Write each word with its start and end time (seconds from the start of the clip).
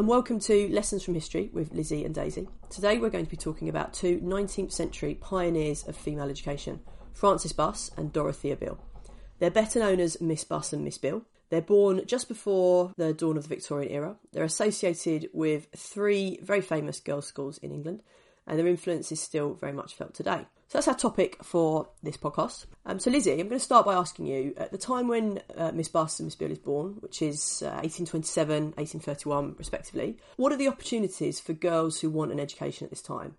and 0.00 0.08
welcome 0.08 0.40
to 0.40 0.66
Lessons 0.70 1.02
from 1.02 1.12
History 1.12 1.50
with 1.52 1.74
Lizzie 1.74 2.06
and 2.06 2.14
Daisy. 2.14 2.48
Today 2.70 2.96
we're 2.96 3.10
going 3.10 3.26
to 3.26 3.30
be 3.30 3.36
talking 3.36 3.68
about 3.68 3.92
two 3.92 4.18
19th 4.20 4.72
century 4.72 5.14
pioneers 5.14 5.86
of 5.86 5.94
female 5.94 6.30
education, 6.30 6.80
Frances 7.12 7.52
Buss 7.52 7.90
and 7.98 8.10
Dorothea 8.10 8.56
Beale. 8.56 8.82
They're 9.40 9.50
better 9.50 9.78
known 9.78 10.00
as 10.00 10.18
Miss 10.18 10.42
Buss 10.42 10.72
and 10.72 10.84
Miss 10.84 10.96
Beale. 10.96 11.26
They're 11.50 11.60
born 11.60 12.00
just 12.06 12.28
before 12.28 12.94
the 12.96 13.12
dawn 13.12 13.36
of 13.36 13.42
the 13.42 13.54
Victorian 13.54 13.92
era. 13.92 14.16
They're 14.32 14.42
associated 14.42 15.28
with 15.34 15.66
three 15.76 16.38
very 16.42 16.62
famous 16.62 16.98
girls' 16.98 17.26
schools 17.26 17.58
in 17.58 17.70
England, 17.70 18.02
and 18.46 18.58
their 18.58 18.68
influence 18.68 19.12
is 19.12 19.20
still 19.20 19.52
very 19.52 19.74
much 19.74 19.92
felt 19.92 20.14
today. 20.14 20.46
So 20.70 20.78
that's 20.78 20.86
our 20.86 20.94
topic 20.94 21.42
for 21.42 21.88
this 22.00 22.16
podcast. 22.16 22.66
Um, 22.86 23.00
so, 23.00 23.10
Lizzie, 23.10 23.32
I'm 23.32 23.48
going 23.48 23.50
to 23.50 23.58
start 23.58 23.84
by 23.84 23.94
asking 23.94 24.26
you 24.26 24.54
at 24.56 24.70
the 24.70 24.78
time 24.78 25.08
when 25.08 25.40
uh, 25.56 25.72
Miss 25.72 25.88
Buss 25.88 26.20
and 26.20 26.28
Miss 26.28 26.36
Beale 26.36 26.52
is 26.52 26.60
born, 26.60 26.98
which 27.00 27.22
is 27.22 27.62
uh, 27.62 27.82
1827, 27.82 28.74
1831, 28.76 29.56
respectively, 29.58 30.16
what 30.36 30.52
are 30.52 30.56
the 30.56 30.68
opportunities 30.68 31.40
for 31.40 31.54
girls 31.54 32.00
who 32.00 32.08
want 32.08 32.30
an 32.30 32.38
education 32.38 32.84
at 32.84 32.90
this 32.90 33.02
time? 33.02 33.34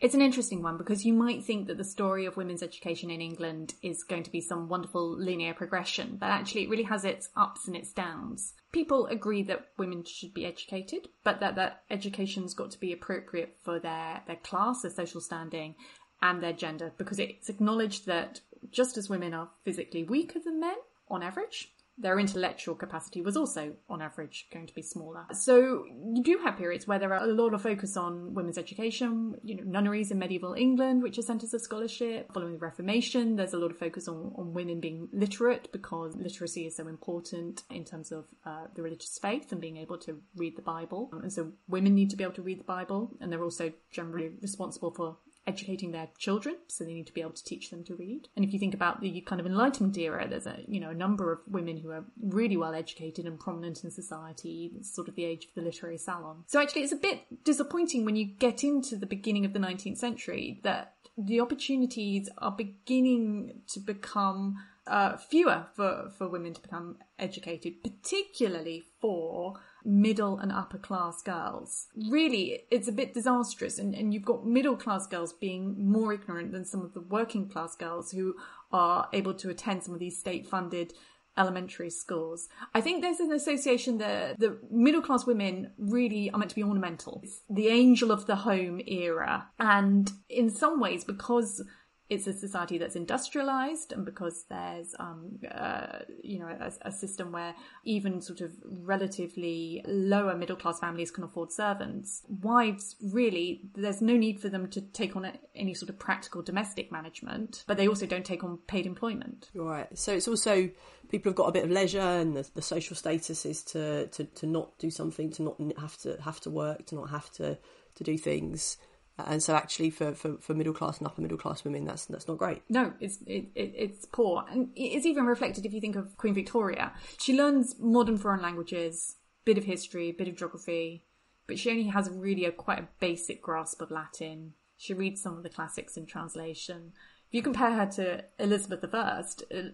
It's 0.00 0.16
an 0.16 0.22
interesting 0.22 0.60
one 0.60 0.76
because 0.76 1.04
you 1.04 1.12
might 1.12 1.44
think 1.44 1.68
that 1.68 1.78
the 1.78 1.84
story 1.84 2.26
of 2.26 2.36
women's 2.36 2.64
education 2.64 3.12
in 3.12 3.20
England 3.20 3.74
is 3.82 4.02
going 4.02 4.24
to 4.24 4.32
be 4.32 4.40
some 4.40 4.68
wonderful 4.68 5.08
linear 5.16 5.54
progression, 5.54 6.16
but 6.18 6.30
actually 6.30 6.64
it 6.64 6.70
really 6.70 6.82
has 6.82 7.04
its 7.04 7.28
ups 7.36 7.68
and 7.68 7.76
its 7.76 7.92
downs. 7.92 8.54
People 8.72 9.06
agree 9.06 9.44
that 9.44 9.68
women 9.78 10.02
should 10.02 10.34
be 10.34 10.44
educated, 10.44 11.06
but 11.22 11.38
that 11.38 11.54
that 11.54 11.84
education's 11.88 12.54
got 12.54 12.72
to 12.72 12.80
be 12.80 12.92
appropriate 12.92 13.56
for 13.62 13.78
their, 13.78 14.22
their 14.26 14.40
class, 14.42 14.82
their 14.82 14.90
social 14.90 15.20
standing, 15.20 15.76
and 16.22 16.42
their 16.42 16.52
gender, 16.52 16.92
because 16.96 17.18
it's 17.18 17.48
acknowledged 17.48 18.06
that 18.06 18.40
just 18.70 18.96
as 18.96 19.10
women 19.10 19.34
are 19.34 19.50
physically 19.64 20.04
weaker 20.04 20.38
than 20.38 20.60
men 20.60 20.76
on 21.08 21.22
average, 21.22 21.72
their 21.98 22.18
intellectual 22.18 22.74
capacity 22.74 23.20
was 23.20 23.36
also, 23.36 23.74
on 23.88 24.00
average, 24.00 24.46
going 24.50 24.66
to 24.66 24.74
be 24.74 24.80
smaller. 24.80 25.26
So 25.32 25.84
you 26.14 26.22
do 26.22 26.38
have 26.42 26.56
periods 26.56 26.86
where 26.86 26.98
there 26.98 27.12
are 27.12 27.22
a 27.22 27.26
lot 27.26 27.52
of 27.52 27.60
focus 27.60 27.98
on 27.98 28.32
women's 28.32 28.56
education, 28.56 29.34
you 29.44 29.56
know, 29.56 29.64
nunneries 29.64 30.10
in 30.10 30.18
medieval 30.18 30.54
England, 30.54 31.02
which 31.02 31.18
are 31.18 31.22
centres 31.22 31.52
of 31.52 31.60
scholarship. 31.60 32.32
Following 32.32 32.54
the 32.54 32.58
Reformation, 32.60 33.36
there's 33.36 33.52
a 33.52 33.58
lot 33.58 33.70
of 33.70 33.78
focus 33.78 34.08
on, 34.08 34.32
on 34.36 34.54
women 34.54 34.80
being 34.80 35.08
literate 35.12 35.70
because 35.70 36.16
literacy 36.16 36.66
is 36.66 36.76
so 36.76 36.88
important 36.88 37.62
in 37.70 37.84
terms 37.84 38.10
of 38.10 38.24
uh, 38.46 38.64
the 38.74 38.82
religious 38.82 39.18
faith 39.18 39.52
and 39.52 39.60
being 39.60 39.76
able 39.76 39.98
to 39.98 40.18
read 40.34 40.56
the 40.56 40.62
Bible. 40.62 41.10
And 41.22 41.32
so 41.32 41.52
women 41.68 41.94
need 41.94 42.08
to 42.10 42.16
be 42.16 42.24
able 42.24 42.34
to 42.34 42.42
read 42.42 42.58
the 42.58 42.64
Bible, 42.64 43.10
and 43.20 43.30
they're 43.30 43.44
also 43.44 43.70
generally 43.90 44.30
responsible 44.40 44.92
for 44.92 45.18
educating 45.46 45.92
their 45.92 46.08
children, 46.18 46.56
so 46.68 46.84
they 46.84 46.94
need 46.94 47.06
to 47.06 47.12
be 47.12 47.20
able 47.20 47.32
to 47.32 47.44
teach 47.44 47.70
them 47.70 47.84
to 47.84 47.94
read. 47.94 48.28
And 48.36 48.44
if 48.44 48.52
you 48.52 48.58
think 48.58 48.74
about 48.74 49.00
the 49.00 49.20
kind 49.22 49.40
of 49.40 49.46
Enlightenment 49.46 49.98
era, 49.98 50.26
there's 50.28 50.46
a 50.46 50.58
you 50.66 50.80
know 50.80 50.90
a 50.90 50.94
number 50.94 51.32
of 51.32 51.40
women 51.46 51.78
who 51.78 51.90
are 51.90 52.04
really 52.22 52.56
well 52.56 52.74
educated 52.74 53.26
and 53.26 53.38
prominent 53.38 53.84
in 53.84 53.90
society. 53.90 54.72
It's 54.76 54.94
sort 54.94 55.08
of 55.08 55.14
the 55.14 55.24
age 55.24 55.46
of 55.46 55.54
the 55.54 55.62
literary 55.62 55.98
salon. 55.98 56.44
So 56.46 56.60
actually, 56.60 56.82
it's 56.82 56.92
a 56.92 56.96
bit 56.96 57.44
disappointing 57.44 58.04
when 58.04 58.16
you 58.16 58.24
get 58.24 58.62
into 58.64 58.96
the 58.96 59.06
beginning 59.06 59.44
of 59.44 59.52
the 59.52 59.58
19th 59.58 59.98
century 59.98 60.60
that 60.62 60.94
the 61.18 61.40
opportunities 61.40 62.28
are 62.38 62.52
beginning 62.52 63.62
to 63.68 63.80
become 63.80 64.56
uh, 64.86 65.16
fewer 65.16 65.66
for, 65.74 66.10
for 66.16 66.28
women 66.28 66.54
to 66.54 66.60
become 66.60 66.96
educated, 67.18 67.82
particularly 67.82 68.82
for 69.00 69.54
middle 69.84 70.38
and 70.38 70.52
upper 70.52 70.78
class 70.78 71.22
girls. 71.22 71.88
Really, 72.10 72.64
it's 72.70 72.88
a 72.88 72.92
bit 72.92 73.14
disastrous, 73.14 73.78
and, 73.78 73.94
and 73.94 74.12
you've 74.12 74.24
got 74.24 74.46
middle 74.46 74.76
class 74.76 75.06
girls 75.06 75.32
being 75.32 75.90
more 75.90 76.12
ignorant 76.12 76.52
than 76.52 76.64
some 76.64 76.82
of 76.82 76.94
the 76.94 77.00
working 77.00 77.48
class 77.48 77.76
girls 77.76 78.12
who 78.12 78.34
are 78.72 79.08
able 79.12 79.34
to 79.34 79.50
attend 79.50 79.82
some 79.82 79.94
of 79.94 80.00
these 80.00 80.18
state 80.18 80.46
funded 80.46 80.92
elementary 81.36 81.90
schools. 81.90 82.48
I 82.74 82.80
think 82.80 83.02
there's 83.02 83.20
an 83.20 83.32
association 83.32 83.98
that 83.98 84.38
the 84.38 84.58
middle 84.70 85.00
class 85.00 85.24
women 85.24 85.72
really 85.78 86.30
are 86.30 86.38
meant 86.38 86.50
to 86.50 86.54
be 86.54 86.62
ornamental. 86.62 87.20
It's 87.22 87.40
the 87.48 87.68
angel 87.68 88.10
of 88.10 88.26
the 88.26 88.36
home 88.36 88.80
era. 88.86 89.48
And 89.58 90.10
in 90.28 90.50
some 90.50 90.78
ways, 90.78 91.04
because 91.04 91.64
it's 92.12 92.26
a 92.26 92.32
society 92.32 92.78
that's 92.78 92.96
industrialized 92.96 93.92
and 93.92 94.04
because 94.04 94.44
there's 94.48 94.94
um, 94.98 95.38
uh, 95.50 95.98
you 96.22 96.38
know 96.38 96.48
a, 96.48 96.72
a, 96.88 96.92
system 96.92 97.32
where 97.32 97.54
even 97.84 98.20
sort 98.20 98.40
of 98.40 98.52
relatively 98.82 99.82
lower 99.86 100.36
middle 100.36 100.56
class 100.56 100.78
families 100.78 101.10
can 101.10 101.24
afford 101.24 101.50
servants 101.50 102.22
wives 102.42 102.96
really 103.12 103.62
there's 103.74 104.02
no 104.02 104.16
need 104.16 104.38
for 104.40 104.48
them 104.48 104.68
to 104.68 104.80
take 104.80 105.16
on 105.16 105.30
any 105.54 105.74
sort 105.74 105.88
of 105.88 105.98
practical 105.98 106.42
domestic 106.42 106.92
management 106.92 107.64
but 107.66 107.76
they 107.76 107.88
also 107.88 108.06
don't 108.06 108.24
take 108.24 108.44
on 108.44 108.58
paid 108.66 108.86
employment. 108.86 109.50
Right. 109.54 109.86
So 109.98 110.12
it's 110.12 110.28
also 110.28 110.70
people 111.08 111.30
have 111.30 111.36
got 111.36 111.48
a 111.48 111.52
bit 111.52 111.64
of 111.64 111.70
leisure 111.70 112.00
and 112.00 112.36
the, 112.36 112.48
the 112.54 112.62
social 112.62 112.96
status 112.96 113.44
is 113.44 113.62
to, 113.64 114.06
to 114.08 114.24
to 114.24 114.46
not 114.46 114.78
do 114.78 114.90
something 114.90 115.30
to 115.32 115.42
not 115.42 115.56
have 115.78 115.96
to 115.98 116.20
have 116.22 116.40
to 116.40 116.50
work 116.50 116.86
to 116.86 116.94
not 116.94 117.10
have 117.10 117.30
to 117.32 117.58
to 117.94 118.04
do 118.04 118.16
things 118.16 118.78
and 119.18 119.42
so 119.42 119.54
actually 119.54 119.90
for, 119.90 120.14
for, 120.14 120.36
for 120.38 120.54
middle 120.54 120.72
class 120.72 120.98
and 120.98 121.06
upper 121.06 121.20
middle 121.20 121.38
class 121.38 121.64
women 121.64 121.84
that's 121.84 122.06
that's 122.06 122.28
not 122.28 122.38
great 122.38 122.62
no 122.68 122.92
it's 123.00 123.18
it, 123.26 123.46
it, 123.54 123.72
it's 123.76 124.06
poor 124.06 124.44
and 124.50 124.70
it's 124.74 125.06
even 125.06 125.24
reflected 125.26 125.66
if 125.66 125.72
you 125.72 125.80
think 125.80 125.96
of 125.96 126.16
queen 126.16 126.34
victoria 126.34 126.92
she 127.18 127.36
learns 127.36 127.76
modern 127.78 128.16
foreign 128.16 128.42
languages 128.42 129.16
bit 129.44 129.58
of 129.58 129.64
history 129.64 130.12
bit 130.12 130.28
of 130.28 130.36
geography 130.36 131.04
but 131.46 131.58
she 131.58 131.70
only 131.70 131.84
has 131.84 132.08
really 132.10 132.44
a 132.44 132.52
quite 132.52 132.78
a 132.78 132.88
basic 133.00 133.42
grasp 133.42 133.80
of 133.80 133.90
latin 133.90 134.52
she 134.76 134.94
reads 134.94 135.20
some 135.20 135.36
of 135.36 135.42
the 135.42 135.50
classics 135.50 135.96
in 135.96 136.06
translation 136.06 136.92
if 137.32 137.36
you 137.36 137.42
compare 137.42 137.72
her 137.72 137.86
to 137.92 138.24
Elizabeth 138.38 138.94
I, 138.94 139.24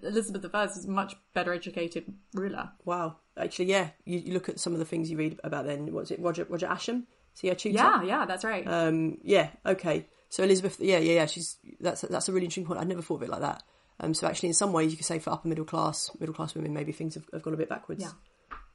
Elizabeth 0.05 0.55
I 0.55 0.63
is 0.63 0.85
a 0.85 0.89
much 0.89 1.17
better 1.35 1.53
educated 1.53 2.05
ruler. 2.33 2.71
Wow. 2.85 3.17
Actually, 3.37 3.65
yeah. 3.65 3.89
You, 4.05 4.21
you, 4.21 4.33
look 4.33 4.49
at 4.49 4.61
some 4.61 4.75
of 4.75 4.79
the 4.79 4.85
things 4.85 5.11
you 5.11 5.17
read 5.17 5.41
about 5.43 5.67
then. 5.67 5.93
What's 5.93 6.13
it? 6.13 6.21
Roger 6.21 6.47
Roger 6.49 6.69
Ascham? 6.69 7.07
Her 7.47 7.55
tutor? 7.55 7.77
Yeah, 7.77 8.03
yeah, 8.03 8.27
that's 8.27 8.45
right. 8.45 8.67
Um, 8.67 9.19
yeah, 9.23 9.51
okay. 9.65 10.07
So 10.29 10.43
Elizabeth, 10.43 10.81
yeah, 10.81 10.99
yeah, 10.99 11.15
yeah. 11.15 11.27
She's 11.27 11.57
that's 11.81 12.01
that's 12.03 12.29
a 12.29 12.33
really 12.33 12.47
interesting 12.47 12.67
point. 12.67 12.81
I'd 12.81 12.89
never 12.89 13.03
thought 13.03 13.17
of 13.17 13.23
it 13.23 13.29
like 13.29 13.43
that. 13.43 13.63
Um, 14.01 14.15
so 14.15 14.27
actually, 14.27 14.49
in 14.49 14.55
some 14.55 14.73
ways, 14.73 14.91
you 14.91 14.97
could 14.97 15.07
say 15.07 15.19
for 15.19 15.31
upper 15.31 15.49
middle 15.49 15.65
class, 15.65 16.11
middle 16.19 16.35
class 16.35 16.55
women, 16.55 16.73
maybe 16.73 16.93
things 16.93 17.15
have, 17.15 17.25
have 17.33 17.43
gone 17.43 17.55
a 17.55 17.57
bit 17.57 17.69
backwards. 17.69 18.03
Yeah. 18.03 18.11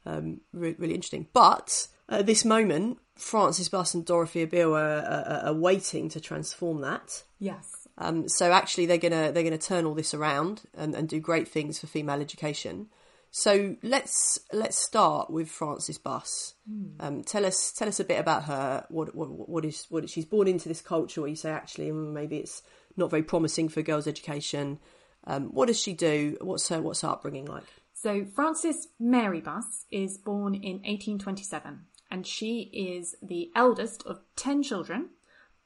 Um, 0.05 0.41
re- 0.53 0.75
really 0.77 0.95
interesting. 0.95 1.27
But 1.33 1.87
at 2.09 2.25
this 2.25 2.43
moment, 2.43 2.99
Frances 3.15 3.69
Buss 3.69 3.93
and 3.93 4.05
Dorothea 4.05 4.47
Beale 4.47 4.75
are, 4.75 4.99
are, 4.99 5.41
are 5.45 5.53
waiting 5.53 6.09
to 6.09 6.19
transform 6.19 6.81
that. 6.81 7.23
Yes. 7.39 7.87
Um, 7.97 8.27
so 8.27 8.51
actually, 8.51 8.87
they're 8.87 8.97
gonna 8.97 9.31
they're 9.31 9.43
gonna 9.43 9.57
turn 9.57 9.85
all 9.85 9.93
this 9.93 10.13
around 10.13 10.63
and, 10.75 10.95
and 10.95 11.07
do 11.07 11.19
great 11.19 11.47
things 11.47 11.79
for 11.79 11.87
female 11.87 12.19
education. 12.19 12.87
So 13.35 13.75
let's 13.81 14.39
let's 14.53 14.77
start 14.77 15.31
with 15.31 15.49
Frances 15.49 15.97
Buss. 15.97 16.53
Mm. 16.71 16.93
Um, 16.99 17.23
tell 17.23 17.47
us 17.47 17.71
tell 17.71 17.87
us 17.87 17.99
a 17.99 18.03
bit 18.03 18.19
about 18.19 18.43
her. 18.43 18.85
What 18.89 19.15
what 19.15 19.49
what 19.49 19.65
is 19.65 19.87
what 19.89 20.03
is, 20.03 20.11
she's 20.11 20.23
born 20.23 20.47
into 20.47 20.69
this 20.69 20.81
culture 20.81 21.19
where 21.19 21.31
you 21.31 21.35
say 21.35 21.49
actually 21.49 21.89
mm, 21.89 22.13
maybe 22.13 22.37
it's 22.37 22.61
not 22.95 23.09
very 23.09 23.23
promising 23.23 23.69
for 23.69 23.81
girls' 23.81 24.05
education. 24.05 24.77
Um, 25.25 25.45
what 25.45 25.65
does 25.65 25.79
she 25.79 25.93
do? 25.93 26.37
What's 26.41 26.69
her 26.69 26.79
what's 26.79 27.01
her 27.01 27.07
upbringing 27.07 27.45
like? 27.45 27.63
So 27.95 28.23
Frances 28.23 28.89
Mary 28.99 29.41
Buss 29.41 29.85
is 29.89 30.19
born 30.19 30.53
in 30.53 30.83
1827, 30.83 31.87
and 32.11 32.27
she 32.27 32.69
is 32.71 33.15
the 33.23 33.49
eldest 33.55 34.05
of 34.05 34.19
ten 34.35 34.61
children. 34.61 35.09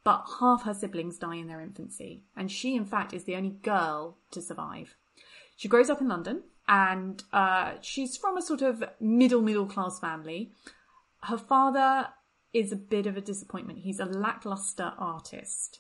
But 0.05 0.23
half 0.39 0.63
her 0.63 0.73
siblings 0.73 1.17
die 1.17 1.35
in 1.35 1.47
their 1.47 1.59
infancy, 1.59 2.23
and 2.34 2.49
she, 2.49 2.78
in 2.78 2.85
fact, 2.85 3.11
is 3.11 3.25
the 3.25 3.35
only 3.35 3.57
girl 3.61 4.19
to 4.31 4.41
survive. 4.41 4.95
She 5.57 5.67
grows 5.67 5.89
up 5.89 5.99
in 5.99 6.07
London 6.07 6.44
and 6.67 7.23
uh, 7.31 7.73
she's 7.81 8.17
from 8.17 8.38
a 8.38 8.41
sort 8.41 8.61
of 8.61 8.83
middle 9.00 9.41
middle 9.41 9.66
class 9.66 10.00
family. 10.00 10.51
Her 11.23 11.38
father 11.38 12.07
is 12.53 12.72
a 12.72 12.78
bit 12.78 13.07
of 13.07 13.17
a 13.17 13.22
disappointment. 13.22 13.79
He's 13.79 14.00
a 14.00 14.05
lackluster 14.05 14.93
artist. 14.97 15.79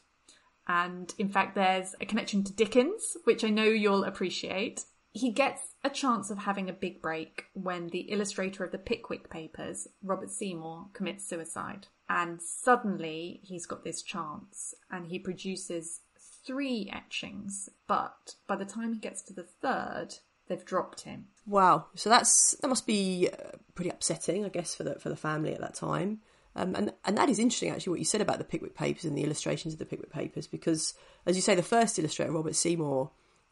And 0.67 1.13
in 1.17 1.29
fact, 1.29 1.55
there's 1.55 1.95
a 2.01 2.05
connection 2.05 2.43
to 2.43 2.53
Dickens, 2.53 3.17
which 3.23 3.43
I 3.43 3.49
know 3.49 3.63
you'll 3.63 4.03
appreciate. 4.03 4.83
He 5.13 5.31
gets 5.31 5.61
a 5.83 5.89
chance 5.89 6.29
of 6.29 6.39
having 6.39 6.69
a 6.69 6.73
big 6.73 7.01
break 7.01 7.45
when 7.53 7.87
the 7.87 8.01
illustrator 8.11 8.63
of 8.63 8.71
the 8.71 8.77
Pickwick 8.77 9.29
Papers, 9.29 9.87
Robert 10.03 10.29
Seymour, 10.29 10.87
commits 10.93 11.27
suicide. 11.27 11.87
And 12.09 12.41
suddenly 12.41 13.39
he's 13.43 13.65
got 13.65 13.83
this 13.83 14.01
chance 14.01 14.73
and 14.91 15.07
he 15.07 15.19
produces 15.19 16.01
three 16.45 16.91
etchings. 16.93 17.69
But 17.87 18.35
by 18.47 18.57
the 18.57 18.65
time 18.65 18.93
he 18.93 18.99
gets 18.99 19.21
to 19.23 19.33
the 19.33 19.47
third, 19.61 20.15
they've 20.47 20.65
dropped 20.65 21.01
him. 21.01 21.27
Wow. 21.45 21.85
So 21.95 22.09
that's 22.09 22.55
that 22.61 22.67
must 22.67 22.85
be 22.85 23.29
uh, 23.31 23.57
pretty 23.75 23.89
upsetting, 23.89 24.45
I 24.45 24.49
guess, 24.49 24.75
for 24.75 24.83
the 24.83 24.99
for 24.99 25.09
the 25.09 25.15
family 25.15 25.53
at 25.53 25.61
that 25.61 25.75
time. 25.75 26.19
Um, 26.55 26.75
and 26.75 26.93
and 27.05 27.17
that 27.17 27.29
is 27.29 27.39
interesting, 27.39 27.69
actually, 27.69 27.91
what 27.91 27.99
you 27.99 28.05
said 28.05 28.21
about 28.21 28.39
the 28.39 28.43
Pickwick 28.43 28.75
Papers 28.75 29.05
and 29.05 29.17
the 29.17 29.23
illustrations 29.23 29.73
of 29.73 29.79
the 29.79 29.85
Pickwick 29.85 30.11
Papers, 30.11 30.47
because 30.47 30.95
as 31.25 31.35
you 31.35 31.41
say, 31.41 31.55
the 31.55 31.63
first 31.63 31.99
illustrator, 31.99 32.31
Robert 32.31 32.55
Seymour, 32.55 33.11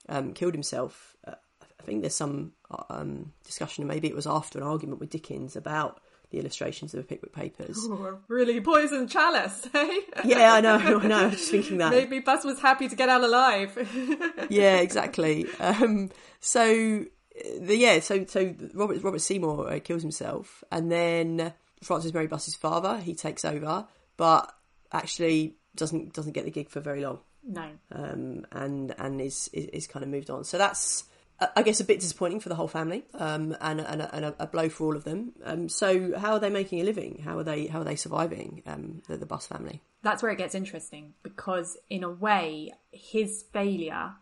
um, 0.10 0.34
killed 0.34 0.54
himself. 0.54 1.16
Uh, 1.26 1.36
I 1.62 1.84
think 1.84 2.02
there's 2.02 2.16
some 2.16 2.54
uh, 2.72 2.84
um, 2.90 3.32
discussion, 3.44 3.84
and 3.84 3.90
maybe 3.90 4.08
it 4.08 4.16
was 4.16 4.26
after 4.26 4.58
an 4.58 4.66
argument 4.66 5.00
with 5.00 5.12
Dickens 5.12 5.56
about 5.56 6.02
the 6.36 6.42
illustrations 6.42 6.94
of 6.94 7.00
the 7.00 7.04
Pickwick 7.06 7.32
Papers. 7.32 7.78
Ooh, 7.86 8.20
really 8.28 8.60
poisoned 8.60 9.10
chalice, 9.10 9.68
eh? 9.74 10.00
yeah, 10.26 10.54
I 10.54 10.62
know, 10.62 10.76
I 11.02 11.08
know. 11.08 11.18
I 11.18 11.28
was 11.28 11.48
thinking 11.48 11.78
that. 11.78 11.92
Maybe 11.92 12.20
Buss 12.20 12.44
was 12.44 12.60
happy 12.60 12.90
to 12.90 12.96
get 12.96 13.10
out 13.10 13.24
alive. 13.24 14.48
yeah, 14.50 14.78
exactly. 14.78 15.48
Um, 15.60 16.12
so, 16.42 17.06
the, 17.60 17.78
yeah, 17.78 18.00
so 18.02 18.26
so 18.26 18.54
Robert 18.74 19.02
Robert 19.02 19.22
Seymour 19.22 19.72
uh, 19.72 19.80
kills 19.80 20.02
himself, 20.02 20.64
and 20.72 20.92
then 20.92 21.54
Frances 21.82 22.14
Mary 22.14 22.28
Buss's 22.28 22.56
father. 22.56 23.00
He 23.00 23.16
takes 23.16 23.46
over, 23.46 23.88
but 24.18 24.54
actually 24.92 25.56
doesn't 25.76 26.14
doesn't 26.14 26.34
get 26.34 26.46
the 26.46 26.52
gig 26.52 26.70
for 26.70 26.82
very 26.82 27.02
long. 27.02 27.20
No. 27.48 27.70
Um, 27.92 28.46
and 28.52 28.94
and 28.98 29.22
is, 29.22 29.50
is 29.54 29.66
is 29.68 29.88
kind 29.88 30.04
of 30.04 30.10
moved 30.10 30.30
on. 30.30 30.44
So 30.44 30.58
that's 30.58 31.06
I 31.56 31.64
guess 31.64 31.82
a 31.82 31.84
bit 31.84 32.00
disappointing 32.00 32.40
for 32.40 32.48
the 32.48 32.56
whole 32.56 32.68
family, 32.68 33.04
um, 33.14 33.58
and 33.60 33.82
and, 33.82 34.02
a, 34.02 34.16
and 34.16 34.36
a, 34.40 34.48
blow 34.48 34.70
for 34.70 34.86
all 34.86 34.96
of 34.96 35.04
them. 35.04 35.34
Um, 35.44 35.68
so 35.68 36.18
how 36.18 36.34
are 36.34 36.40
they 36.40 36.50
making 36.50 36.80
a 36.80 36.84
living? 36.84 37.22
How 37.26 37.38
are 37.38 37.44
they 37.44 37.68
how 37.68 37.82
are 37.82 37.84
they 37.84 37.98
surviving? 37.98 38.64
Um, 38.66 39.02
the, 39.08 39.18
the 39.18 39.26
Buss 39.26 39.46
family. 39.46 39.82
That's 40.02 40.24
where 40.24 40.32
it 40.32 40.38
gets 40.38 40.56
interesting 40.56 41.14
because 41.24 41.78
in 41.90 42.04
a 42.04 42.10
way, 42.10 42.74
his 42.92 43.44
failure 43.52 44.14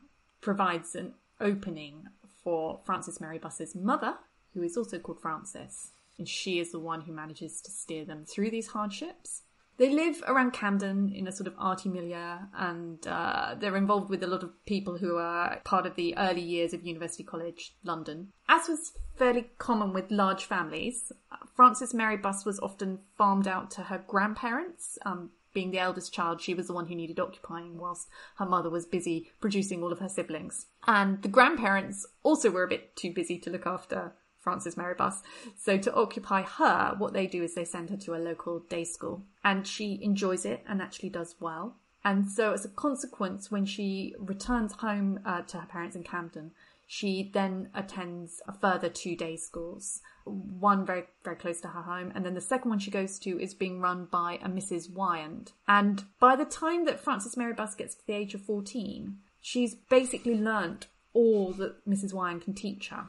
provides 0.42 0.96
an 0.96 1.14
opening 1.40 2.08
for 2.44 2.80
Frances 2.84 3.22
Mary 3.22 3.38
Buss's 3.38 3.76
mother, 3.76 4.16
who 4.54 4.64
is 4.64 4.76
also 4.76 4.98
called 4.98 5.22
Frances, 5.22 5.92
and 6.18 6.28
she 6.28 6.60
is 6.60 6.72
the 6.72 6.80
one 6.80 7.02
who 7.02 7.14
manages 7.14 7.62
to 7.62 7.72
steer 7.72 8.06
them 8.06 8.26
through 8.26 8.50
these 8.50 8.68
hardships. 8.68 9.44
They 9.78 9.90
live 9.90 10.24
around 10.28 10.54
Camden 10.54 11.12
in 11.14 11.28
a 11.28 11.32
sort 11.32 11.48
of 11.48 11.56
arty 11.58 11.90
milieu, 11.90 12.38
and 12.56 13.06
uh, 13.08 13.56
they're 13.60 13.76
involved 13.76 14.10
with 14.10 14.24
a 14.24 14.28
lot 14.28 14.44
of 14.44 14.52
people 14.66 14.98
who 14.98 15.18
are 15.18 15.60
part 15.64 15.86
of 15.86 15.96
the 15.96 16.16
early 16.18 16.42
years 16.42 16.74
of 16.74 16.86
University 16.86 17.24
College 17.24 17.76
London. 17.84 18.32
As 18.48 18.68
was 18.68 18.94
fairly 19.16 19.50
common 19.58 19.94
with 19.94 20.12
large 20.12 20.46
families, 20.46 21.12
Frances 21.56 21.94
Mary 21.94 22.18
Buss 22.18 22.46
was 22.46 22.60
often 22.60 23.00
farmed 23.18 23.48
out 23.48 23.72
to 23.72 23.84
her 23.84 24.04
grandparents. 24.08 24.98
Um, 25.06 25.32
being 25.54 25.72
the 25.72 25.80
eldest 25.80 26.12
child, 26.14 26.42
she 26.42 26.54
was 26.54 26.68
the 26.68 26.74
one 26.74 26.88
who 26.88 26.96
needed 26.96 27.20
occupying 27.20 27.78
whilst 27.78 28.10
her 28.38 28.46
mother 28.46 28.70
was 28.70 28.88
busy 28.88 29.32
producing 29.40 29.84
all 29.84 29.92
of 29.92 30.00
her 30.00 30.10
siblings. 30.10 30.66
And 30.88 31.22
the 31.22 31.28
grandparents 31.28 32.08
also 32.24 32.50
were 32.50 32.64
a 32.64 32.68
bit 32.68 32.96
too 32.96 33.14
busy 33.14 33.38
to 33.40 33.52
look 33.52 33.68
after 33.68 34.14
Frances 34.44 34.76
Mary 34.76 34.94
Buss. 34.94 35.24
So 35.58 35.78
to 35.78 35.94
occupy 35.94 36.44
her, 36.44 36.96
what 36.98 37.14
they 37.14 37.28
do 37.28 37.42
is 37.42 37.56
they 37.56 37.66
send 37.66 37.90
her 37.90 37.98
to 37.98 38.16
a 38.16 38.18
local 38.18 38.60
day 38.60 38.84
school 38.84 39.24
and 39.44 39.66
she 39.66 40.00
enjoys 40.02 40.46
it 40.46 40.64
and 40.68 40.82
actually 40.82 41.10
does 41.10 41.36
well. 41.40 41.78
And 42.06 42.30
so 42.30 42.52
as 42.52 42.66
a 42.66 42.70
consequence, 42.70 43.50
when 43.50 43.66
she 43.66 44.14
returns 44.20 44.74
home 44.74 45.22
uh, 45.26 45.44
to 45.44 45.60
her 45.60 45.68
parents 45.68 45.96
in 45.96 46.04
Camden, 46.04 46.52
she 46.86 47.32
then 47.34 47.70
attends 47.74 48.42
a 48.46 48.54
further 48.54 48.90
two 48.90 49.16
day 49.16 49.38
schools, 49.38 50.02
one 50.26 50.86
very, 50.86 51.06
very 51.24 51.38
close 51.38 51.62
to 51.62 51.70
her 51.70 51.82
home. 51.84 52.12
And 52.14 52.26
then 52.26 52.34
the 52.34 52.42
second 52.42 52.70
one 52.70 52.80
she 52.80 52.92
goes 52.92 53.18
to 53.20 53.40
is 53.40 53.54
being 53.54 53.80
run 53.80 54.06
by 54.12 54.40
a 54.44 54.50
Mrs. 54.50 54.92
Wyand. 54.92 55.54
And 55.68 56.04
by 56.20 56.36
the 56.36 56.46
time 56.46 56.86
that 56.86 57.00
Frances 57.00 57.38
Mary 57.38 57.54
Buss 57.54 57.74
gets 57.74 57.96
to 57.96 58.06
the 58.06 58.14
age 58.14 58.34
of 58.34 58.42
14, 58.42 59.18
she's 59.40 59.76
basically 59.76 60.36
learnt 60.36 60.88
all 61.14 61.54
that 61.54 61.88
Mrs. 61.88 62.14
Wyand 62.14 62.44
can 62.44 62.54
teach 62.54 62.90
her. 62.90 63.08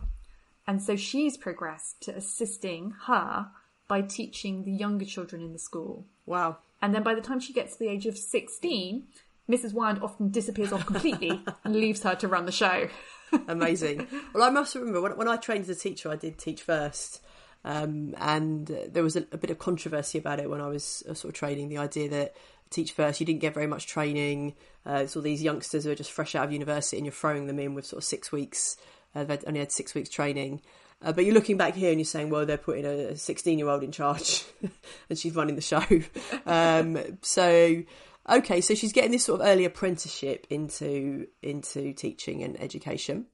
And 0.67 0.83
so 0.83 0.97
she's 0.97 1.37
progressed 1.37 2.01
to 2.03 2.17
assisting 2.17 2.95
her 3.07 3.49
by 3.87 4.01
teaching 4.01 4.65
the 4.65 4.73
younger 4.73 5.05
children 5.05 5.43
in 5.43 5.53
the 5.53 5.59
school. 5.59 6.07
Wow. 6.27 6.59
And 6.81 6.95
then 6.95 7.03
by 7.03 7.15
the 7.15 7.21
time 7.21 7.41
she 7.41 7.53
gets 7.53 7.75
to 7.75 7.79
the 7.81 7.91
age 7.91 8.07
of 8.07 8.17
16, 8.17 9.05
Mrs. 9.51 9.75
Wyand 9.75 10.03
often 10.03 10.31
disappears 10.31 10.73
off 10.73 10.87
completely 10.87 11.43
and 11.65 11.77
leaves 11.77 12.03
her 12.03 12.15
to 12.17 12.29
run 12.29 12.47
the 12.47 12.53
show. 12.53 12.89
Amazing. 13.49 14.07
Well, 14.33 14.43
I 14.43 14.51
must 14.51 14.75
remember 14.75 15.03
when, 15.03 15.17
when 15.17 15.29
I 15.29 15.37
trained 15.37 15.63
as 15.63 15.69
a 15.69 15.75
teacher, 15.75 16.11
I 16.11 16.17
did 16.17 16.39
teach 16.39 16.63
first. 16.63 17.21
Um, 17.65 18.15
and 18.19 18.67
there 18.67 19.03
was 19.03 19.17
a, 19.17 19.27
a, 19.33 19.39
bit 19.39 19.49
of 19.49 19.59
controversy 19.59 20.19
about 20.19 20.39
it 20.39 20.51
when 20.51 20.61
I 20.61 20.69
was 20.69 21.03
uh, 21.09 21.15
sort 21.15 21.33
of 21.33 21.39
training. 21.39 21.71
The 21.71 21.79
idea 21.79 22.11
that 22.11 22.37
teach 22.69 22.93
first, 22.93 23.21
you 23.21 23.27
didn't 23.27 23.41
get 23.41 23.55
very 23.55 23.67
much 23.67 23.87
training. 23.87 24.55
Uh, 24.87 25.01
it's 25.05 25.17
all 25.17 25.23
these 25.23 25.43
youngsters 25.43 25.85
who 25.85 25.91
are 25.91 25.95
just 25.95 26.13
fresh 26.13 26.35
out 26.35 26.45
of 26.45 26.53
university, 26.53 26.99
and 26.99 27.07
you're 27.07 27.13
throwing 27.13 27.47
them 27.47 27.59
in 27.59 27.75
with 27.75 27.87
sort 27.87 28.03
of 28.03 28.05
six 28.05 28.31
weeks 28.31 28.77
uh, 29.15 29.25
they've 29.25 29.45
only 29.47 29.61
had 29.61 29.73
six 29.73 29.95
weeks 29.95 30.09
training. 30.09 30.61
Uh, 31.03 31.13
but 31.13 31.25
you're 31.25 31.35
looking 31.35 31.57
back 31.57 31.75
here 31.75 31.91
and 31.91 32.01
you're 32.01 32.05
saying, 32.05 32.31
well, 32.31 32.47
they're 32.47 32.57
putting 32.57 32.87
a 32.87 33.17
16 33.17 33.59
year 33.59 33.69
old 33.69 33.83
in 33.83 33.93
charge 33.93 34.45
and 35.11 35.19
she's 35.19 35.35
running 35.35 35.57
the 35.57 35.61
show. 35.61 35.85
Um, 36.47 36.99
so, 37.23 37.83
okay, 38.29 38.61
so 38.61 38.75
she's 38.75 38.93
getting 38.93 39.11
this 39.11 39.25
sort 39.25 39.41
of 39.41 39.47
early 39.47 39.65
apprenticeship 39.65 40.47
into 40.51 41.27
into 41.43 41.95
teaching 41.95 42.43
and 42.43 42.61
education. 42.61 43.27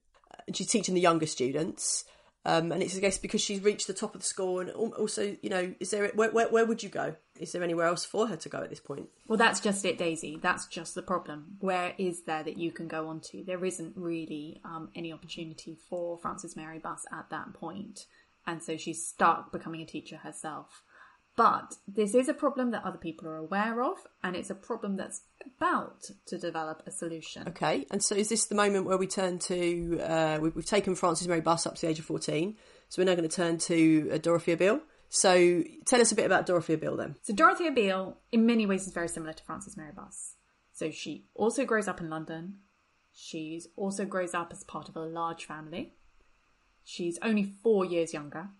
And 0.46 0.56
she's 0.56 0.68
teaching 0.68 0.94
the 0.94 1.00
younger 1.00 1.26
students. 1.26 2.04
Um, 2.44 2.72
and 2.72 2.82
it's 2.82 2.96
I 2.96 3.00
guess 3.00 3.18
because 3.18 3.40
she's 3.40 3.60
reached 3.60 3.88
the 3.88 3.94
top 3.94 4.14
of 4.14 4.20
the 4.22 4.26
school, 4.26 4.60
and 4.60 4.70
also, 4.70 5.36
you 5.42 5.50
know, 5.50 5.74
is 5.80 5.90
there 5.90 6.08
where, 6.14 6.30
where, 6.30 6.48
where 6.48 6.64
would 6.64 6.82
you 6.82 6.88
go? 6.88 7.16
Is 7.40 7.52
there 7.52 7.62
anywhere 7.62 7.86
else 7.86 8.04
for 8.04 8.26
her 8.26 8.36
to 8.36 8.48
go 8.48 8.58
at 8.58 8.70
this 8.70 8.80
point? 8.80 9.08
Well, 9.26 9.38
that's 9.38 9.60
just 9.60 9.84
it, 9.84 9.98
Daisy. 9.98 10.38
That's 10.40 10.66
just 10.66 10.94
the 10.94 11.02
problem. 11.02 11.56
Where 11.60 11.94
is 11.98 12.22
there 12.24 12.42
that 12.42 12.58
you 12.58 12.70
can 12.70 12.86
go 12.86 13.08
on 13.08 13.20
to? 13.30 13.42
There 13.42 13.64
isn't 13.64 13.94
really 13.96 14.60
um, 14.64 14.90
any 14.94 15.12
opportunity 15.12 15.76
for 15.88 16.18
Frances 16.18 16.56
Mary 16.56 16.78
Buss 16.78 17.06
at 17.12 17.30
that 17.30 17.54
point, 17.54 18.06
and 18.46 18.62
so 18.62 18.76
she's 18.76 19.06
stuck 19.06 19.52
becoming 19.52 19.80
a 19.80 19.86
teacher 19.86 20.18
herself. 20.18 20.82
But 21.36 21.76
this 21.88 22.14
is 22.14 22.28
a 22.28 22.34
problem 22.34 22.72
that 22.72 22.84
other 22.84 22.98
people 22.98 23.26
are 23.28 23.36
aware 23.36 23.82
of, 23.82 23.96
and 24.22 24.36
it's 24.36 24.50
a 24.50 24.54
problem 24.54 24.96
that's 24.96 25.22
about 25.46 26.10
to 26.26 26.36
develop 26.36 26.82
a 26.86 26.90
solution. 26.90 27.48
Okay, 27.48 27.86
and 27.90 28.02
so 28.02 28.14
is 28.14 28.28
this 28.28 28.46
the 28.46 28.54
moment 28.54 28.84
where 28.84 28.98
we 28.98 29.06
turn 29.06 29.38
to, 29.38 30.00
uh, 30.02 30.38
we've, 30.42 30.54
we've, 30.54 30.66
taken 30.66 30.94
Frances 30.94 31.28
Mary 31.28 31.40
Buss 31.40 31.66
up 31.66 31.76
to 31.76 31.80
the 31.80 31.88
age 31.88 31.98
of 31.98 32.04
14, 32.04 32.56
so 32.88 33.00
we're 33.00 33.06
now 33.06 33.14
going 33.14 33.26
to 33.26 33.34
turn 33.34 33.56
to 33.58 34.10
uh, 34.12 34.18
Dorothea 34.18 34.56
Beale. 34.56 34.80
So 35.10 35.62
tell 35.84 36.00
us 36.00 36.12
a 36.12 36.14
bit 36.14 36.24
about 36.24 36.46
Dorothea 36.46 36.78
Beale 36.78 36.96
then. 36.96 37.16
So 37.22 37.34
Dorothea 37.34 37.72
Beale, 37.72 38.16
in 38.32 38.46
many 38.46 38.64
ways, 38.64 38.86
is 38.86 38.94
very 38.94 39.08
similar 39.08 39.34
to 39.34 39.44
Frances 39.44 39.76
Mary 39.76 39.92
Buss. 39.94 40.36
So 40.72 40.90
she 40.90 41.26
also 41.34 41.66
grows 41.66 41.88
up 41.88 42.00
in 42.00 42.08
London. 42.08 42.60
She's 43.12 43.68
also 43.76 44.06
grows 44.06 44.34
up 44.34 44.52
as 44.52 44.64
part 44.64 44.88
of 44.88 44.96
a 44.96 45.00
large 45.00 45.44
family. 45.44 45.94
She's 46.84 47.18
only 47.22 47.44
four 47.44 47.84
years 47.84 48.14
younger 48.14 48.50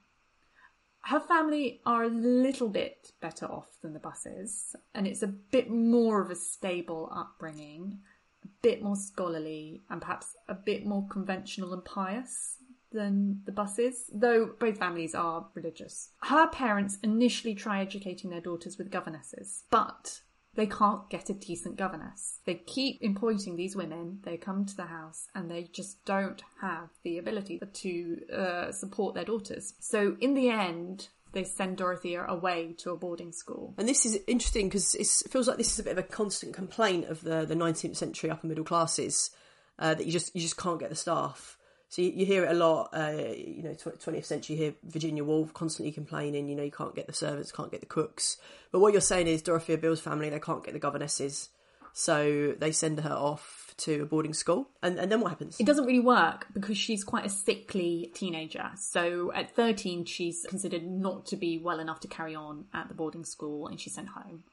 her 1.03 1.21
family 1.21 1.81
are 1.87 2.05
a 2.05 2.09
little 2.09 2.69
bit 2.69 3.13
better 3.21 3.47
off 3.47 3.69
than 3.83 3.93
the 3.93 3.99
Busses, 3.99 4.77
and 4.95 5.07
it's 5.07 5.23
a 5.23 5.27
bit 5.27 5.71
more 5.71 6.21
of 6.21 6.31
a 6.31 6.37
stable 6.37 7.11
upbringing, 7.15 8.01
a 8.45 8.49
bit 8.63 8.83
more 8.83 8.97
scholarly, 8.97 9.83
and 9.89 10.01
perhaps 10.01 10.37
a 10.49 10.55
bit 10.55 10.85
more 10.85 11.07
conventional 11.09 11.73
and 11.73 11.85
pious 11.85 12.57
than 12.93 13.43
the 13.45 13.53
Busses, 13.53 14.11
though 14.13 14.51
both 14.59 14.79
families 14.79 15.15
are 15.15 15.49
religious. 15.55 16.11
Her 16.23 16.49
parents 16.49 16.99
initially 17.03 17.55
try 17.55 17.81
educating 17.81 18.31
their 18.31 18.41
daughters 18.41 18.79
with 18.79 18.91
governesses, 18.91 19.65
but 19.71 20.21
they 20.55 20.67
can't 20.67 21.09
get 21.09 21.31
a 21.31 21.35
decent 21.35 21.77
governess. 21.77 22.41
They 22.45 22.55
keep 22.55 23.01
appointing 23.03 23.57
these 23.57 23.77
women, 23.77 24.21
they 24.25 24.37
come 24.37 24.65
to 24.67 24.77
the 24.77 24.87
house 24.87 25.29
and 25.35 25.51
they 25.51 25.71
just 25.73 26.05
don't 26.05 26.43
have 26.61 26.91
the 27.03 27.19
ability 27.19 27.61
to 27.73 28.21
uh, 28.33 28.73
support 28.73 29.15
their 29.15 29.25
daughters. 29.25 29.75
So 29.79 30.17
in 30.21 30.35
the 30.35 30.51
end, 30.51 31.09
they 31.33 31.45
send 31.45 31.77
Dorothea 31.77 32.25
away 32.27 32.75
to 32.79 32.91
a 32.91 32.97
boarding 32.97 33.33
school. 33.33 33.75
And 33.79 33.89
this 33.89 34.05
is 34.05 34.19
interesting 34.27 34.69
because 34.69 34.95
it 34.97 35.31
feels 35.31 35.47
like 35.47 35.59
this 35.59 35.73
is 35.73 35.79
a 35.79 35.85
bit 35.85 35.93
of 35.93 35.99
a 35.99 36.03
constant 36.03 36.55
complaint 36.55 37.07
of 37.07 37.21
the, 37.23 37.45
the 37.45 37.55
19th 37.55 37.97
century 37.97 38.31
upper 38.31 38.47
middle 38.47 38.65
classes 38.65 39.31
uh, 39.79 39.95
that 39.95 40.05
you 40.05 40.13
just 40.13 40.35
you 40.35 40.43
just 40.43 40.57
can't 40.57 40.81
get 40.81 40.91
the 40.91 40.97
staff. 40.97 41.57
So 41.91 42.03
you, 42.03 42.13
you 42.13 42.27
hear 42.27 42.45
it 42.45 42.53
a 42.53 42.55
lot. 42.55 42.91
Uh, 42.95 43.33
you 43.37 43.63
know, 43.63 43.75
twentieth 43.75 44.25
century, 44.25 44.57
you 44.57 44.63
hear 44.63 44.75
Virginia 44.85 45.25
Woolf 45.25 45.53
constantly 45.53 45.93
complaining. 45.93 46.49
You 46.49 46.57
know, 46.57 46.63
you 46.63 46.71
can't 46.71 46.95
get 46.95 47.07
the 47.07 47.13
servants, 47.13 47.53
can't 47.53 47.71
get 47.71 47.81
the 47.81 47.87
cooks. 47.87 48.39
But 48.71 48.79
what 48.79 48.93
you're 48.93 49.03
saying 49.03 49.27
is 49.27 49.43
Dorothea 49.43 49.77
Beale's 49.77 50.01
family, 50.01 50.31
they 50.31 50.41
can't 50.41 50.65
get 50.65 50.73
the 50.73 50.81
governesses, 50.81 51.49
so 51.93 52.55
they 52.59 52.71
send 52.71 53.01
her 53.01 53.13
off 53.13 53.75
to 53.79 54.03
a 54.03 54.07
boarding 54.07 54.35
school. 54.35 54.69
And, 54.83 54.99
and 54.99 55.11
then 55.11 55.21
what 55.21 55.31
happens? 55.31 55.59
It 55.59 55.67
doesn't 55.67 55.85
really 55.85 56.01
work 56.01 56.47
because 56.53 56.79
she's 56.79 57.03
quite 57.03 57.27
a 57.27 57.31
sickly 57.31 58.13
teenager. 58.15 58.71
So 58.77 59.33
at 59.33 59.57
13, 59.57 60.05
she's 60.05 60.47
considered 60.49 60.87
not 60.87 61.27
to 61.27 61.37
be 61.37 61.59
well 61.59 61.81
enough 61.81 62.01
to 62.01 62.09
carry 62.09 62.35
on 62.35 62.67
at 62.73 62.89
the 62.89 62.95
boarding 62.95 63.25
school 63.25 63.67
and 63.67 63.81
she's 63.81 63.95
sent 63.95 64.09
home. 64.09 64.45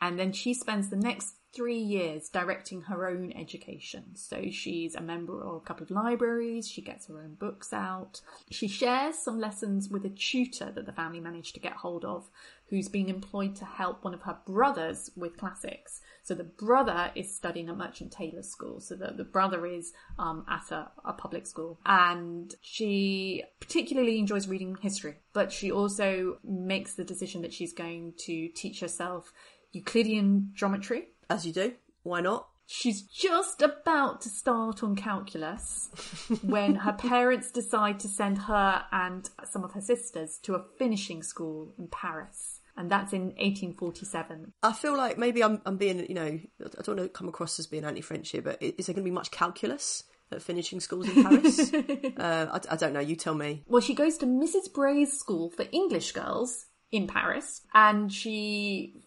And 0.00 0.18
then 0.18 0.32
she 0.32 0.54
spends 0.54 0.90
the 0.90 0.96
next 0.96 1.34
three 1.54 1.78
years 1.78 2.28
directing 2.28 2.82
her 2.82 3.06
own 3.06 3.32
education. 3.32 4.04
So 4.14 4.50
she's 4.50 4.94
a 4.94 5.00
member 5.00 5.42
of 5.44 5.56
a 5.56 5.60
couple 5.60 5.84
of 5.84 5.90
libraries, 5.90 6.68
she 6.68 6.82
gets 6.82 7.06
her 7.06 7.20
own 7.20 7.34
books 7.34 7.72
out. 7.72 8.20
She 8.50 8.68
shares 8.68 9.18
some 9.18 9.38
lessons 9.38 9.88
with 9.88 10.04
a 10.04 10.10
tutor 10.10 10.72
that 10.72 10.86
the 10.86 10.92
family 10.92 11.20
managed 11.20 11.54
to 11.54 11.60
get 11.60 11.74
hold 11.74 12.04
of, 12.04 12.28
who's 12.68 12.88
been 12.88 13.08
employed 13.08 13.54
to 13.56 13.64
help 13.64 14.02
one 14.02 14.14
of 14.14 14.22
her 14.22 14.38
brothers 14.46 15.10
with 15.16 15.36
classics. 15.36 16.00
So 16.22 16.34
the 16.34 16.44
brother 16.44 17.10
is 17.14 17.34
studying 17.34 17.68
at 17.68 17.76
Merchant 17.76 18.10
Taylors' 18.10 18.48
School, 18.48 18.80
so 18.80 18.94
the, 18.94 19.12
the 19.14 19.24
brother 19.24 19.66
is 19.66 19.92
um, 20.18 20.44
at 20.48 20.70
a, 20.72 20.90
a 21.04 21.12
public 21.12 21.46
school. 21.46 21.78
And 21.84 22.54
she 22.62 23.44
particularly 23.60 24.18
enjoys 24.18 24.48
reading 24.48 24.76
history, 24.80 25.16
but 25.34 25.52
she 25.52 25.70
also 25.70 26.38
makes 26.42 26.94
the 26.94 27.04
decision 27.04 27.42
that 27.42 27.52
she's 27.52 27.72
going 27.72 28.14
to 28.26 28.48
teach 28.48 28.80
herself 28.80 29.32
Euclidean 29.72 30.50
geometry 30.54 31.08
as 31.30 31.46
you 31.46 31.52
do. 31.52 31.74
Why 32.02 32.20
not? 32.20 32.48
She's 32.66 33.02
just 33.02 33.60
about 33.60 34.22
to 34.22 34.28
start 34.28 34.82
on 34.82 34.96
calculus 34.96 35.90
when 36.42 36.76
her 36.76 36.94
parents 36.94 37.50
decide 37.50 38.00
to 38.00 38.08
send 38.08 38.38
her 38.38 38.84
and 38.90 39.28
some 39.50 39.64
of 39.64 39.72
her 39.72 39.82
sisters 39.82 40.38
to 40.44 40.54
a 40.54 40.64
finishing 40.78 41.22
school 41.22 41.74
in 41.78 41.88
Paris. 41.88 42.60
And 42.76 42.90
that's 42.90 43.12
in 43.12 43.26
1847. 43.36 44.52
I 44.62 44.72
feel 44.72 44.96
like 44.96 45.18
maybe 45.18 45.44
I'm, 45.44 45.60
I'm 45.64 45.76
being, 45.76 46.06
you 46.08 46.14
know, 46.14 46.40
I 46.60 46.82
don't 46.82 46.96
want 46.96 47.00
to 47.00 47.08
come 47.08 47.28
across 47.28 47.58
as 47.58 47.66
being 47.66 47.84
anti 47.84 48.00
French 48.00 48.30
here, 48.30 48.42
but 48.42 48.60
is 48.60 48.86
there 48.86 48.94
going 48.94 49.04
to 49.04 49.10
be 49.10 49.14
much 49.14 49.30
calculus? 49.30 50.04
at 50.32 50.42
finishing 50.42 50.80
schools 50.80 51.08
in 51.08 51.22
Paris? 51.22 51.72
uh, 52.16 52.46
I, 52.50 52.74
I, 52.74 52.76
don't 52.76 52.92
know. 52.92 53.00
You 53.00 53.14
tell 53.14 53.34
me. 53.34 53.62
Well, 53.66 53.82
she 53.82 53.94
goes 53.94 54.16
to 54.18 54.26
Mrs. 54.26 54.72
Bray's 54.72 55.12
school 55.18 55.50
for 55.50 55.66
English 55.70 56.12
girls 56.12 56.66
in 56.90 57.06
Paris, 57.06 57.60
and 57.72 58.12
she 58.12 59.02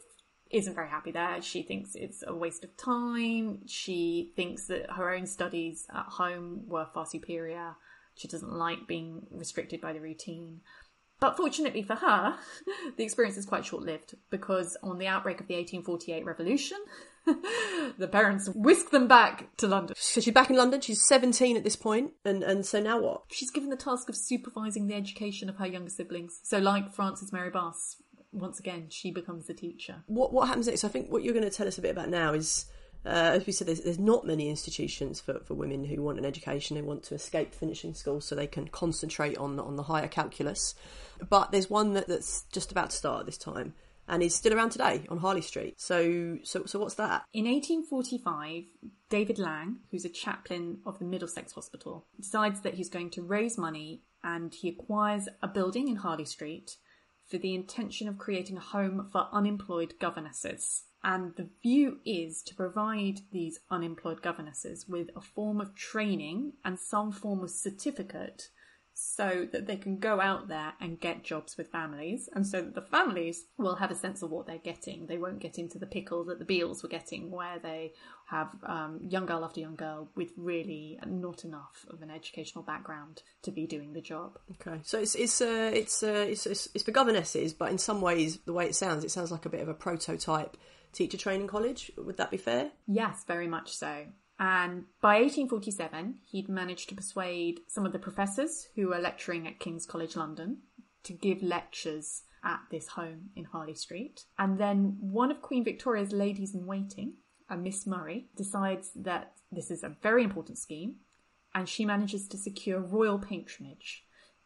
isn't 0.51 0.75
very 0.75 0.89
happy 0.89 1.11
there. 1.11 1.41
She 1.41 1.63
thinks 1.63 1.95
it's 1.95 2.23
a 2.25 2.33
waste 2.33 2.63
of 2.63 2.75
time. 2.77 3.59
She 3.67 4.31
thinks 4.35 4.67
that 4.67 4.91
her 4.91 5.13
own 5.13 5.25
studies 5.25 5.87
at 5.93 6.05
home 6.05 6.63
were 6.67 6.87
far 6.93 7.05
superior. 7.05 7.75
She 8.15 8.27
doesn't 8.27 8.51
like 8.51 8.87
being 8.87 9.27
restricted 9.31 9.81
by 9.81 9.93
the 9.93 10.01
routine. 10.01 10.61
But 11.19 11.35
fortunately 11.35 11.81
for 11.81 11.95
her, 11.95 12.35
the 12.97 13.03
experience 13.03 13.37
is 13.37 13.45
quite 13.45 13.65
short 13.65 13.83
lived 13.83 14.15
because 14.29 14.77
on 14.83 14.99
the 14.99 15.07
outbreak 15.07 15.39
of 15.39 15.47
the 15.47 15.55
1848 15.55 16.25
revolution, 16.25 16.77
the 17.97 18.07
parents 18.07 18.49
whisk 18.49 18.91
them 18.91 19.07
back 19.07 19.55
to 19.57 19.67
London. 19.67 19.95
So 19.97 20.21
she's 20.21 20.33
back 20.33 20.49
in 20.49 20.55
London. 20.55 20.79
She's 20.81 21.03
17 21.03 21.57
at 21.57 21.63
this 21.63 21.75
point, 21.75 22.11
and 22.23 22.43
and 22.43 22.65
so 22.65 22.79
now 22.79 22.99
what? 23.01 23.23
She's 23.31 23.51
given 23.51 23.69
the 23.69 23.75
task 23.75 24.09
of 24.09 24.15
supervising 24.15 24.87
the 24.87 24.93
education 24.93 25.49
of 25.49 25.57
her 25.57 25.67
younger 25.67 25.89
siblings. 25.89 26.39
So, 26.43 26.59
like 26.59 26.93
Frances 26.93 27.33
Mary 27.33 27.49
Buss, 27.49 27.97
once 28.31 28.59
again, 28.59 28.87
she 28.89 29.11
becomes 29.11 29.47
the 29.47 29.53
teacher. 29.53 30.03
What 30.07 30.33
what 30.33 30.47
happens 30.47 30.67
next? 30.67 30.83
I 30.83 30.89
think 30.89 31.11
what 31.11 31.23
you're 31.23 31.33
going 31.33 31.49
to 31.49 31.55
tell 31.55 31.67
us 31.67 31.77
a 31.77 31.81
bit 31.81 31.91
about 31.91 32.09
now 32.09 32.33
is. 32.33 32.65
Uh, 33.05 33.35
as 33.35 33.45
we 33.45 33.53
said, 33.53 33.67
there's, 33.67 33.81
there's 33.81 33.99
not 33.99 34.25
many 34.25 34.49
institutions 34.49 35.21
for, 35.21 35.39
for 35.45 35.53
women 35.53 35.85
who 35.85 36.01
want 36.01 36.17
an 36.17 36.25
education, 36.25 36.75
who 36.75 36.83
want 36.83 37.03
to 37.03 37.15
escape 37.15 37.53
finishing 37.53 37.93
school 37.93 38.19
so 38.19 38.35
they 38.35 38.47
can 38.47 38.67
concentrate 38.67 39.37
on 39.37 39.57
on 39.59 39.77
the 39.77 39.83
higher 39.83 40.09
calculus. 40.09 40.75
But 41.29 41.51
there's 41.51 41.69
one 41.69 41.93
that, 41.93 42.07
that's 42.07 42.43
just 42.51 42.71
about 42.71 42.89
to 42.89 42.95
start 42.97 43.21
at 43.21 43.25
this 43.27 43.37
time, 43.37 43.75
and 44.07 44.23
is 44.23 44.35
still 44.35 44.53
around 44.53 44.71
today 44.71 45.05
on 45.09 45.17
Harley 45.17 45.41
Street. 45.41 45.79
So, 45.79 46.39
so, 46.43 46.65
so 46.65 46.79
what's 46.79 46.95
that? 46.95 47.25
In 47.33 47.45
1845, 47.45 48.63
David 49.09 49.37
Laing, 49.37 49.77
who's 49.91 50.05
a 50.05 50.09
chaplain 50.09 50.79
of 50.85 50.99
the 50.99 51.05
Middlesex 51.05 51.53
Hospital, 51.53 52.05
decides 52.19 52.61
that 52.61 52.75
he's 52.75 52.89
going 52.89 53.09
to 53.11 53.21
raise 53.21 53.57
money 53.57 54.01
and 54.23 54.53
he 54.53 54.69
acquires 54.69 55.27
a 55.41 55.47
building 55.47 55.87
in 55.87 55.97
Harley 55.97 56.25
Street 56.25 56.77
for 57.29 57.37
the 57.37 57.53
intention 57.53 58.07
of 58.07 58.17
creating 58.17 58.57
a 58.57 58.61
home 58.61 59.09
for 59.11 59.27
unemployed 59.31 59.95
governesses. 59.99 60.83
And 61.03 61.35
the 61.35 61.49
view 61.61 61.99
is 62.05 62.41
to 62.43 62.55
provide 62.55 63.21
these 63.31 63.59
unemployed 63.69 64.21
governesses 64.21 64.87
with 64.87 65.09
a 65.15 65.21
form 65.21 65.61
of 65.61 65.75
training 65.75 66.53
and 66.65 66.79
some 66.79 67.11
form 67.11 67.43
of 67.43 67.51
certificate 67.51 68.49
so 68.99 69.47
that 69.51 69.67
they 69.67 69.77
can 69.77 69.99
go 69.99 70.19
out 70.19 70.47
there 70.47 70.73
and 70.81 70.99
get 70.99 71.23
jobs 71.23 71.55
with 71.55 71.67
families, 71.67 72.27
and 72.33 72.47
so 72.47 72.63
that 72.63 72.73
the 72.73 72.81
families 72.81 73.45
will 73.55 73.75
have 73.75 73.91
a 73.91 73.95
sense 73.95 74.23
of 74.23 74.31
what 74.31 74.47
they're 74.47 74.57
getting. 74.57 75.05
They 75.05 75.19
won't 75.19 75.37
get 75.37 75.59
into 75.59 75.77
the 75.77 75.85
pickle 75.85 76.23
that 76.25 76.39
the 76.39 76.45
Beales 76.45 76.81
were 76.81 76.89
getting, 76.89 77.29
where 77.29 77.59
they 77.59 77.93
have 78.25 78.49
um, 78.63 78.99
young 79.07 79.27
girl 79.27 79.45
after 79.45 79.59
young 79.59 79.75
girl 79.75 80.09
with 80.15 80.31
really 80.35 80.99
not 81.05 81.45
enough 81.45 81.85
of 81.91 82.01
an 82.01 82.09
educational 82.09 82.63
background 82.63 83.21
to 83.43 83.51
be 83.51 83.67
doing 83.67 83.93
the 83.93 84.01
job. 84.01 84.39
Okay, 84.53 84.79
so 84.83 84.97
it's 84.97 85.13
it's 85.13 85.41
uh, 85.41 85.71
it's, 85.71 86.01
uh, 86.01 86.25
it's, 86.27 86.47
it's 86.47 86.67
it's 86.73 86.83
for 86.83 86.91
governesses, 86.91 87.53
but 87.53 87.69
in 87.69 87.77
some 87.77 88.01
ways, 88.01 88.39
the 88.45 88.53
way 88.53 88.65
it 88.65 88.75
sounds, 88.75 89.03
it 89.03 89.11
sounds 89.11 89.31
like 89.31 89.45
a 89.45 89.49
bit 89.49 89.61
of 89.61 89.69
a 89.69 89.75
prototype 89.75 90.57
teacher 90.91 91.17
training 91.17 91.45
college. 91.45 91.91
Would 91.97 92.17
that 92.17 92.31
be 92.31 92.37
fair? 92.37 92.71
Yes, 92.87 93.25
very 93.27 93.47
much 93.47 93.75
so. 93.75 94.05
And 94.39 94.85
by 95.01 95.15
1847, 95.21 96.19
he'd 96.25 96.49
managed 96.49 96.89
to 96.89 96.95
persuade 96.95 97.61
some 97.67 97.85
of 97.85 97.93
the 97.93 97.99
professors 97.99 98.67
who 98.75 98.89
were 98.89 98.99
lecturing 98.99 99.47
at 99.47 99.59
King's 99.59 99.85
College 99.85 100.15
London 100.15 100.59
to 101.03 101.13
give 101.13 101.41
lectures 101.41 102.23
at 102.43 102.59
this 102.69 102.89
home 102.89 103.29
in 103.35 103.45
Harley 103.45 103.73
Street. 103.73 104.25
And 104.37 104.59
then 104.59 104.97
one 104.99 105.31
of 105.31 105.41
Queen 105.41 105.63
Victoria's 105.63 106.11
ladies 106.11 106.53
in 106.53 106.65
waiting, 106.65 107.13
a 107.49 107.57
Miss 107.57 107.87
Murray, 107.87 108.27
decides 108.35 108.91
that 108.95 109.33
this 109.51 109.71
is 109.71 109.83
a 109.83 109.95
very 110.01 110.23
important 110.23 110.57
scheme 110.57 110.97
and 111.55 111.67
she 111.67 111.85
manages 111.85 112.27
to 112.27 112.37
secure 112.37 112.79
royal 112.79 113.17
patronage. 113.17 114.05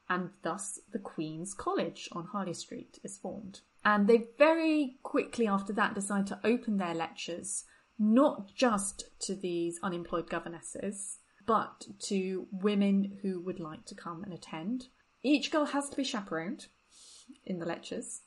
And 0.10 0.30
thus, 0.44 0.80
the 0.92 1.00
Queen's 1.00 1.54
College 1.54 2.10
on 2.12 2.28
Harley 2.28 2.54
Street 2.54 3.00
is 3.04 3.18
formed. 3.18 3.62
And 3.84 4.08
they 4.08 4.28
very 4.38 4.98
quickly 5.04 5.48
after 5.48 5.74
that 5.74 5.96
decide 5.96 6.28
to 6.28 6.40
open 6.44 6.78
their 6.78 6.94
lectures 6.94 7.66
not 8.02 8.52
just 8.56 9.06
to 9.20 9.36
these 9.36 9.80
unemployed 9.84 10.28
governesses, 10.28 11.20
but 11.46 11.86
to 12.00 12.48
women 12.52 13.20
who 13.22 13.40
would 13.42 13.60
like 13.60 13.86
to 13.86 13.94
come 13.94 14.24
and 14.24 14.34
attend. 14.34 14.88
Each 15.22 15.52
girl 15.52 15.66
has 15.66 15.88
to 15.90 15.96
be 15.96 16.04
chaperoned 16.04 16.66
in 17.46 17.60
the 17.60 17.66
lectures. 17.66 18.22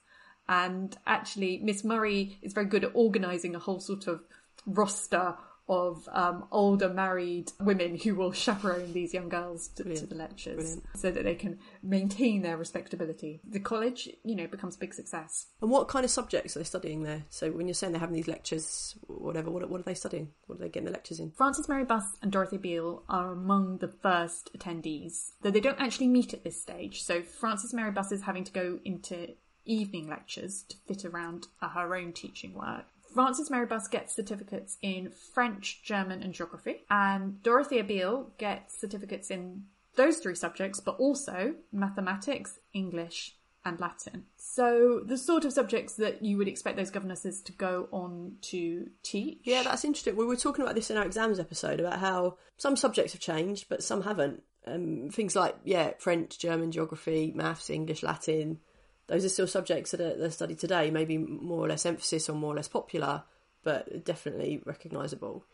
And 0.48 0.96
actually, 1.06 1.58
Miss 1.58 1.82
Murray 1.82 2.38
is 2.40 2.52
very 2.52 2.66
good 2.66 2.84
at 2.84 2.94
organising 2.94 3.56
a 3.56 3.58
whole 3.58 3.80
sort 3.80 4.06
of 4.06 4.22
roster 4.64 5.34
of 5.68 6.08
um, 6.12 6.46
older 6.50 6.88
married 6.88 7.50
women 7.60 7.96
who 7.96 8.14
will 8.14 8.32
chaperone 8.32 8.92
these 8.92 9.14
young 9.14 9.28
girls 9.28 9.68
to, 9.68 9.82
to 9.82 10.06
the 10.06 10.14
lectures 10.14 10.56
Brilliant. 10.56 10.84
so 10.96 11.10
that 11.10 11.24
they 11.24 11.34
can 11.34 11.58
maintain 11.82 12.42
their 12.42 12.56
respectability. 12.56 13.40
The 13.48 13.60
college, 13.60 14.08
you 14.24 14.36
know, 14.36 14.46
becomes 14.46 14.76
a 14.76 14.78
big 14.78 14.94
success. 14.94 15.46
And 15.62 15.70
what 15.70 15.88
kind 15.88 16.04
of 16.04 16.10
subjects 16.10 16.56
are 16.56 16.60
they 16.60 16.64
studying 16.64 17.02
there? 17.02 17.24
So 17.30 17.50
when 17.50 17.66
you're 17.66 17.74
saying 17.74 17.92
they're 17.92 18.00
having 18.00 18.16
these 18.16 18.28
lectures, 18.28 18.94
whatever, 19.06 19.50
what, 19.50 19.68
what 19.70 19.80
are 19.80 19.84
they 19.84 19.94
studying? 19.94 20.32
What 20.46 20.56
are 20.56 20.62
they 20.62 20.68
getting 20.68 20.86
the 20.86 20.92
lectures 20.92 21.20
in? 21.20 21.30
Frances 21.30 21.68
Mary 21.68 21.84
Buss 21.84 22.16
and 22.22 22.30
Dorothy 22.30 22.58
Beale 22.58 23.02
are 23.08 23.32
among 23.32 23.78
the 23.78 23.88
first 23.88 24.50
attendees, 24.56 25.30
though 25.42 25.50
they 25.50 25.60
don't 25.60 25.80
actually 25.80 26.08
meet 26.08 26.34
at 26.34 26.44
this 26.44 26.60
stage. 26.60 27.02
So 27.02 27.22
Frances 27.22 27.72
Mary 27.72 27.90
Buss 27.90 28.12
is 28.12 28.22
having 28.22 28.44
to 28.44 28.52
go 28.52 28.78
into 28.84 29.34
evening 29.64 30.08
lectures 30.08 30.64
to 30.68 30.76
fit 30.86 31.04
around 31.04 31.46
her 31.60 31.96
own 31.96 32.12
teaching 32.12 32.54
work. 32.54 32.84
Frances 33.14 33.50
Mary 33.50 33.66
Buss 33.66 33.86
gets 33.88 34.14
certificates 34.14 34.76
in 34.82 35.10
French, 35.10 35.82
German, 35.84 36.22
and 36.22 36.34
geography, 36.34 36.84
and 36.90 37.42
Dorothea 37.42 37.84
Beale 37.84 38.32
gets 38.38 38.78
certificates 38.80 39.30
in 39.30 39.64
those 39.96 40.18
three 40.18 40.34
subjects, 40.34 40.80
but 40.80 40.96
also 40.98 41.54
mathematics, 41.72 42.58
English, 42.72 43.36
and 43.64 43.80
Latin. 43.80 44.24
So 44.36 45.00
the 45.06 45.16
sort 45.16 45.44
of 45.44 45.52
subjects 45.52 45.94
that 45.94 46.22
you 46.22 46.36
would 46.38 46.48
expect 46.48 46.76
those 46.76 46.90
governesses 46.90 47.40
to 47.42 47.52
go 47.52 47.88
on 47.92 48.36
to 48.42 48.90
teach. 49.02 49.38
Yeah, 49.44 49.62
that's 49.62 49.84
interesting. 49.84 50.16
We 50.16 50.26
were 50.26 50.36
talking 50.36 50.62
about 50.62 50.74
this 50.74 50.90
in 50.90 50.96
our 50.96 51.06
exams 51.06 51.38
episode 51.38 51.80
about 51.80 52.00
how 52.00 52.36
some 52.56 52.76
subjects 52.76 53.12
have 53.12 53.22
changed, 53.22 53.66
but 53.68 53.82
some 53.82 54.02
haven't. 54.02 54.42
Um, 54.66 55.10
things 55.12 55.36
like 55.36 55.56
yeah, 55.64 55.92
French, 55.98 56.38
German, 56.38 56.72
geography, 56.72 57.32
maths, 57.34 57.70
English, 57.70 58.02
Latin 58.02 58.58
those 59.06 59.24
are 59.24 59.28
still 59.28 59.46
subjects 59.46 59.90
that 59.90 60.00
are, 60.00 60.16
that 60.16 60.26
are 60.26 60.30
studied 60.30 60.58
today, 60.58 60.90
maybe 60.90 61.18
more 61.18 61.64
or 61.64 61.68
less 61.68 61.86
emphasis 61.86 62.28
or 62.28 62.34
more 62.34 62.52
or 62.52 62.56
less 62.56 62.68
popular, 62.68 63.22
but 63.62 64.04
definitely 64.04 64.62
recognisable. 64.64 65.44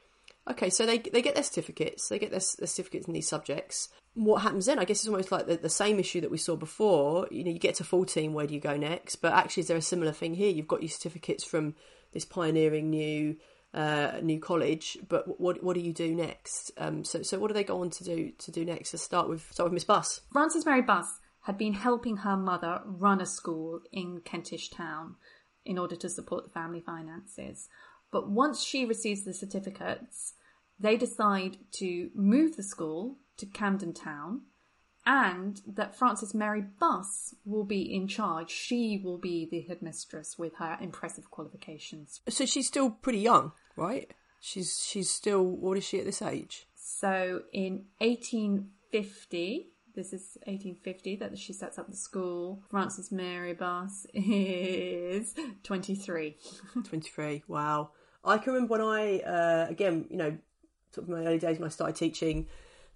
Okay, 0.48 0.70
so 0.70 0.86
they 0.86 0.98
they 0.98 1.22
get 1.22 1.34
their 1.34 1.44
certificates. 1.44 2.08
They 2.08 2.18
get 2.18 2.30
their, 2.30 2.40
their, 2.58 2.66
certificates 2.66 3.06
in 3.06 3.12
these 3.12 3.28
subjects. 3.28 3.88
What 4.14 4.42
happens 4.42 4.66
then? 4.66 4.78
I 4.78 4.84
guess 4.84 5.00
it's 5.00 5.08
almost 5.08 5.30
like 5.30 5.46
the, 5.46 5.56
the 5.56 5.68
same 5.68 6.00
issue 6.00 6.20
that 6.22 6.30
we 6.30 6.38
saw 6.38 6.56
before. 6.56 7.28
You 7.30 7.44
know, 7.44 7.50
you 7.50 7.58
get 7.58 7.76
to 7.76 7.84
fourteen. 7.84 8.32
Where 8.32 8.46
do 8.46 8.54
you 8.54 8.60
go 8.60 8.76
next? 8.76 9.16
But 9.16 9.34
actually, 9.34 9.62
is 9.62 9.68
there 9.68 9.76
a 9.76 9.82
similar 9.82 10.12
thing 10.12 10.34
here? 10.34 10.50
You've 10.50 10.66
got 10.66 10.82
your 10.82 10.88
certificates 10.88 11.44
from 11.44 11.74
this 12.12 12.24
pioneering 12.24 12.90
new 12.90 13.36
uh, 13.74 14.12
new 14.22 14.40
college, 14.40 14.98
but 15.08 15.40
what 15.40 15.62
what 15.62 15.74
do 15.74 15.80
you 15.80 15.92
do 15.92 16.14
next? 16.14 16.72
Um, 16.78 17.04
so 17.04 17.22
so 17.22 17.38
what 17.38 17.48
do 17.48 17.54
they 17.54 17.64
go 17.64 17.82
on 17.82 17.90
to 17.90 18.04
do 18.04 18.32
to 18.38 18.50
do 18.50 18.64
next? 18.64 18.92
Let's 18.92 19.04
start 19.04 19.28
with 19.28 19.46
start 19.52 19.66
with 19.66 19.74
Miss 19.74 19.84
Buss. 19.84 20.22
Frances 20.32 20.64
Mary 20.66 20.82
Buss 20.82 21.19
had 21.42 21.56
been 21.56 21.74
helping 21.74 22.18
her 22.18 22.36
mother 22.36 22.82
run 22.84 23.20
a 23.20 23.26
school 23.26 23.80
in 23.92 24.20
Kentish 24.20 24.70
Town 24.70 25.16
in 25.64 25.78
order 25.78 25.96
to 25.96 26.08
support 26.08 26.44
the 26.44 26.50
family 26.50 26.80
finances. 26.80 27.68
But 28.10 28.28
once 28.28 28.62
she 28.62 28.84
receives 28.84 29.24
the 29.24 29.34
certificates, 29.34 30.34
they 30.78 30.96
decide 30.96 31.58
to 31.72 32.10
move 32.14 32.56
the 32.56 32.62
school 32.62 33.18
to 33.36 33.46
Camden 33.46 33.94
Town 33.94 34.42
and 35.06 35.60
that 35.66 35.96
Frances 35.96 36.34
Mary 36.34 36.62
Buss 36.62 37.34
will 37.44 37.64
be 37.64 37.82
in 37.82 38.06
charge. 38.06 38.50
She 38.50 39.00
will 39.02 39.18
be 39.18 39.48
the 39.50 39.62
headmistress 39.62 40.38
with 40.38 40.54
her 40.56 40.76
impressive 40.80 41.30
qualifications. 41.30 42.20
So 42.28 42.44
she's 42.44 42.66
still 42.66 42.90
pretty 42.90 43.20
young, 43.20 43.52
right? 43.76 44.10
She's 44.40 44.82
she's 44.82 45.10
still 45.10 45.44
what 45.44 45.78
is 45.78 45.84
she 45.84 45.98
at 45.98 46.04
this 46.04 46.22
age? 46.22 46.66
So 46.74 47.42
in 47.52 47.86
1850 47.98 49.70
this 49.94 50.12
is 50.12 50.38
1850 50.46 51.16
that 51.16 51.38
she 51.38 51.52
sets 51.52 51.78
up 51.78 51.88
the 51.88 51.96
school. 51.96 52.62
Frances 52.70 53.10
Mary 53.10 53.54
Bass 53.54 54.06
is 54.14 55.34
23. 55.62 56.36
23, 56.84 57.44
wow. 57.48 57.90
I 58.24 58.38
can 58.38 58.52
remember 58.52 58.72
when 58.72 58.80
I, 58.82 59.20
uh, 59.20 59.66
again, 59.68 60.06
you 60.10 60.16
know, 60.16 60.36
sort 60.92 61.08
of 61.08 61.14
my 61.14 61.24
early 61.24 61.38
days 61.38 61.58
when 61.58 61.66
I 61.66 61.70
started 61.70 61.96
teaching, 61.96 62.46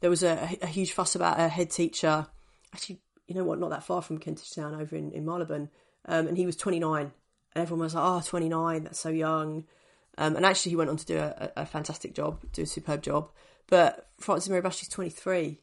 there 0.00 0.10
was 0.10 0.22
a, 0.22 0.58
a, 0.60 0.66
huge 0.66 0.92
fuss 0.92 1.14
about 1.14 1.40
a 1.40 1.48
head 1.48 1.70
teacher. 1.70 2.26
Actually, 2.74 3.00
you 3.26 3.34
know 3.34 3.44
what, 3.44 3.58
not 3.58 3.70
that 3.70 3.84
far 3.84 4.02
from 4.02 4.18
Kentish 4.18 4.50
Town 4.50 4.74
over 4.74 4.96
in, 4.96 5.12
in 5.12 5.24
Marylebone. 5.24 5.70
Um, 6.06 6.26
and 6.28 6.36
he 6.36 6.44
was 6.44 6.56
29. 6.56 7.02
And 7.02 7.12
everyone 7.62 7.84
was 7.84 7.94
like, 7.94 8.04
oh, 8.04 8.20
29, 8.20 8.84
that's 8.84 8.98
so 8.98 9.08
young. 9.08 9.64
Um, 10.18 10.36
and 10.36 10.44
actually, 10.44 10.70
he 10.70 10.76
went 10.76 10.90
on 10.90 10.96
to 10.96 11.06
do 11.06 11.18
a, 11.18 11.52
a, 11.56 11.66
fantastic 11.66 12.14
job, 12.14 12.40
do 12.52 12.62
a 12.62 12.66
superb 12.66 13.02
job. 13.02 13.30
But 13.66 14.08
Frances 14.20 14.48
Mary 14.48 14.60
Buss, 14.60 14.76
she's 14.76 14.88
23. 14.88 15.60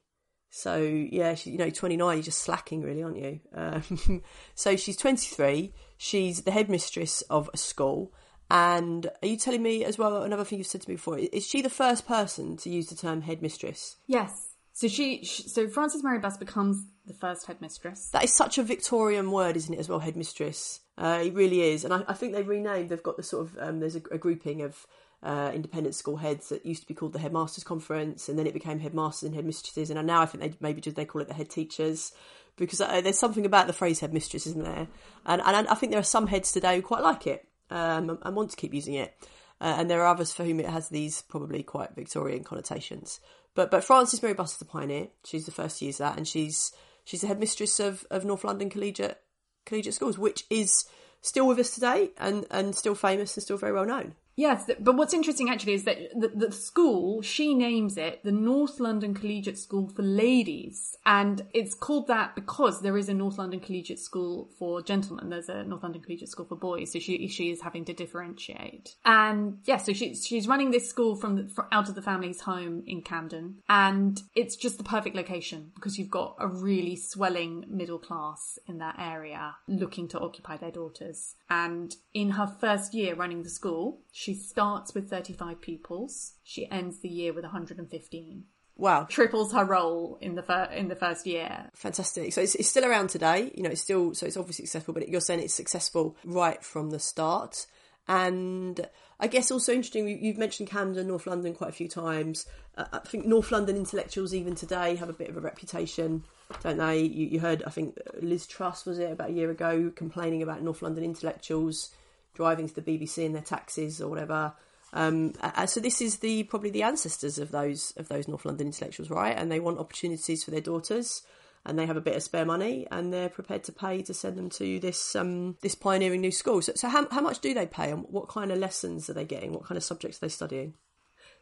So 0.51 0.77
yeah, 0.77 1.33
she, 1.33 1.51
you 1.51 1.57
know, 1.57 1.69
29, 1.69 2.17
you're 2.17 2.23
just 2.23 2.43
slacking 2.43 2.81
really, 2.81 3.01
aren't 3.01 3.17
you? 3.17 3.39
Um, 3.55 4.21
so 4.55 4.75
she's 4.75 4.97
23. 4.97 5.73
She's 5.97 6.41
the 6.41 6.51
headmistress 6.51 7.21
of 7.23 7.49
a 7.53 7.57
school. 7.57 8.13
And 8.49 9.09
are 9.23 9.27
you 9.27 9.37
telling 9.37 9.63
me 9.63 9.85
as 9.85 9.97
well 9.97 10.23
another 10.23 10.43
thing 10.43 10.57
you've 10.57 10.67
said 10.67 10.81
to 10.81 10.89
me 10.89 10.95
before? 10.95 11.17
Is 11.17 11.47
she 11.47 11.61
the 11.61 11.69
first 11.69 12.05
person 12.05 12.57
to 12.57 12.69
use 12.69 12.87
the 12.87 12.95
term 12.95 13.21
headmistress? 13.21 13.95
Yes. 14.07 14.49
So 14.73 14.89
she, 14.89 15.23
she 15.23 15.43
so 15.43 15.69
Frances 15.69 16.03
Mary 16.03 16.19
Buss 16.19 16.37
becomes 16.37 16.83
the 17.05 17.13
first 17.13 17.47
headmistress. 17.47 18.09
That 18.11 18.23
is 18.23 18.35
such 18.35 18.57
a 18.57 18.63
Victorian 18.63 19.31
word, 19.31 19.55
isn't 19.55 19.73
it? 19.73 19.79
As 19.79 19.87
well, 19.87 19.99
headmistress. 19.99 20.81
Uh, 20.97 21.23
it 21.25 21.33
really 21.33 21.61
is, 21.61 21.85
and 21.85 21.93
I, 21.93 22.03
I, 22.07 22.13
think 22.13 22.33
they 22.33 22.43
renamed. 22.43 22.89
They've 22.89 23.01
got 23.01 23.17
the 23.17 23.23
sort 23.23 23.47
of 23.47 23.57
um, 23.59 23.79
there's 23.79 23.95
a, 23.95 24.01
a, 24.11 24.17
grouping 24.17 24.61
of 24.61 24.85
uh, 25.23 25.51
independent 25.53 25.95
school 25.95 26.17
heads 26.17 26.49
that 26.49 26.65
used 26.65 26.81
to 26.81 26.87
be 26.87 26.93
called 26.93 27.13
the 27.13 27.19
headmasters 27.19 27.63
conference, 27.63 28.29
and 28.29 28.37
then 28.37 28.47
it 28.47 28.53
became 28.53 28.79
headmasters 28.79 29.27
and 29.27 29.35
headmistresses, 29.35 29.89
and 29.89 30.07
now 30.07 30.21
I 30.21 30.25
think 30.25 30.43
they 30.43 30.53
maybe 30.59 30.81
just 30.81 30.95
they 30.95 31.05
call 31.05 31.21
it 31.21 31.27
the 31.27 31.33
head 31.33 31.49
teachers 31.49 32.11
because 32.57 32.81
uh, 32.81 33.01
there's 33.01 33.19
something 33.19 33.45
about 33.45 33.67
the 33.67 33.73
phrase 33.73 33.99
headmistress, 33.99 34.45
isn't 34.45 34.63
there? 34.63 34.87
And, 35.25 35.41
and 35.41 35.67
I 35.67 35.75
think 35.75 35.91
there 35.91 35.99
are 35.99 36.03
some 36.03 36.27
heads 36.27 36.51
today 36.51 36.75
who 36.75 36.81
quite 36.81 37.01
like 37.01 37.25
it 37.25 37.47
um, 37.69 38.19
and 38.23 38.35
want 38.35 38.51
to 38.51 38.57
keep 38.57 38.73
using 38.73 38.95
it, 38.95 39.13
uh, 39.59 39.75
and 39.77 39.89
there 39.89 40.01
are 40.01 40.07
others 40.07 40.33
for 40.33 40.43
whom 40.43 40.59
it 40.59 40.69
has 40.69 40.89
these 40.89 41.21
probably 41.23 41.63
quite 41.63 41.95
Victorian 41.95 42.43
connotations. 42.43 43.19
But 43.53 43.69
but 43.69 43.83
Frances 43.83 44.21
Mary 44.21 44.33
Buss 44.33 44.53
is 44.53 44.59
the 44.59 44.65
pioneer. 44.65 45.07
She's 45.25 45.45
the 45.45 45.51
first 45.51 45.79
to 45.79 45.85
use 45.85 45.97
that, 45.97 46.17
and 46.17 46.27
she's 46.27 46.71
she's 47.03 47.21
the 47.21 47.27
headmistress 47.27 47.79
of, 47.79 48.05
of 48.09 48.25
North 48.25 48.43
London 48.43 48.69
Collegiate 48.69 49.19
Collegiate 49.65 49.93
Schools, 49.93 50.17
which 50.17 50.45
is 50.49 50.85
still 51.21 51.47
with 51.47 51.59
us 51.59 51.75
today 51.75 52.09
and, 52.17 52.45
and 52.49 52.75
still 52.75 52.95
famous 52.95 53.35
and 53.37 53.43
still 53.43 53.57
very 53.57 53.73
well 53.73 53.85
known. 53.85 54.15
Yes, 54.41 54.71
but 54.79 54.95
what's 54.95 55.13
interesting 55.13 55.51
actually 55.51 55.73
is 55.73 55.83
that 55.83 55.99
the, 56.19 56.29
the, 56.29 56.51
school, 56.51 57.21
she 57.21 57.53
names 57.53 57.95
it 57.95 58.23
the 58.23 58.31
North 58.31 58.79
London 58.79 59.13
Collegiate 59.13 59.59
School 59.59 59.87
for 59.87 60.01
Ladies. 60.01 60.97
And 61.05 61.43
it's 61.53 61.75
called 61.75 62.07
that 62.07 62.33
because 62.33 62.81
there 62.81 62.97
is 62.97 63.07
a 63.07 63.13
North 63.13 63.37
London 63.37 63.59
Collegiate 63.59 63.99
School 63.99 64.49
for 64.57 64.81
gentlemen. 64.81 65.29
There's 65.29 65.47
a 65.47 65.63
North 65.63 65.83
London 65.83 66.01
Collegiate 66.01 66.29
School 66.29 66.47
for 66.47 66.55
boys. 66.55 66.91
So 66.91 66.97
she, 66.97 67.27
she 67.27 67.51
is 67.51 67.61
having 67.61 67.85
to 67.85 67.93
differentiate. 67.93 68.95
And 69.05 69.59
yeah, 69.65 69.77
so 69.77 69.93
she, 69.93 70.15
she's 70.15 70.47
running 70.47 70.71
this 70.71 70.89
school 70.89 71.15
from, 71.15 71.35
the, 71.35 71.47
from 71.47 71.67
out 71.71 71.87
of 71.87 71.93
the 71.93 72.01
family's 72.01 72.41
home 72.41 72.81
in 72.87 73.03
Camden. 73.03 73.57
And 73.69 74.23
it's 74.35 74.55
just 74.55 74.79
the 74.79 74.83
perfect 74.83 75.15
location 75.15 75.71
because 75.75 75.99
you've 75.99 76.09
got 76.09 76.35
a 76.39 76.47
really 76.47 76.95
swelling 76.95 77.65
middle 77.67 77.99
class 77.99 78.57
in 78.67 78.79
that 78.79 78.95
area 78.97 79.53
looking 79.67 80.07
to 80.07 80.19
occupy 80.19 80.57
their 80.57 80.71
daughters. 80.71 81.35
And 81.47 81.95
in 82.11 82.31
her 82.31 82.47
first 82.47 82.95
year 82.95 83.13
running 83.13 83.43
the 83.43 83.49
school, 83.49 83.99
she 84.11 84.30
starts 84.33 84.93
with 84.93 85.09
35 85.09 85.61
pupils. 85.61 86.33
She 86.43 86.69
ends 86.69 86.99
the 86.99 87.09
year 87.09 87.33
with 87.33 87.43
115. 87.43 88.43
Wow. 88.77 89.05
Triples 89.09 89.53
her 89.53 89.63
role 89.63 90.17
in 90.21 90.35
the 90.35 90.41
fir- 90.41 90.71
in 90.73 90.87
the 90.87 90.95
first 90.95 91.27
year. 91.27 91.69
Fantastic. 91.75 92.33
So 92.33 92.41
it's, 92.41 92.55
it's 92.55 92.69
still 92.69 92.85
around 92.85 93.09
today. 93.09 93.51
You 93.53 93.63
know, 93.63 93.69
it's 93.69 93.81
still 93.81 94.13
so 94.15 94.25
it's 94.25 94.37
obviously 94.37 94.65
successful, 94.65 94.93
but 94.93 95.07
you're 95.07 95.21
saying 95.21 95.39
it's 95.39 95.53
successful 95.53 96.15
right 96.23 96.63
from 96.63 96.89
the 96.89 96.99
start. 96.99 97.67
And 98.07 98.87
I 99.19 99.27
guess 99.27 99.51
also 99.51 99.71
interesting, 99.71 100.07
you've 100.07 100.37
mentioned 100.37 100.69
Camden, 100.69 101.07
North 101.07 101.27
London 101.27 101.53
quite 101.53 101.69
a 101.69 101.73
few 101.73 101.87
times. 101.87 102.47
Uh, 102.75 102.85
I 102.91 102.99
think 102.99 103.25
North 103.25 103.51
London 103.51 103.75
intellectuals, 103.75 104.33
even 104.33 104.55
today, 104.55 104.95
have 104.95 105.09
a 105.09 105.13
bit 105.13 105.29
of 105.29 105.37
a 105.37 105.41
reputation, 105.41 106.23
don't 106.63 106.77
they? 106.77 107.01
You, 107.01 107.27
you, 107.27 107.39
heard, 107.39 107.63
I 107.67 107.69
think 107.69 107.97
Liz 108.19 108.47
Truss 108.47 108.85
was 108.85 108.97
it 108.97 109.11
about 109.11 109.29
a 109.29 109.33
year 109.33 109.51
ago, 109.51 109.91
complaining 109.95 110.41
about 110.41 110.63
North 110.63 110.81
London 110.81 111.03
intellectuals 111.03 111.91
driving 112.33 112.67
to 112.67 112.75
the 112.75 112.81
BBC 112.81 113.25
in 113.25 113.33
their 113.33 113.41
taxis 113.41 114.01
or 114.01 114.09
whatever. 114.09 114.53
Um, 114.93 115.33
so 115.65 115.79
this 115.79 116.01
is 116.01 116.17
the 116.17 116.43
probably 116.43 116.69
the 116.69 116.83
ancestors 116.83 117.37
of 117.37 117.51
those 117.51 117.93
of 117.97 118.09
those 118.09 118.27
North 118.27 118.45
London 118.45 118.67
intellectuals, 118.67 119.09
right? 119.09 119.37
And 119.37 119.51
they 119.51 119.59
want 119.59 119.79
opportunities 119.79 120.43
for 120.43 120.51
their 120.51 120.61
daughters, 120.61 121.23
and 121.65 121.79
they 121.79 121.85
have 121.85 121.97
a 121.97 122.01
bit 122.01 122.15
of 122.15 122.23
spare 122.23 122.45
money, 122.45 122.87
and 122.91 123.13
they're 123.13 123.29
prepared 123.29 123.63
to 123.65 123.71
pay 123.71 124.01
to 124.01 124.13
send 124.13 124.37
them 124.37 124.49
to 124.49 124.79
this 124.79 125.15
um, 125.15 125.55
this 125.61 125.75
pioneering 125.75 126.21
new 126.21 126.31
school. 126.31 126.61
So, 126.61 126.73
so 126.75 126.89
how 126.89 127.07
how 127.09 127.21
much 127.21 127.39
do 127.39 127.53
they 127.53 127.67
pay, 127.67 127.91
and 127.91 128.05
what 128.09 128.27
kind 128.27 128.51
of 128.51 128.57
lessons 128.57 129.09
are 129.09 129.13
they 129.13 129.25
getting? 129.25 129.53
What 129.53 129.65
kind 129.65 129.77
of 129.77 129.83
subjects 129.83 130.17
are 130.17 130.25
they 130.25 130.29
studying? 130.29 130.73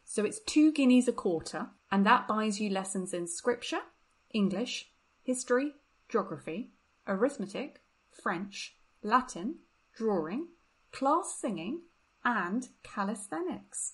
So 0.06 0.26
it's 0.26 0.40
two 0.40 0.72
guineas 0.72 1.08
a 1.08 1.14
quarter, 1.14 1.70
and 1.92 2.06
that 2.06 2.28
buys 2.28 2.60
you 2.60 2.70
lessons 2.70 3.14
in 3.14 3.28
scripture, 3.28 3.82
English, 4.32 4.92
history, 5.24 5.74
geography, 6.08 6.72
arithmetic, 7.08 7.82
French, 8.12 8.76
Latin, 9.04 9.60
drawing, 9.96 10.48
class 10.92 11.38
singing, 11.40 11.82
and 12.24 12.68
calisthenics. 12.84 13.94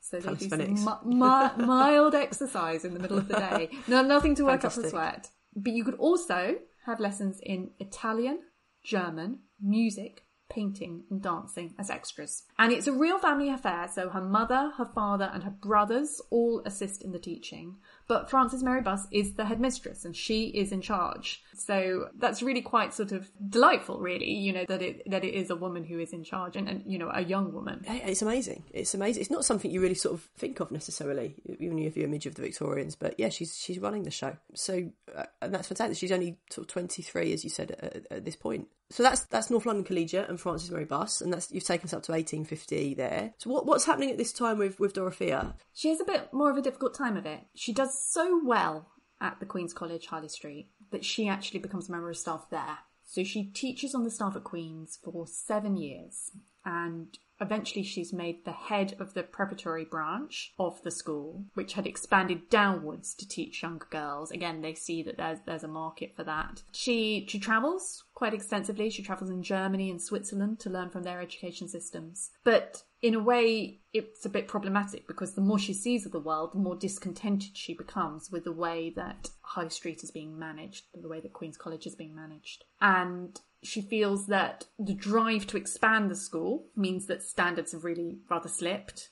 So 0.00 0.20
they 0.20 0.34
do 0.34 0.48
some 0.76 0.98
mi- 1.04 1.16
mi- 1.16 1.64
mild 1.66 2.14
exercise 2.14 2.84
in 2.84 2.94
the 2.94 3.00
middle 3.00 3.18
of 3.18 3.28
the 3.28 3.34
day. 3.36 3.70
No, 3.88 4.02
nothing 4.02 4.34
to 4.36 4.44
work 4.44 4.60
Fantastic. 4.60 4.78
up 4.78 4.84
the 4.84 4.90
sweat. 4.90 5.30
But 5.56 5.72
you 5.72 5.84
could 5.84 5.94
also 5.94 6.56
have 6.84 7.00
lessons 7.00 7.40
in 7.42 7.70
Italian, 7.78 8.40
German, 8.82 9.38
music, 9.60 10.24
painting, 10.50 11.04
and 11.10 11.22
dancing 11.22 11.74
as 11.78 11.88
extras. 11.88 12.42
And 12.58 12.70
it's 12.70 12.86
a 12.86 12.92
real 12.92 13.18
family 13.18 13.48
affair, 13.48 13.88
so 13.92 14.10
her 14.10 14.20
mother, 14.20 14.72
her 14.76 14.84
father, 14.84 15.30
and 15.32 15.42
her 15.42 15.50
brothers 15.50 16.20
all 16.30 16.62
assist 16.66 17.02
in 17.02 17.12
the 17.12 17.18
teaching. 17.18 17.76
But 18.06 18.28
Frances 18.28 18.62
Mary 18.62 18.82
Buss 18.82 19.06
is 19.10 19.34
the 19.34 19.44
headmistress 19.44 20.04
and 20.04 20.14
she 20.14 20.46
is 20.48 20.72
in 20.72 20.82
charge. 20.82 21.42
So 21.56 22.08
that's 22.18 22.42
really 22.42 22.60
quite 22.60 22.92
sort 22.92 23.12
of 23.12 23.30
delightful, 23.48 23.98
really, 23.98 24.30
you 24.30 24.52
know, 24.52 24.64
that 24.68 24.82
it 24.82 25.10
that 25.10 25.24
it 25.24 25.34
is 25.34 25.50
a 25.50 25.56
woman 25.56 25.84
who 25.84 25.98
is 25.98 26.12
in 26.12 26.24
charge 26.24 26.56
and, 26.56 26.68
and 26.68 26.82
you 26.86 26.98
know, 26.98 27.10
a 27.12 27.22
young 27.22 27.52
woman. 27.52 27.84
It's 27.86 28.22
amazing. 28.22 28.64
It's 28.72 28.94
amazing. 28.94 29.20
It's 29.22 29.30
not 29.30 29.44
something 29.44 29.70
you 29.70 29.80
really 29.80 29.94
sort 29.94 30.14
of 30.14 30.22
think 30.36 30.60
of 30.60 30.70
necessarily, 30.70 31.36
even 31.58 31.78
if 31.78 31.96
you 31.96 32.02
have 32.02 32.08
an 32.08 32.14
image 32.14 32.26
of 32.26 32.34
the 32.34 32.42
Victorians. 32.42 32.96
But 32.96 33.18
yeah, 33.18 33.30
she's 33.30 33.56
she's 33.56 33.78
running 33.78 34.02
the 34.02 34.10
show. 34.10 34.36
So 34.54 34.90
uh, 35.16 35.24
and 35.40 35.54
that's 35.54 35.68
fantastic. 35.68 35.96
She's 35.96 36.12
only 36.12 36.38
sort 36.50 36.66
of 36.66 36.72
23, 36.72 37.32
as 37.32 37.44
you 37.44 37.50
said, 37.50 37.70
at, 37.72 38.06
at 38.10 38.24
this 38.24 38.36
point. 38.36 38.68
So 38.90 39.02
that's 39.02 39.20
that's 39.24 39.50
North 39.50 39.66
London 39.66 39.84
Collegiate 39.84 40.28
and 40.28 40.40
Frances 40.40 40.70
Mary 40.70 40.84
Buss, 40.84 41.20
and 41.20 41.32
that's 41.32 41.50
you've 41.50 41.64
taken 41.64 41.86
us 41.86 41.94
up 41.94 42.02
to 42.04 42.12
1850 42.12 42.94
there. 42.94 43.32
So 43.38 43.50
what, 43.50 43.66
what's 43.66 43.86
happening 43.86 44.10
at 44.10 44.18
this 44.18 44.32
time 44.32 44.58
with 44.58 44.78
with 44.78 44.92
Dorothea? 44.92 45.54
She 45.72 45.88
has 45.88 46.00
a 46.00 46.04
bit 46.04 46.32
more 46.32 46.50
of 46.50 46.56
a 46.56 46.62
difficult 46.62 46.94
time 46.94 47.16
of 47.16 47.26
it. 47.26 47.40
She 47.54 47.72
does 47.72 47.93
so 47.98 48.40
well 48.44 48.90
at 49.20 49.40
the 49.40 49.46
Queen's 49.46 49.72
College, 49.72 50.06
Harley 50.06 50.28
Street, 50.28 50.68
that 50.90 51.04
she 51.04 51.28
actually 51.28 51.60
becomes 51.60 51.88
a 51.88 51.92
member 51.92 52.10
of 52.10 52.16
staff 52.16 52.46
there. 52.50 52.78
So 53.04 53.22
she 53.22 53.44
teaches 53.44 53.94
on 53.94 54.04
the 54.04 54.10
staff 54.10 54.34
at 54.36 54.44
Queen's 54.44 54.98
for 55.02 55.26
seven 55.26 55.76
years, 55.76 56.32
and 56.64 57.16
eventually 57.40 57.84
she's 57.84 58.12
made 58.12 58.44
the 58.44 58.52
head 58.52 58.96
of 58.98 59.14
the 59.14 59.22
preparatory 59.22 59.84
branch 59.84 60.54
of 60.58 60.82
the 60.82 60.90
school, 60.90 61.44
which 61.54 61.74
had 61.74 61.86
expanded 61.86 62.48
downwards 62.48 63.14
to 63.14 63.28
teach 63.28 63.62
younger 63.62 63.86
girls. 63.90 64.30
Again, 64.30 64.62
they 64.62 64.74
see 64.74 65.02
that 65.02 65.16
there's 65.16 65.40
there's 65.46 65.64
a 65.64 65.68
market 65.68 66.14
for 66.16 66.24
that. 66.24 66.62
She 66.72 67.26
she 67.28 67.38
travels 67.38 68.04
quite 68.14 68.34
extensively. 68.34 68.90
She 68.90 69.02
travels 69.02 69.30
in 69.30 69.42
Germany 69.42 69.90
and 69.90 70.00
Switzerland 70.00 70.60
to 70.60 70.70
learn 70.70 70.90
from 70.90 71.02
their 71.02 71.20
education 71.20 71.68
systems. 71.68 72.30
But 72.42 72.84
in 73.04 73.14
a 73.14 73.22
way, 73.22 73.80
it's 73.92 74.24
a 74.24 74.30
bit 74.30 74.48
problematic 74.48 75.06
because 75.06 75.34
the 75.34 75.42
more 75.42 75.58
she 75.58 75.74
sees 75.74 76.06
of 76.06 76.12
the 76.12 76.18
world, 76.18 76.54
the 76.54 76.58
more 76.58 76.74
discontented 76.74 77.54
she 77.54 77.74
becomes 77.74 78.30
with 78.30 78.44
the 78.44 78.52
way 78.52 78.94
that 78.96 79.28
Harley 79.42 79.68
Street 79.68 80.02
is 80.02 80.10
being 80.10 80.38
managed, 80.38 80.86
the 80.94 81.06
way 81.06 81.20
that 81.20 81.34
Queen's 81.34 81.58
College 81.58 81.86
is 81.86 81.94
being 81.94 82.16
managed. 82.16 82.64
And 82.80 83.38
she 83.62 83.82
feels 83.82 84.28
that 84.28 84.64
the 84.78 84.94
drive 84.94 85.46
to 85.48 85.58
expand 85.58 86.10
the 86.10 86.16
school 86.16 86.64
means 86.74 87.04
that 87.08 87.22
standards 87.22 87.72
have 87.72 87.84
really 87.84 88.20
rather 88.30 88.48
slipped. 88.48 89.10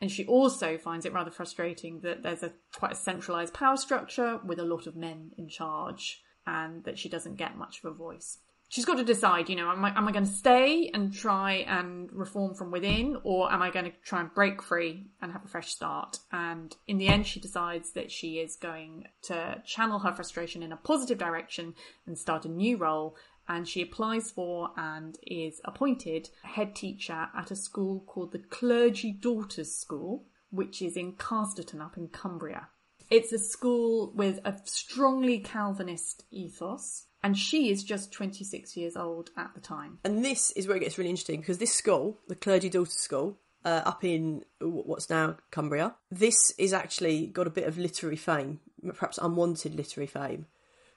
And 0.00 0.10
she 0.10 0.24
also 0.24 0.78
finds 0.78 1.04
it 1.04 1.12
rather 1.12 1.30
frustrating 1.30 2.00
that 2.00 2.22
there's 2.22 2.42
a 2.42 2.54
quite 2.74 2.92
a 2.92 2.96
centralized 2.96 3.52
power 3.52 3.76
structure 3.76 4.40
with 4.46 4.58
a 4.58 4.64
lot 4.64 4.86
of 4.86 4.96
men 4.96 5.32
in 5.36 5.50
charge 5.50 6.22
and 6.46 6.84
that 6.84 6.98
she 6.98 7.10
doesn't 7.10 7.36
get 7.36 7.58
much 7.58 7.84
of 7.84 7.92
a 7.92 7.94
voice. 7.94 8.38
She's 8.68 8.84
got 8.84 8.96
to 8.96 9.04
decide, 9.04 9.48
you 9.48 9.54
know, 9.54 9.70
am 9.70 9.84
I, 9.84 9.96
am 9.96 10.08
I 10.08 10.12
going 10.12 10.24
to 10.24 10.30
stay 10.30 10.90
and 10.92 11.14
try 11.14 11.64
and 11.68 12.12
reform 12.12 12.54
from 12.54 12.72
within 12.72 13.16
or 13.22 13.52
am 13.52 13.62
I 13.62 13.70
going 13.70 13.84
to 13.84 13.92
try 14.04 14.20
and 14.20 14.34
break 14.34 14.60
free 14.60 15.06
and 15.22 15.30
have 15.32 15.44
a 15.44 15.48
fresh 15.48 15.72
start? 15.72 16.18
And 16.32 16.74
in 16.88 16.98
the 16.98 17.06
end, 17.06 17.26
she 17.26 17.38
decides 17.38 17.92
that 17.92 18.10
she 18.10 18.38
is 18.38 18.56
going 18.56 19.04
to 19.22 19.62
channel 19.64 20.00
her 20.00 20.12
frustration 20.12 20.64
in 20.64 20.72
a 20.72 20.76
positive 20.76 21.18
direction 21.18 21.74
and 22.06 22.18
start 22.18 22.44
a 22.44 22.48
new 22.48 22.76
role 22.76 23.16
and 23.48 23.68
she 23.68 23.82
applies 23.82 24.30
for 24.30 24.70
and 24.76 25.18
is 25.22 25.60
appointed 25.64 26.30
head 26.42 26.74
teacher 26.74 27.28
at 27.36 27.50
a 27.50 27.56
school 27.56 28.02
called 28.06 28.32
the 28.32 28.38
Clergy 28.38 29.12
Daughters 29.12 29.74
School, 29.74 30.24
which 30.50 30.82
is 30.82 30.96
in 30.96 31.12
Casterton 31.12 31.80
up 31.80 31.96
in 31.96 32.08
Cumbria. 32.08 32.68
It's 33.08 33.32
a 33.32 33.38
school 33.38 34.12
with 34.16 34.40
a 34.44 34.58
strongly 34.64 35.38
Calvinist 35.38 36.24
ethos, 36.32 37.06
and 37.26 37.36
she 37.36 37.70
is 37.70 37.82
just 37.82 38.12
26 38.12 38.76
years 38.76 38.96
old 38.96 39.30
at 39.36 39.52
the 39.52 39.60
time. 39.60 39.98
And 40.04 40.24
this 40.24 40.52
is 40.52 40.68
where 40.68 40.76
it 40.76 40.80
gets 40.80 40.96
really 40.96 41.10
interesting 41.10 41.40
because 41.40 41.58
this 41.58 41.74
school, 41.74 42.18
the 42.28 42.36
Clergy 42.36 42.68
Daughters 42.68 42.94
School, 42.94 43.36
uh, 43.64 43.82
up 43.84 44.04
in 44.04 44.44
what's 44.60 45.10
now 45.10 45.34
Cumbria, 45.50 45.96
this 46.08 46.52
is 46.56 46.72
actually 46.72 47.26
got 47.26 47.48
a 47.48 47.50
bit 47.50 47.66
of 47.66 47.78
literary 47.78 48.14
fame, 48.14 48.60
perhaps 48.94 49.18
unwanted 49.20 49.74
literary 49.74 50.06
fame, 50.06 50.46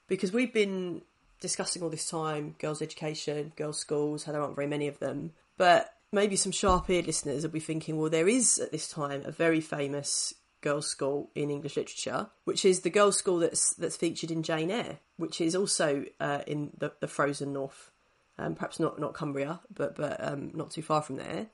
because 0.07 0.31
we've 0.31 0.53
been 0.53 1.01
discussing 1.41 1.81
all 1.81 1.89
this 1.89 2.07
time 2.07 2.53
girls' 2.59 2.83
education, 2.83 3.51
girls' 3.55 3.79
schools, 3.79 4.25
how 4.25 4.31
there 4.31 4.43
aren't 4.43 4.55
very 4.55 4.67
many 4.67 4.87
of 4.87 4.99
them. 4.99 5.31
But 5.57 5.91
maybe 6.11 6.35
some 6.35 6.51
sharp 6.51 6.91
eared 6.91 7.07
listeners 7.07 7.41
will 7.41 7.49
be 7.49 7.59
thinking, 7.59 7.97
well, 7.97 8.11
there 8.11 8.29
is 8.29 8.59
at 8.59 8.71
this 8.71 8.87
time 8.87 9.23
a 9.25 9.31
very 9.31 9.61
famous 9.61 10.35
girls' 10.61 10.87
school 10.87 11.29
in 11.35 11.49
English 11.49 11.77
literature, 11.77 12.29
which 12.43 12.65
is 12.65 12.81
the 12.81 12.89
girls' 12.89 13.17
school 13.17 13.39
that's 13.39 13.73
that's 13.75 13.97
featured 13.97 14.31
in 14.31 14.43
Jane 14.43 14.71
Eyre, 14.71 14.99
which 15.17 15.41
is 15.41 15.55
also 15.55 16.05
uh, 16.19 16.41
in 16.47 16.71
the, 16.77 16.91
the 16.99 17.07
frozen 17.07 17.53
north, 17.53 17.91
um, 18.37 18.55
perhaps 18.55 18.79
not 18.79 18.99
not 18.99 19.13
Cumbria, 19.13 19.61
but 19.73 19.95
but 19.95 20.23
um, 20.25 20.51
not 20.53 20.71
too 20.71 20.81
far 20.81 21.01
from 21.01 21.17
there. 21.17 21.47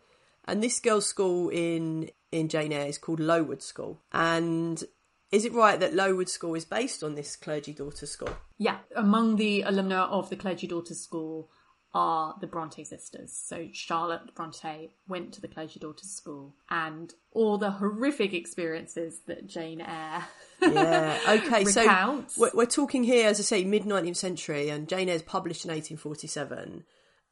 And 0.45 0.61
this 0.61 0.79
girls' 0.79 1.05
school 1.05 1.49
in 1.49 2.09
in 2.31 2.49
Jane 2.49 2.73
Eyre 2.73 2.87
is 2.87 2.97
called 2.97 3.19
Lowood 3.19 3.61
School, 3.61 4.01
and 4.11 4.83
is 5.31 5.45
it 5.45 5.53
right 5.53 5.79
that 5.79 5.93
Lowood 5.93 6.29
School 6.29 6.55
is 6.55 6.65
based 6.65 7.03
on 7.03 7.15
this 7.15 7.35
Clergy 7.35 7.73
Daughters 7.73 8.11
School? 8.11 8.35
Yeah, 8.57 8.77
among 8.95 9.35
the 9.35 9.63
alumni 9.63 10.03
of 10.03 10.29
the 10.29 10.35
Clergy 10.35 10.67
Daughters 10.67 11.01
School 11.01 11.49
are 11.97 12.35
the 12.41 12.45
Bronte 12.47 12.83
sisters. 12.83 13.31
So 13.31 13.69
Charlotte 13.71 14.35
Bronte 14.35 14.91
went 15.07 15.33
to 15.33 15.41
the 15.41 15.47
Clergy 15.47 15.79
Daughters 15.79 16.09
School 16.11 16.53
and 16.69 17.13
all 17.31 17.57
the 17.57 17.71
horrific 17.71 18.33
experiences 18.33 19.21
that 19.27 19.47
Jane 19.47 19.79
Eyre 19.79 20.25
Yeah. 20.61 21.17
Okay. 21.29 21.63
recounts. 21.63 22.35
so 22.35 22.41
we're, 22.41 22.51
we're 22.53 22.65
talking 22.65 23.05
here, 23.05 23.29
as 23.29 23.39
I 23.39 23.43
say, 23.43 23.63
mid 23.63 23.85
nineteenth 23.85 24.17
century, 24.17 24.67
and 24.69 24.89
Jane 24.89 25.07
Eyre's 25.09 25.21
published 25.21 25.63
in 25.63 25.71
eighteen 25.71 25.95
forty 25.97 26.27
seven, 26.27 26.83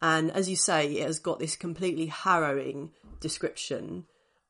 and 0.01 0.31
as 0.31 0.49
you 0.49 0.55
say, 0.55 0.93
it 0.93 1.05
has 1.07 1.19
got 1.19 1.39
this 1.39 1.55
completely 1.57 2.05
harrowing 2.07 2.91
description 3.19 4.05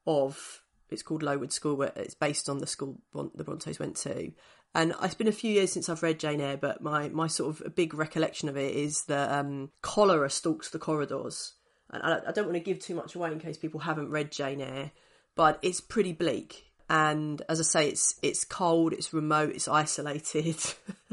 of. 0.06 0.60
It's 0.90 1.02
called 1.02 1.24
Lowood 1.24 1.52
School, 1.52 1.76
where 1.76 1.92
it's 1.96 2.14
based 2.14 2.48
on 2.50 2.60
the 2.60 2.68
school 2.68 3.02
Bron- 3.12 3.32
the 3.34 3.44
Brontes 3.44 3.80
went 3.80 3.96
to. 3.98 4.32
And 4.76 4.94
it's 5.04 5.14
been 5.14 5.28
a 5.28 5.32
few 5.32 5.52
years 5.52 5.72
since 5.72 5.88
I've 5.88 6.02
read 6.02 6.20
Jane 6.20 6.42
Eyre, 6.42 6.58
but 6.58 6.82
my, 6.82 7.10
my 7.10 7.28
sort 7.28 7.60
of 7.62 7.76
big 7.76 7.94
recollection 7.94 8.50
of 8.50 8.58
it 8.58 8.76
is 8.76 9.04
that 9.04 9.32
um, 9.32 9.70
cholera 9.82 10.30
stalks 10.30 10.70
the 10.70 10.80
corridors. 10.80 11.54
And 11.92 12.02
I, 12.02 12.20
I 12.28 12.32
don't 12.32 12.46
want 12.46 12.56
to 12.56 12.60
give 12.60 12.80
too 12.80 12.96
much 12.96 13.14
away 13.14 13.32
in 13.32 13.40
case 13.40 13.58
people 13.58 13.82
haven't 13.82 14.10
read 14.10 14.32
Jane 14.32 14.62
Eyre, 14.62 14.92
but 15.36 15.60
it's 15.62 15.80
pretty 15.80 16.12
bleak. 16.12 16.72
And 16.90 17.42
as 17.48 17.60
I 17.60 17.64
say, 17.64 17.90
it's 17.90 18.16
it's 18.22 18.44
cold, 18.44 18.94
it's 18.94 19.14
remote, 19.14 19.52
it's 19.52 19.68
isolated. 19.68 20.58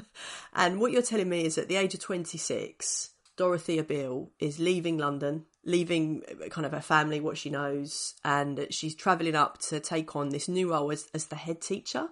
and 0.54 0.80
what 0.80 0.92
you're 0.92 1.02
telling 1.02 1.28
me 1.28 1.44
is 1.44 1.58
at 1.58 1.68
the 1.68 1.76
age 1.76 1.94
of 1.94 2.00
26, 2.00 3.10
Dorothea 3.36 3.84
Beale 3.84 4.30
is 4.38 4.58
leaving 4.58 4.98
London, 4.98 5.44
leaving 5.64 6.22
kind 6.50 6.66
of 6.66 6.72
her 6.72 6.80
family, 6.80 7.20
what 7.20 7.38
she 7.38 7.50
knows, 7.50 8.14
and 8.24 8.66
she's 8.70 8.94
travelling 8.94 9.36
up 9.36 9.58
to 9.58 9.80
take 9.80 10.16
on 10.16 10.30
this 10.30 10.48
new 10.48 10.70
role 10.70 10.90
as, 10.90 11.08
as 11.14 11.26
the 11.26 11.36
head 11.36 11.60
teacher 11.60 12.08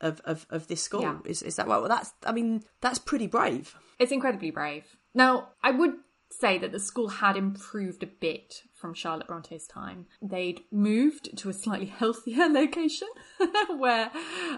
of, 0.00 0.20
of, 0.24 0.46
of 0.50 0.68
this 0.68 0.82
school. 0.82 1.02
Yeah. 1.02 1.18
Is, 1.24 1.42
is 1.42 1.56
that 1.56 1.66
right? 1.66 1.78
Well, 1.78 1.88
that's, 1.88 2.12
I 2.24 2.32
mean, 2.32 2.62
that's 2.80 2.98
pretty 2.98 3.26
brave. 3.26 3.74
It's 3.98 4.12
incredibly 4.12 4.50
brave. 4.50 4.96
Now, 5.14 5.48
I 5.62 5.70
would 5.70 5.94
say 6.30 6.58
that 6.58 6.72
the 6.72 6.80
school 6.80 7.08
had 7.08 7.36
improved 7.36 8.02
a 8.02 8.06
bit 8.06 8.62
from 8.74 8.94
Charlotte 8.94 9.28
Bronte's 9.28 9.66
time. 9.66 10.06
They'd 10.20 10.62
moved 10.70 11.36
to 11.38 11.48
a 11.48 11.52
slightly 11.52 11.86
healthier 11.98 12.48
location 12.48 13.08
where 13.78 14.10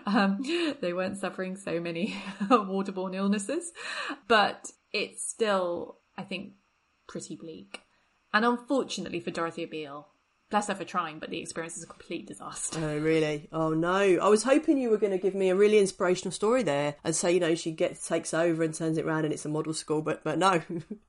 um, 0.06 0.40
they 0.80 0.92
weren't 0.92 1.18
suffering 1.18 1.56
so 1.56 1.80
many 1.80 2.16
waterborne 2.42 3.14
illnesses, 3.14 3.72
but 4.26 4.70
it's 4.92 5.28
still, 5.28 5.98
I 6.16 6.22
think, 6.22 6.54
pretty 7.06 7.36
bleak. 7.36 7.82
And 8.32 8.44
unfortunately 8.44 9.20
for 9.20 9.30
Dorothea 9.30 9.66
Beale, 9.66 10.08
bless 10.50 10.68
her 10.68 10.74
for 10.74 10.84
trying, 10.84 11.18
but 11.18 11.30
the 11.30 11.40
experience 11.40 11.76
is 11.76 11.82
a 11.82 11.86
complete 11.86 12.26
disaster. 12.26 12.80
Oh, 12.80 12.98
really? 12.98 13.48
Oh, 13.52 13.70
no. 13.70 13.98
I 13.98 14.28
was 14.28 14.42
hoping 14.42 14.78
you 14.78 14.90
were 14.90 14.98
going 14.98 15.12
to 15.12 15.18
give 15.18 15.34
me 15.34 15.50
a 15.50 15.54
really 15.54 15.78
inspirational 15.78 16.32
story 16.32 16.62
there 16.62 16.96
and 17.04 17.14
say, 17.14 17.32
you 17.32 17.40
know, 17.40 17.54
she 17.54 17.72
gets 17.72 18.06
takes 18.06 18.32
over 18.32 18.62
and 18.62 18.74
turns 18.74 18.98
it 18.98 19.04
around 19.04 19.24
and 19.24 19.32
it's 19.32 19.44
a 19.44 19.48
model 19.48 19.74
school, 19.74 20.02
but 20.02 20.24
but 20.24 20.38
no. 20.38 20.62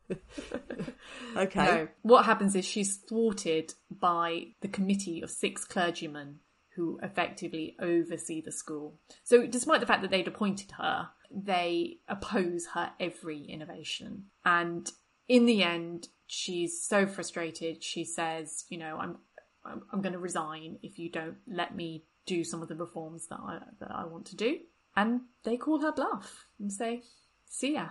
okay. 1.37 1.65
No. 1.65 1.87
What 2.01 2.25
happens 2.25 2.55
is 2.55 2.65
she's 2.65 2.97
thwarted 2.97 3.73
by 3.89 4.47
the 4.61 4.67
committee 4.67 5.21
of 5.21 5.29
six 5.29 5.63
clergymen 5.65 6.39
who 6.75 6.99
effectively 7.03 7.75
oversee 7.81 8.41
the 8.41 8.51
school. 8.51 8.99
So, 9.23 9.45
despite 9.45 9.81
the 9.81 9.85
fact 9.85 10.01
that 10.01 10.11
they'd 10.11 10.27
appointed 10.27 10.71
her, 10.77 11.09
they 11.31 11.97
oppose 12.07 12.67
her 12.73 12.91
every 12.99 13.43
innovation. 13.43 14.25
And 14.45 14.89
in 15.27 15.45
the 15.45 15.61
end, 15.61 16.07
she's 16.25 16.81
so 16.81 17.05
frustrated. 17.05 17.83
She 17.83 18.05
says, 18.05 18.65
"You 18.69 18.77
know, 18.77 18.97
I'm 18.97 19.17
I'm, 19.65 19.83
I'm 19.91 20.01
going 20.01 20.13
to 20.13 20.19
resign 20.19 20.77
if 20.81 20.99
you 20.99 21.09
don't 21.09 21.37
let 21.47 21.75
me 21.75 22.05
do 22.25 22.43
some 22.43 22.61
of 22.61 22.67
the 22.67 22.75
reforms 22.75 23.27
that 23.27 23.39
I 23.39 23.59
that 23.79 23.91
I 23.91 24.05
want 24.05 24.25
to 24.27 24.35
do." 24.35 24.59
And 24.95 25.21
they 25.43 25.57
call 25.57 25.81
her 25.81 25.91
bluff 25.91 26.45
and 26.59 26.71
say, 26.71 27.03
"See 27.47 27.73
ya." 27.73 27.89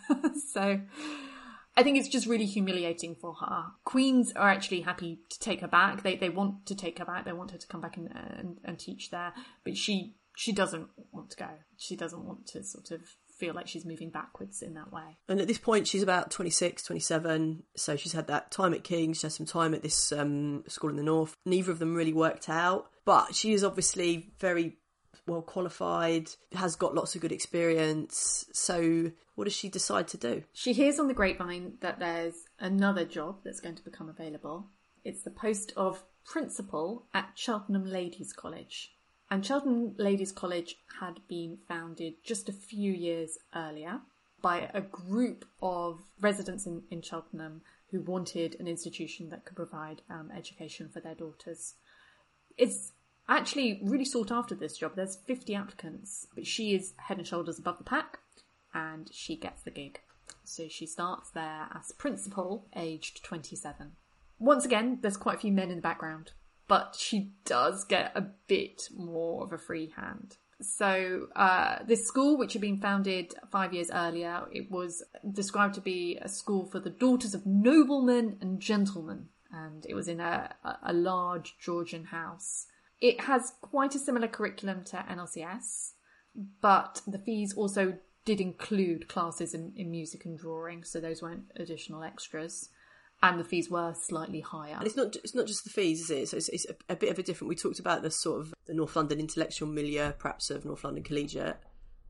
so. 0.52 0.80
I 1.76 1.84
think 1.84 1.96
it's 1.96 2.08
just 2.08 2.26
really 2.26 2.46
humiliating 2.46 3.14
for 3.14 3.32
her. 3.34 3.66
Queens 3.84 4.32
are 4.34 4.50
actually 4.50 4.80
happy 4.80 5.20
to 5.30 5.38
take 5.38 5.60
her 5.60 5.68
back. 5.68 6.02
They 6.02 6.16
they 6.16 6.28
want 6.28 6.66
to 6.66 6.74
take 6.74 6.98
her 6.98 7.04
back. 7.04 7.24
They 7.24 7.32
want 7.32 7.52
her 7.52 7.58
to 7.58 7.66
come 7.66 7.80
back 7.80 7.96
and 7.96 8.10
and, 8.12 8.58
and 8.64 8.78
teach 8.78 9.10
there, 9.10 9.32
but 9.64 9.76
she 9.76 10.14
she 10.36 10.52
doesn't 10.52 10.88
want 11.12 11.30
to 11.30 11.36
go. 11.36 11.48
She 11.76 11.96
doesn't 11.96 12.24
want 12.24 12.46
to 12.48 12.64
sort 12.64 12.90
of 12.90 13.02
feel 13.40 13.54
like 13.54 13.66
she's 13.66 13.86
moving 13.86 14.10
backwards 14.10 14.62
in 14.62 14.74
that 14.74 14.92
way. 14.92 15.16
And 15.28 15.40
at 15.40 15.48
this 15.48 15.58
point, 15.58 15.88
she's 15.88 16.02
about 16.02 16.30
26, 16.30 16.84
27. 16.84 17.62
So 17.74 17.96
she's 17.96 18.12
had 18.12 18.26
that 18.26 18.50
time 18.50 18.74
at 18.74 18.84
King's, 18.84 19.18
she 19.18 19.26
had 19.26 19.32
some 19.32 19.46
time 19.46 19.74
at 19.74 19.82
this 19.82 20.12
um, 20.12 20.62
school 20.68 20.90
in 20.90 20.96
the 20.96 21.02
north. 21.02 21.34
Neither 21.46 21.72
of 21.72 21.78
them 21.78 21.94
really 21.94 22.12
worked 22.12 22.48
out. 22.48 22.90
But 23.04 23.34
she 23.34 23.52
is 23.52 23.64
obviously 23.64 24.32
very 24.38 24.76
well 25.26 25.42
qualified, 25.42 26.28
has 26.52 26.76
got 26.76 26.94
lots 26.94 27.14
of 27.14 27.22
good 27.22 27.32
experience. 27.32 28.44
So 28.52 29.10
what 29.34 29.44
does 29.44 29.54
she 29.54 29.68
decide 29.68 30.08
to 30.08 30.18
do? 30.18 30.44
She 30.52 30.72
hears 30.72 30.98
on 30.98 31.08
the 31.08 31.14
grapevine 31.14 31.74
that 31.80 31.98
there's 31.98 32.44
another 32.58 33.04
job 33.04 33.38
that's 33.44 33.60
going 33.60 33.76
to 33.76 33.84
become 33.84 34.08
available. 34.08 34.68
It's 35.02 35.22
the 35.22 35.30
post 35.30 35.72
of 35.76 36.04
principal 36.24 37.06
at 37.14 37.30
Cheltenham 37.34 37.86
Ladies 37.86 38.32
College. 38.32 38.92
And 39.30 39.46
Cheltenham 39.46 39.94
Ladies 39.96 40.32
College 40.32 40.76
had 41.00 41.20
been 41.28 41.58
founded 41.68 42.14
just 42.24 42.48
a 42.48 42.52
few 42.52 42.92
years 42.92 43.38
earlier 43.54 44.00
by 44.42 44.70
a 44.74 44.80
group 44.80 45.44
of 45.62 46.00
residents 46.20 46.66
in, 46.66 46.82
in 46.90 47.00
Cheltenham 47.00 47.62
who 47.90 48.00
wanted 48.00 48.56
an 48.58 48.66
institution 48.66 49.28
that 49.30 49.44
could 49.44 49.56
provide 49.56 50.02
um, 50.10 50.30
education 50.36 50.88
for 50.88 51.00
their 51.00 51.14
daughters. 51.14 51.74
It's 52.56 52.92
actually 53.28 53.80
really 53.84 54.04
sought 54.04 54.32
after 54.32 54.54
this 54.56 54.76
job. 54.76 54.92
There's 54.96 55.16
50 55.26 55.54
applicants, 55.54 56.26
but 56.34 56.46
she 56.46 56.74
is 56.74 56.94
head 56.96 57.18
and 57.18 57.26
shoulders 57.26 57.58
above 57.58 57.78
the 57.78 57.84
pack 57.84 58.18
and 58.74 59.08
she 59.12 59.36
gets 59.36 59.62
the 59.62 59.70
gig. 59.70 60.00
So 60.44 60.66
she 60.68 60.86
starts 60.86 61.30
there 61.30 61.68
as 61.72 61.92
principal, 61.92 62.66
aged 62.74 63.22
27. 63.22 63.92
Once 64.40 64.64
again, 64.64 64.98
there's 65.02 65.16
quite 65.16 65.36
a 65.36 65.40
few 65.40 65.52
men 65.52 65.70
in 65.70 65.76
the 65.76 65.82
background, 65.82 66.32
but 66.70 66.94
she 66.96 67.32
does 67.44 67.82
get 67.82 68.12
a 68.14 68.20
bit 68.46 68.90
more 68.96 69.42
of 69.42 69.52
a 69.52 69.58
free 69.58 69.92
hand. 69.96 70.36
So 70.62 71.26
uh, 71.34 71.78
this 71.84 72.06
school, 72.06 72.38
which 72.38 72.52
had 72.52 72.62
been 72.62 72.80
founded 72.80 73.34
five 73.50 73.74
years 73.74 73.90
earlier, 73.92 74.44
it 74.52 74.70
was 74.70 75.02
described 75.32 75.74
to 75.74 75.80
be 75.80 76.16
a 76.22 76.28
school 76.28 76.64
for 76.64 76.78
the 76.78 76.88
daughters 76.88 77.34
of 77.34 77.44
noblemen 77.44 78.38
and 78.40 78.60
gentlemen, 78.60 79.30
and 79.50 79.84
it 79.84 79.94
was 79.94 80.06
in 80.06 80.20
a, 80.20 80.54
a 80.84 80.92
large 80.92 81.56
Georgian 81.58 82.04
house. 82.04 82.66
It 83.00 83.22
has 83.22 83.54
quite 83.62 83.96
a 83.96 83.98
similar 83.98 84.28
curriculum 84.28 84.84
to 84.84 84.98
NLCS, 84.98 85.94
but 86.60 87.02
the 87.04 87.18
fees 87.18 87.52
also 87.54 87.94
did 88.24 88.40
include 88.40 89.08
classes 89.08 89.54
in, 89.54 89.72
in 89.74 89.90
music 89.90 90.24
and 90.24 90.38
drawing, 90.38 90.84
so 90.84 91.00
those 91.00 91.20
weren't 91.20 91.50
additional 91.56 92.04
extras. 92.04 92.68
And 93.22 93.38
the 93.38 93.44
fees 93.44 93.70
were 93.70 93.92
slightly 93.94 94.40
higher. 94.40 94.76
And 94.78 94.86
it's 94.86 94.96
not 94.96 95.16
it's 95.16 95.34
not 95.34 95.46
just 95.46 95.64
the 95.64 95.70
fees, 95.70 96.00
is 96.02 96.10
it? 96.10 96.28
So 96.28 96.36
it's, 96.38 96.48
it's 96.48 96.66
a, 96.66 96.74
a 96.92 96.96
bit 96.96 97.10
of 97.10 97.18
a 97.18 97.22
different. 97.22 97.50
We 97.50 97.54
talked 97.54 97.78
about 97.78 98.02
the 98.02 98.10
sort 98.10 98.40
of 98.40 98.54
the 98.66 98.74
North 98.74 98.96
London 98.96 99.20
intellectual 99.20 99.68
milieu, 99.68 100.12
perhaps 100.12 100.50
of 100.50 100.64
North 100.64 100.84
London 100.84 101.04
Collegiate, 101.04 101.58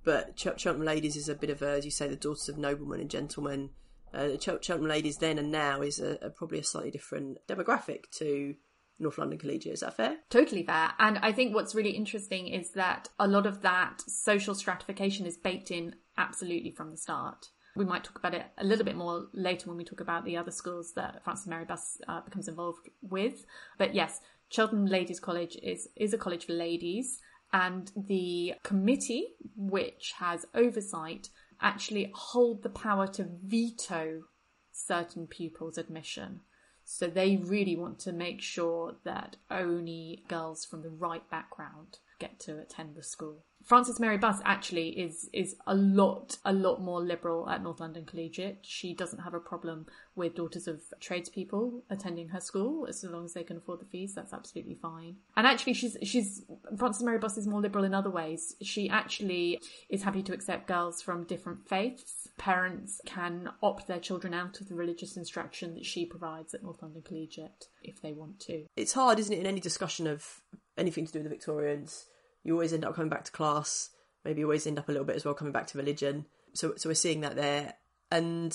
but 0.04 0.36
Ch- 0.36 0.58
Cheltenham 0.58 0.86
Ladies 0.86 1.16
is 1.16 1.28
a 1.28 1.34
bit 1.34 1.50
of 1.50 1.62
a, 1.62 1.70
as 1.70 1.84
you 1.84 1.90
say, 1.90 2.06
the 2.06 2.16
daughters 2.16 2.48
of 2.48 2.58
noblemen 2.58 3.00
and 3.00 3.10
gentlemen. 3.10 3.70
Uh, 4.14 4.36
Ch- 4.36 4.64
Cheltenham 4.64 4.88
Ladies 4.88 5.18
then 5.18 5.38
and 5.38 5.50
now 5.50 5.82
is 5.82 6.00
a, 6.00 6.18
a, 6.22 6.30
probably 6.30 6.58
a 6.58 6.64
slightly 6.64 6.90
different 6.90 7.38
demographic 7.48 8.10
to 8.18 8.54
North 8.98 9.18
London 9.18 9.38
Collegiate. 9.38 9.74
Is 9.74 9.80
that 9.80 9.96
fair? 9.96 10.16
Totally 10.28 10.62
fair. 10.62 10.92
And 10.98 11.18
I 11.18 11.32
think 11.32 11.54
what's 11.54 11.74
really 11.74 11.90
interesting 11.90 12.48
is 12.48 12.70
that 12.72 13.08
a 13.18 13.26
lot 13.26 13.46
of 13.46 13.62
that 13.62 14.02
social 14.06 14.54
stratification 14.54 15.26
is 15.26 15.36
baked 15.36 15.70
in 15.70 15.96
absolutely 16.16 16.70
from 16.70 16.90
the 16.90 16.96
start. 16.96 17.48
We 17.80 17.86
might 17.86 18.04
talk 18.04 18.18
about 18.18 18.34
it 18.34 18.44
a 18.58 18.64
little 18.64 18.84
bit 18.84 18.94
more 18.94 19.28
later 19.32 19.66
when 19.66 19.78
we 19.78 19.84
talk 19.84 20.00
about 20.00 20.26
the 20.26 20.36
other 20.36 20.50
schools 20.50 20.92
that 20.96 21.24
Frances 21.24 21.46
Mary 21.46 21.64
Buss 21.64 21.96
uh, 22.06 22.20
becomes 22.20 22.46
involved 22.46 22.90
with. 23.00 23.46
But 23.78 23.94
yes, 23.94 24.20
Cheltenham 24.50 24.84
Ladies 24.84 25.18
College 25.18 25.56
is, 25.62 25.88
is 25.96 26.12
a 26.12 26.18
college 26.18 26.44
for 26.44 26.52
ladies, 26.52 27.20
and 27.54 27.90
the 27.96 28.52
committee, 28.62 29.28
which 29.56 30.12
has 30.18 30.44
oversight, 30.54 31.30
actually 31.62 32.12
hold 32.14 32.62
the 32.62 32.68
power 32.68 33.06
to 33.06 33.26
veto 33.42 34.24
certain 34.72 35.26
pupils' 35.26 35.78
admission. 35.78 36.40
So 36.84 37.06
they 37.06 37.38
really 37.38 37.76
want 37.76 37.98
to 38.00 38.12
make 38.12 38.42
sure 38.42 38.96
that 39.04 39.36
only 39.50 40.22
girls 40.28 40.66
from 40.66 40.82
the 40.82 40.90
right 40.90 41.26
background 41.30 41.96
get 42.20 42.38
to 42.40 42.58
attend 42.58 42.94
the 42.94 43.02
school. 43.02 43.42
Frances 43.64 44.00
Mary 44.00 44.16
Buss 44.16 44.40
actually 44.44 44.88
is 44.88 45.28
is 45.32 45.54
a 45.66 45.74
lot 45.74 46.38
a 46.44 46.52
lot 46.52 46.80
more 46.80 47.00
liberal 47.00 47.48
at 47.48 47.62
North 47.62 47.80
London 47.80 48.04
Collegiate. 48.06 48.60
She 48.62 48.94
doesn't 48.94 49.20
have 49.20 49.34
a 49.34 49.40
problem 49.40 49.86
with 50.14 50.34
daughters 50.34 50.66
of 50.66 50.80
tradespeople 50.98 51.82
attending 51.90 52.28
her 52.28 52.40
school 52.40 52.86
as 52.88 53.04
long 53.04 53.26
as 53.26 53.34
they 53.34 53.44
can 53.44 53.58
afford 53.58 53.80
the 53.80 53.84
fees. 53.84 54.14
That's 54.14 54.32
absolutely 54.32 54.74
fine. 54.74 55.16
And 55.36 55.46
actually, 55.46 55.74
she's 55.74 55.96
she's 56.02 56.42
Frances 56.78 57.02
Mary 57.02 57.18
Buss 57.18 57.36
is 57.36 57.46
more 57.46 57.60
liberal 57.60 57.84
in 57.84 57.94
other 57.94 58.10
ways. 58.10 58.56
She 58.62 58.88
actually 58.88 59.60
is 59.88 60.02
happy 60.02 60.22
to 60.22 60.32
accept 60.32 60.66
girls 60.66 61.02
from 61.02 61.24
different 61.24 61.68
faiths. 61.68 62.28
Parents 62.38 63.00
can 63.04 63.50
opt 63.62 63.86
their 63.86 64.00
children 64.00 64.32
out 64.32 64.60
of 64.60 64.68
the 64.68 64.74
religious 64.74 65.16
instruction 65.16 65.74
that 65.74 65.84
she 65.84 66.06
provides 66.06 66.54
at 66.54 66.62
North 66.62 66.82
London 66.82 67.02
Collegiate 67.02 67.68
if 67.82 68.00
they 68.00 68.12
want 68.12 68.40
to. 68.40 68.64
It's 68.76 68.94
hard, 68.94 69.18
isn't 69.18 69.32
it, 69.32 69.40
in 69.40 69.46
any 69.46 69.60
discussion 69.60 70.06
of 70.06 70.40
anything 70.78 71.06
to 71.06 71.12
do 71.12 71.18
with 71.18 71.24
the 71.24 71.34
Victorians? 71.34 72.06
You 72.44 72.54
always 72.54 72.72
end 72.72 72.84
up 72.84 72.94
coming 72.94 73.10
back 73.10 73.24
to 73.24 73.32
class. 73.32 73.90
Maybe 74.24 74.40
you 74.40 74.46
always 74.46 74.66
end 74.66 74.78
up 74.78 74.88
a 74.88 74.92
little 74.92 75.06
bit 75.06 75.16
as 75.16 75.24
well 75.24 75.34
coming 75.34 75.52
back 75.52 75.66
to 75.68 75.78
religion. 75.78 76.26
So, 76.52 76.74
so 76.76 76.88
we're 76.88 76.94
seeing 76.94 77.20
that 77.20 77.36
there. 77.36 77.74
And 78.10 78.52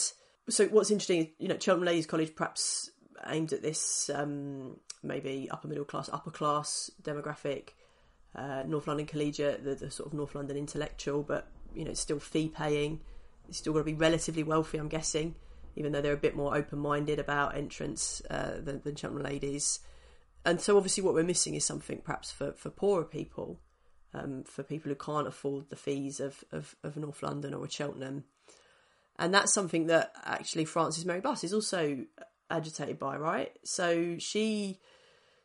so 0.50 0.66
what's 0.68 0.92
interesting, 0.92 1.32
you 1.40 1.48
know, 1.48 1.58
Cheltenham 1.60 1.86
Ladies 1.86 2.06
College 2.06 2.36
perhaps 2.36 2.92
aimed 3.28 3.54
at 3.54 3.62
this 3.62 4.10
um, 4.14 4.78
maybe 5.04 5.48
upper 5.50 5.68
middle 5.68 5.86
class, 5.86 6.10
upper 6.12 6.32
class 6.32 6.92
demographic. 7.02 7.70
Uh, 8.36 8.64
North 8.68 8.88
London 8.88 9.06
Collegiate, 9.06 9.64
the, 9.64 9.76
the, 9.76 9.90
sort 9.90 10.08
of 10.08 10.14
North 10.14 10.36
London 10.36 10.58
intellectual, 10.58 11.24
but 11.24 11.48
you 11.74 11.86
know, 11.86 11.92
it's 11.92 12.02
still 12.02 12.20
fee 12.20 12.50
paying. 12.50 13.00
It's 13.48 13.60
still 13.60 13.72
got 13.72 13.80
to 13.80 13.86
be 13.86 13.94
relatively 13.94 14.44
wealthy, 14.44 14.78
I'm 14.78 14.90
guessing, 14.90 15.36
even 15.78 15.94
though 15.94 16.02
they're 16.02 16.14
a 16.14 16.18
bit 16.18 16.36
more 16.36 16.56
open 16.56 16.80
minded 16.80 17.18
about 17.18 17.56
entrance 17.56 18.22
uh, 18.30 18.60
than, 18.60 18.82
than 18.84 18.96
Cheltenham 18.96 19.24
Ladies. 19.24 19.80
And 20.44 20.60
so, 20.60 20.76
obviously, 20.76 21.04
what 21.04 21.14
we're 21.14 21.24
missing 21.24 21.56
is 21.56 21.64
something 21.64 22.02
perhaps 22.04 22.32
for, 22.32 22.52
for 22.54 22.70
poorer 22.70 23.06
people, 23.06 23.62
um, 24.16 24.44
for 24.44 24.64
people 24.64 24.90
who 24.90 24.96
can't 24.96 25.28
afford 25.28 25.70
the 25.70 25.76
fees 25.76 26.20
of, 26.20 26.44
of, 26.52 26.76
of 26.84 26.98
North 26.98 27.22
London 27.22 27.54
or 27.54 27.70
Cheltenham. 27.70 28.24
And 29.18 29.34
that's 29.34 29.54
something 29.54 29.88
that 29.88 30.12
actually 30.24 30.66
Frances 30.66 31.06
Mary 31.06 31.22
Buss 31.22 31.44
is 31.44 31.54
also 31.54 32.06
agitated 32.50 33.00
by, 33.00 33.18
right? 33.18 33.52
So 33.64 34.18
she 34.20 34.80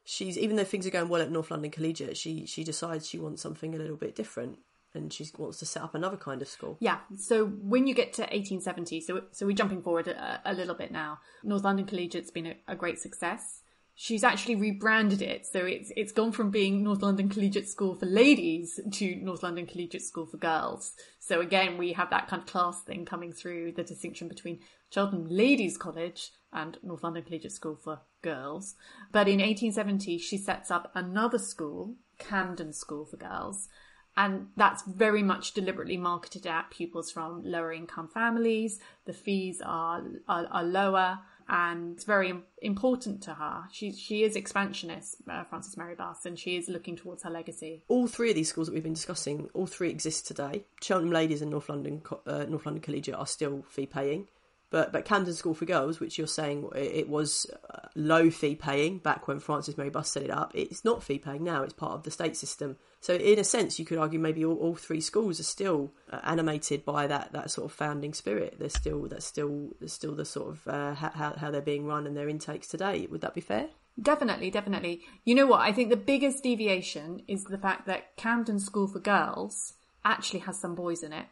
she's 0.04 0.36
even 0.36 0.56
though 0.56 0.64
things 0.64 0.86
are 0.86 0.90
going 0.90 1.08
well 1.08 1.22
at 1.22 1.30
North 1.30 1.50
London 1.50 1.70
Collegiate, 1.70 2.16
she 2.16 2.46
she 2.46 2.64
decides 2.64 3.08
she 3.08 3.18
wants 3.18 3.42
something 3.42 3.74
a 3.74 3.78
little 3.78 3.96
bit 3.96 4.16
different 4.16 4.58
and 4.92 5.12
she 5.12 5.24
wants 5.38 5.58
to 5.60 5.66
set 5.66 5.82
up 5.82 5.94
another 5.94 6.16
kind 6.16 6.42
of 6.42 6.48
school. 6.48 6.76
Yeah. 6.80 6.98
So 7.16 7.46
when 7.46 7.86
you 7.86 7.94
get 7.94 8.12
to 8.14 8.22
1870, 8.22 9.00
so 9.02 9.22
so 9.30 9.46
we're 9.46 9.52
jumping 9.52 9.82
forward 9.82 10.08
a, 10.08 10.40
a 10.44 10.52
little 10.52 10.74
bit 10.74 10.90
now. 10.90 11.20
North 11.44 11.62
London 11.62 11.86
Collegiate's 11.86 12.30
been 12.30 12.46
a, 12.46 12.56
a, 12.68 12.74
great 12.74 12.98
success. 12.98 13.59
She's 14.02 14.24
actually 14.24 14.54
rebranded 14.54 15.20
it, 15.20 15.44
so 15.44 15.66
it's 15.66 15.92
it's 15.94 16.10
gone 16.10 16.32
from 16.32 16.50
being 16.50 16.82
North 16.82 17.02
London 17.02 17.28
Collegiate 17.28 17.68
School 17.68 17.94
for 17.94 18.06
ladies 18.06 18.80
to 18.92 19.16
North 19.16 19.42
London 19.42 19.66
Collegiate 19.66 20.00
School 20.00 20.24
for 20.24 20.38
girls. 20.38 20.94
So 21.18 21.42
again, 21.42 21.76
we 21.76 21.92
have 21.92 22.08
that 22.08 22.26
kind 22.26 22.40
of 22.40 22.48
class 22.48 22.80
thing 22.80 23.04
coming 23.04 23.30
through 23.30 23.72
the 23.72 23.82
distinction 23.82 24.26
between 24.26 24.60
Cheltenham 24.88 25.26
Ladies 25.28 25.76
College 25.76 26.30
and 26.50 26.78
North 26.82 27.02
London 27.02 27.24
Collegiate 27.24 27.52
School 27.52 27.76
for 27.76 28.00
girls. 28.22 28.74
But 29.12 29.28
in 29.28 29.38
1870, 29.40 30.16
she 30.16 30.38
sets 30.38 30.70
up 30.70 30.90
another 30.94 31.38
school, 31.38 31.96
Camden 32.18 32.72
School 32.72 33.04
for 33.04 33.18
girls, 33.18 33.68
and 34.16 34.46
that's 34.56 34.82
very 34.84 35.22
much 35.22 35.52
deliberately 35.52 35.98
marketed 35.98 36.46
at 36.46 36.70
pupils 36.70 37.10
from 37.10 37.42
lower 37.44 37.70
income 37.70 38.08
families. 38.08 38.80
The 39.04 39.12
fees 39.12 39.60
are, 39.62 40.02
are, 40.26 40.46
are 40.50 40.64
lower 40.64 41.18
and 41.50 41.96
it's 41.96 42.04
very 42.04 42.32
important 42.62 43.22
to 43.24 43.34
her. 43.34 43.64
She 43.72 43.92
she 43.92 44.22
is 44.22 44.36
expansionist, 44.36 45.16
uh, 45.28 45.42
Frances 45.44 45.76
Mary 45.76 45.96
Buss, 45.96 46.24
and 46.24 46.38
she 46.38 46.56
is 46.56 46.68
looking 46.68 46.96
towards 46.96 47.24
her 47.24 47.30
legacy. 47.30 47.84
All 47.88 48.06
three 48.06 48.30
of 48.30 48.36
these 48.36 48.48
schools 48.48 48.68
that 48.68 48.74
we've 48.74 48.84
been 48.84 48.94
discussing, 48.94 49.50
all 49.52 49.66
three 49.66 49.90
exist 49.90 50.26
today. 50.26 50.64
Cheltenham 50.80 51.12
Ladies 51.12 51.42
and 51.42 51.50
North 51.50 51.68
London 51.68 52.02
uh, 52.26 52.44
North 52.44 52.64
London 52.64 52.80
Collegiate 52.80 53.16
are 53.16 53.26
still 53.26 53.64
fee 53.68 53.86
paying. 53.86 54.28
But 54.70 54.92
but 54.92 55.04
Camden 55.04 55.34
School 55.34 55.54
for 55.54 55.64
Girls, 55.64 55.98
which 55.98 56.16
you're 56.16 56.26
saying 56.26 56.68
it 56.74 57.08
was 57.08 57.46
uh, 57.68 57.88
low 57.96 58.30
fee 58.30 58.54
paying 58.54 58.98
back 58.98 59.26
when 59.26 59.40
Frances 59.40 59.76
Mary 59.76 59.90
Buss 59.90 60.10
set 60.10 60.22
it 60.22 60.30
up, 60.30 60.52
it's 60.54 60.84
not 60.84 61.02
fee 61.02 61.18
paying 61.18 61.42
now. 61.42 61.62
It's 61.62 61.72
part 61.72 61.92
of 61.92 62.04
the 62.04 62.10
state 62.10 62.36
system. 62.36 62.76
So 63.00 63.14
in 63.14 63.38
a 63.38 63.44
sense, 63.44 63.78
you 63.78 63.84
could 63.84 63.98
argue 63.98 64.20
maybe 64.20 64.44
all, 64.44 64.56
all 64.56 64.76
three 64.76 65.00
schools 65.00 65.40
are 65.40 65.44
still 65.44 65.92
uh, 66.12 66.20
animated 66.22 66.84
by 66.84 67.06
that, 67.06 67.32
that 67.32 67.50
sort 67.50 67.64
of 67.64 67.72
founding 67.72 68.14
spirit. 68.14 68.56
They're 68.58 68.68
still 68.68 69.08
that's 69.08 69.26
still 69.26 69.70
there's 69.80 69.92
still 69.92 70.14
the 70.14 70.24
sort 70.24 70.50
of 70.50 70.68
uh, 70.68 70.94
how 70.94 71.34
how 71.36 71.50
they're 71.50 71.60
being 71.62 71.86
run 71.86 72.06
and 72.06 72.16
their 72.16 72.28
intakes 72.28 72.68
today. 72.68 73.08
Would 73.10 73.22
that 73.22 73.34
be 73.34 73.40
fair? 73.40 73.70
Definitely, 74.00 74.50
definitely. 74.50 75.02
You 75.24 75.34
know 75.34 75.46
what? 75.46 75.60
I 75.60 75.72
think 75.72 75.90
the 75.90 75.96
biggest 75.96 76.42
deviation 76.42 77.22
is 77.26 77.44
the 77.44 77.58
fact 77.58 77.86
that 77.86 78.16
Camden 78.16 78.60
School 78.60 78.86
for 78.86 79.00
Girls 79.00 79.74
actually 80.04 80.40
has 80.40 80.58
some 80.58 80.74
boys 80.74 81.02
in 81.02 81.12
it. 81.12 81.26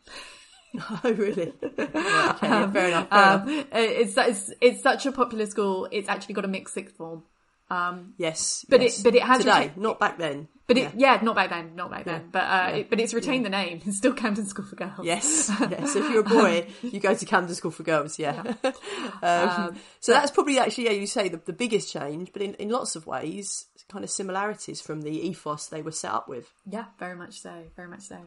Oh, 1.05 1.13
really? 1.13 1.53
okay, 1.63 2.47
um, 2.47 2.73
fair 2.73 2.89
enough. 2.89 3.09
Fair 3.09 3.33
um, 3.33 3.49
enough. 3.49 3.67
It's, 3.73 4.17
it's 4.17 4.53
it's 4.61 4.83
such 4.83 5.07
a 5.07 5.13
popular 5.13 5.47
school. 5.47 5.89
It's 5.91 6.09
actually 6.09 6.35
got 6.35 6.45
a 6.45 6.49
mixed 6.49 6.75
sixth 6.75 6.97
form. 6.97 7.23
Um, 7.71 8.15
yes, 8.17 8.65
but 8.69 8.81
yes. 8.81 9.01
it 9.01 9.05
but 9.05 9.15
it 9.15 9.23
has 9.23 9.39
today, 9.39 9.73
not 9.77 10.01
back 10.01 10.19
then. 10.19 10.49
But 10.67 10.77
yeah. 10.77 10.89
it 10.89 10.93
yeah, 10.97 11.21
not 11.23 11.35
back 11.35 11.51
then, 11.51 11.75
not 11.75 11.91
back 11.91 12.07
yeah. 12.07 12.13
then. 12.13 12.29
But 12.31 12.43
uh, 12.43 12.47
yeah. 12.47 12.77
it, 12.77 12.91
but 12.91 12.99
it's 13.01 13.13
retained 13.13 13.45
the 13.45 13.51
name. 13.51 13.83
It's 13.85 13.99
still 13.99 14.15
Camden 14.15 14.47
School 14.47 14.65
for 14.65 14.77
Girls. 14.77 15.01
Yes, 15.03 15.51
yes. 15.61 15.95
If 15.95 16.11
you're 16.11 16.21
a 16.21 16.25
boy, 16.25 16.67
you 16.83 16.99
go 16.99 17.15
to 17.15 17.25
Camden 17.27 17.55
School 17.55 17.71
for 17.71 17.83
Girls. 17.83 18.19
Yeah. 18.19 18.55
um, 18.65 18.73
um, 19.23 19.77
so 20.01 20.13
that's 20.13 20.31
probably 20.31 20.59
actually 20.59 20.85
yeah, 20.85 20.93
you 20.93 21.07
say 21.07 21.29
the, 21.29 21.39
the 21.45 21.53
biggest 21.53 21.93
change, 21.93 22.33
but 22.33 22.41
in, 22.41 22.55
in 22.55 22.71
lots 22.71 22.97
of 22.97 23.07
ways, 23.07 23.67
kind 23.89 24.03
of 24.03 24.11
similarities 24.11 24.81
from 24.81 25.03
the 25.03 25.11
ethos 25.11 25.67
they 25.67 25.83
were 25.83 25.93
set 25.93 26.13
up 26.13 26.29
with. 26.29 26.51
Yeah, 26.67 26.87
very 26.99 27.17
much 27.17 27.41
so. 27.41 27.65
Very 27.77 27.89
much 27.89 28.03
so. 28.03 28.19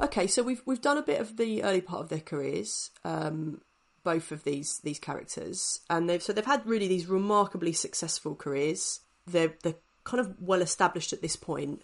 Okay, 0.00 0.26
so 0.26 0.42
we've 0.42 0.62
we've 0.66 0.80
done 0.80 0.98
a 0.98 1.02
bit 1.02 1.20
of 1.20 1.36
the 1.36 1.62
early 1.62 1.80
part 1.80 2.02
of 2.02 2.08
their 2.08 2.20
careers, 2.20 2.90
um, 3.04 3.60
both 4.04 4.32
of 4.32 4.44
these 4.44 4.80
these 4.80 4.98
characters, 4.98 5.80
and 5.88 6.08
they've 6.08 6.22
so 6.22 6.32
they've 6.32 6.44
had 6.44 6.66
really 6.66 6.88
these 6.88 7.06
remarkably 7.06 7.72
successful 7.72 8.34
careers. 8.34 9.00
They're 9.26 9.54
they're 9.62 9.76
kind 10.04 10.20
of 10.20 10.34
well 10.40 10.62
established 10.62 11.12
at 11.12 11.22
this 11.22 11.36
point. 11.36 11.82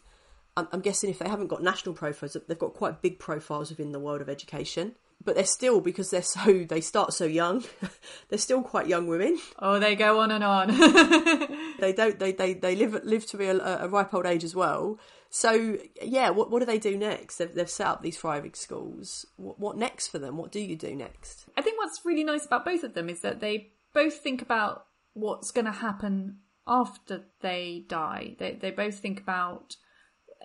I'm, 0.56 0.66
I'm 0.72 0.80
guessing 0.80 1.10
if 1.10 1.20
they 1.20 1.28
haven't 1.28 1.46
got 1.46 1.62
national 1.62 1.94
profiles, 1.94 2.36
they've 2.48 2.58
got 2.58 2.74
quite 2.74 3.02
big 3.02 3.18
profiles 3.18 3.70
within 3.70 3.92
the 3.92 4.00
world 4.00 4.20
of 4.20 4.28
education 4.28 4.96
but 5.24 5.34
they're 5.34 5.44
still 5.44 5.80
because 5.80 6.10
they're 6.10 6.22
so 6.22 6.64
they 6.68 6.80
start 6.80 7.12
so 7.12 7.24
young 7.24 7.64
they're 8.28 8.38
still 8.38 8.62
quite 8.62 8.86
young 8.86 9.06
women 9.06 9.38
oh 9.58 9.78
they 9.78 9.94
go 9.94 10.20
on 10.20 10.30
and 10.30 10.44
on 10.44 10.68
they 11.80 11.92
don't 11.92 12.18
they, 12.18 12.32
they 12.32 12.54
they 12.54 12.76
live 12.76 13.00
live 13.04 13.26
to 13.26 13.36
be 13.36 13.46
a, 13.46 13.56
a, 13.56 13.88
ripe 13.88 14.14
old 14.14 14.26
age 14.26 14.44
as 14.44 14.54
well 14.54 14.98
so 15.30 15.78
yeah, 16.02 16.30
what 16.30 16.50
what 16.50 16.60
do 16.60 16.66
they 16.66 16.78
do 16.78 16.96
next? 16.96 17.36
They've, 17.36 17.54
they've 17.54 17.68
set 17.68 17.86
up 17.86 18.02
these 18.02 18.16
thriving 18.16 18.54
schools. 18.54 19.26
What, 19.36 19.58
what 19.60 19.76
next 19.76 20.08
for 20.08 20.18
them? 20.18 20.36
What 20.36 20.50
do 20.50 20.60
you 20.60 20.76
do 20.76 20.94
next? 20.94 21.46
I 21.56 21.62
think 21.62 21.78
what's 21.78 22.00
really 22.04 22.24
nice 22.24 22.46
about 22.46 22.64
both 22.64 22.82
of 22.82 22.94
them 22.94 23.08
is 23.08 23.20
that 23.20 23.40
they 23.40 23.72
both 23.92 24.18
think 24.18 24.40
about 24.40 24.86
what's 25.12 25.50
going 25.50 25.66
to 25.66 25.72
happen 25.72 26.38
after 26.66 27.24
they 27.40 27.84
die. 27.88 28.36
They 28.38 28.52
they 28.52 28.70
both 28.70 28.98
think 28.98 29.20
about 29.20 29.76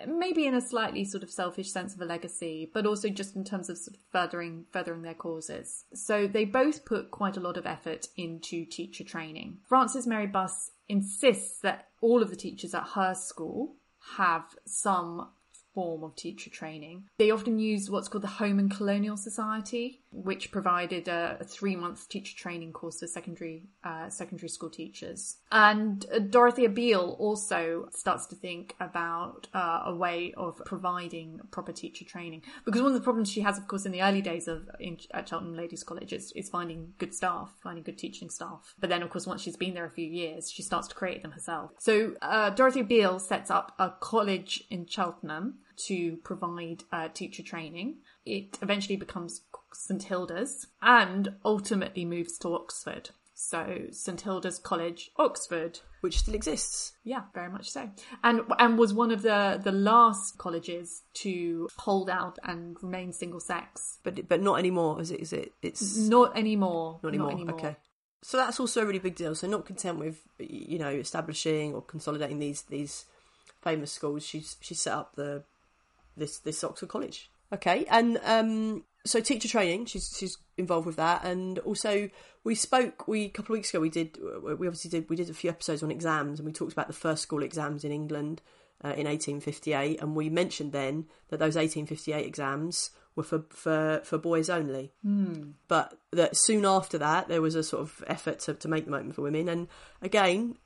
maybe 0.07 0.45
in 0.45 0.53
a 0.53 0.61
slightly 0.61 1.05
sort 1.05 1.23
of 1.23 1.31
selfish 1.31 1.71
sense 1.71 1.93
of 1.93 2.01
a 2.01 2.05
legacy, 2.05 2.69
but 2.73 2.85
also 2.85 3.09
just 3.09 3.35
in 3.35 3.43
terms 3.43 3.69
of, 3.69 3.77
furthering 4.11 4.65
furthering 4.71 5.01
their 5.01 5.13
causes. 5.13 5.85
So 5.93 6.27
they 6.27 6.45
both 6.45 6.85
put 6.85 7.11
quite 7.11 7.37
a 7.37 7.41
lot 7.41 7.57
of 7.57 7.65
effort 7.65 8.07
into 8.15 8.65
teacher 8.65 9.03
training. 9.03 9.57
Frances 9.67 10.07
Mary 10.07 10.27
Buss 10.27 10.71
insists 10.87 11.59
that 11.59 11.87
all 12.01 12.21
of 12.21 12.29
the 12.29 12.35
teachers 12.35 12.73
at 12.73 12.89
her 12.95 13.13
school 13.15 13.75
have 14.17 14.43
some 14.65 15.29
form 15.73 16.03
of 16.03 16.15
teacher 16.15 16.49
training. 16.49 17.05
They 17.17 17.31
often 17.31 17.59
use 17.59 17.89
what's 17.89 18.07
called 18.07 18.23
the 18.23 18.27
Home 18.27 18.59
and 18.59 18.69
Colonial 18.69 19.17
Society, 19.17 20.02
which 20.13 20.51
provided 20.51 21.07
a, 21.07 21.37
three 21.43 21.75
month 21.75 22.07
teacher 22.09 22.35
training 22.35 22.71
course 22.71 22.99
for 22.99 23.07
secondary 23.07 23.63
uh, 23.83 24.09
secondary 24.09 24.49
school 24.49 24.69
teachers. 24.69 25.37
And 25.51 26.05
uh, 26.13 26.19
Dorothea 26.19 26.69
Beale 26.69 27.15
also 27.19 27.89
starts 27.91 28.27
to 28.27 28.35
think 28.35 28.75
about 28.79 29.47
uh, 29.53 29.83
a 29.85 29.95
way 29.95 30.33
of 30.37 30.61
providing 30.65 31.39
proper 31.51 31.71
teacher 31.71 32.05
training 32.05 32.43
because 32.65 32.81
one 32.81 32.91
of 32.91 32.97
the 32.97 33.03
problems 33.03 33.31
she 33.31 33.41
has, 33.41 33.57
of 33.57 33.67
course, 33.67 33.85
in 33.85 33.91
the 33.91 34.01
early 34.01 34.21
days 34.21 34.47
of 34.47 34.69
in, 34.79 34.97
at 35.11 35.27
Cheltenham 35.27 35.55
Ladies 35.55 35.83
College 35.83 36.13
is, 36.13 36.31
is 36.33 36.49
finding 36.49 36.93
good 36.97 37.13
staff, 37.13 37.51
finding 37.61 37.83
good 37.83 37.97
teaching 37.97 38.29
staff. 38.29 38.73
But 38.79 38.89
then, 38.89 39.03
of 39.03 39.09
course, 39.09 39.27
once 39.27 39.41
she's 39.41 39.57
been 39.57 39.73
there 39.73 39.85
a 39.85 39.91
few 39.91 40.07
years, 40.07 40.51
she 40.51 40.61
starts 40.61 40.87
to 40.89 40.95
create 40.95 41.21
them 41.21 41.31
herself. 41.31 41.71
So 41.79 42.15
uh, 42.21 42.51
Dorothea 42.51 42.83
Beale 42.83 43.19
sets 43.19 43.51
up 43.51 43.73
a 43.79 43.91
college 43.99 44.63
in 44.69 44.85
Cheltenham 44.85 45.59
to 45.75 46.17
provide 46.17 46.83
uh, 46.91 47.09
teacher 47.13 47.43
training. 47.43 47.97
It 48.25 48.57
eventually 48.61 48.95
becomes 48.95 49.41
St 49.75 50.03
Hilda's 50.03 50.67
and 50.81 51.35
ultimately 51.43 52.05
moves 52.05 52.37
to 52.39 52.53
Oxford. 52.53 53.11
So 53.33 53.87
St 53.91 54.21
Hilda's 54.21 54.59
College, 54.59 55.11
Oxford, 55.17 55.79
which 56.01 56.19
still 56.19 56.35
exists. 56.35 56.93
Yeah, 57.03 57.23
very 57.33 57.49
much 57.49 57.69
so, 57.71 57.89
and 58.23 58.41
and 58.59 58.77
was 58.77 58.93
one 58.93 59.11
of 59.11 59.21
the 59.21 59.59
the 59.61 59.71
last 59.71 60.37
colleges 60.37 61.01
to 61.15 61.67
hold 61.77 62.09
out 62.09 62.37
and 62.43 62.77
remain 62.81 63.11
single 63.11 63.39
sex. 63.39 63.99
But 64.03 64.27
but 64.27 64.41
not 64.41 64.59
anymore. 64.59 65.01
Is 65.01 65.11
it? 65.11 65.19
Is 65.19 65.33
it? 65.33 65.53
It's 65.61 65.97
not 65.97 66.37
anymore. 66.37 66.99
Not 67.01 67.09
anymore. 67.09 67.31
Not 67.31 67.35
anymore. 67.35 67.55
Okay. 67.55 67.75
So 68.21 68.37
that's 68.37 68.59
also 68.59 68.83
a 68.83 68.85
really 68.85 68.99
big 68.99 69.15
deal. 69.15 69.35
So 69.35 69.47
not 69.47 69.65
content 69.65 69.99
with 69.99 70.21
you 70.37 70.77
know 70.77 70.89
establishing 70.89 71.73
or 71.73 71.81
consolidating 71.81 72.39
these 72.39 72.61
these 72.61 73.05
famous 73.63 73.91
schools, 73.91 74.25
she's 74.25 74.57
she 74.61 74.75
set 74.75 74.93
up 74.93 75.15
the 75.15 75.43
this 76.15 76.37
this 76.39 76.63
Oxford 76.63 76.89
College. 76.89 77.29
Okay, 77.51 77.85
and 77.89 78.19
um, 78.23 78.83
so 79.05 79.19
teacher 79.19 79.47
training, 79.47 79.85
she's 79.85 80.15
she's 80.17 80.37
involved 80.57 80.85
with 80.85 80.95
that, 80.95 81.23
and 81.23 81.59
also 81.59 82.09
we 82.43 82.55
spoke 82.55 83.07
we 83.07 83.25
a 83.25 83.29
couple 83.29 83.53
of 83.53 83.59
weeks 83.59 83.69
ago. 83.69 83.79
We 83.79 83.89
did 83.89 84.17
we 84.41 84.67
obviously 84.67 84.89
did 84.89 85.09
we 85.09 85.15
did 85.15 85.29
a 85.29 85.33
few 85.33 85.49
episodes 85.49 85.83
on 85.83 85.91
exams, 85.91 86.39
and 86.39 86.45
we 86.45 86.53
talked 86.53 86.73
about 86.73 86.87
the 86.87 86.93
first 86.93 87.23
school 87.23 87.43
exams 87.43 87.83
in 87.83 87.91
England 87.91 88.41
uh, 88.83 88.89
in 88.89 89.07
1858, 89.07 90.01
and 90.01 90.15
we 90.15 90.29
mentioned 90.29 90.71
then 90.71 91.05
that 91.29 91.39
those 91.39 91.55
1858 91.55 92.25
exams 92.25 92.91
were 93.15 93.23
for 93.23 93.43
for, 93.49 94.01
for 94.05 94.17
boys 94.17 94.49
only. 94.49 94.93
Mm. 95.05 95.53
But 95.67 95.97
that 96.11 96.37
soon 96.37 96.65
after 96.65 96.97
that, 96.97 97.27
there 97.27 97.41
was 97.41 97.55
a 97.55 97.63
sort 97.63 97.81
of 97.81 98.03
effort 98.07 98.39
to, 98.41 98.53
to 98.53 98.67
make 98.67 98.85
them 98.85 98.93
open 98.93 99.11
for 99.11 99.21
women. 99.21 99.49
And 99.49 99.67
again, 100.01 100.57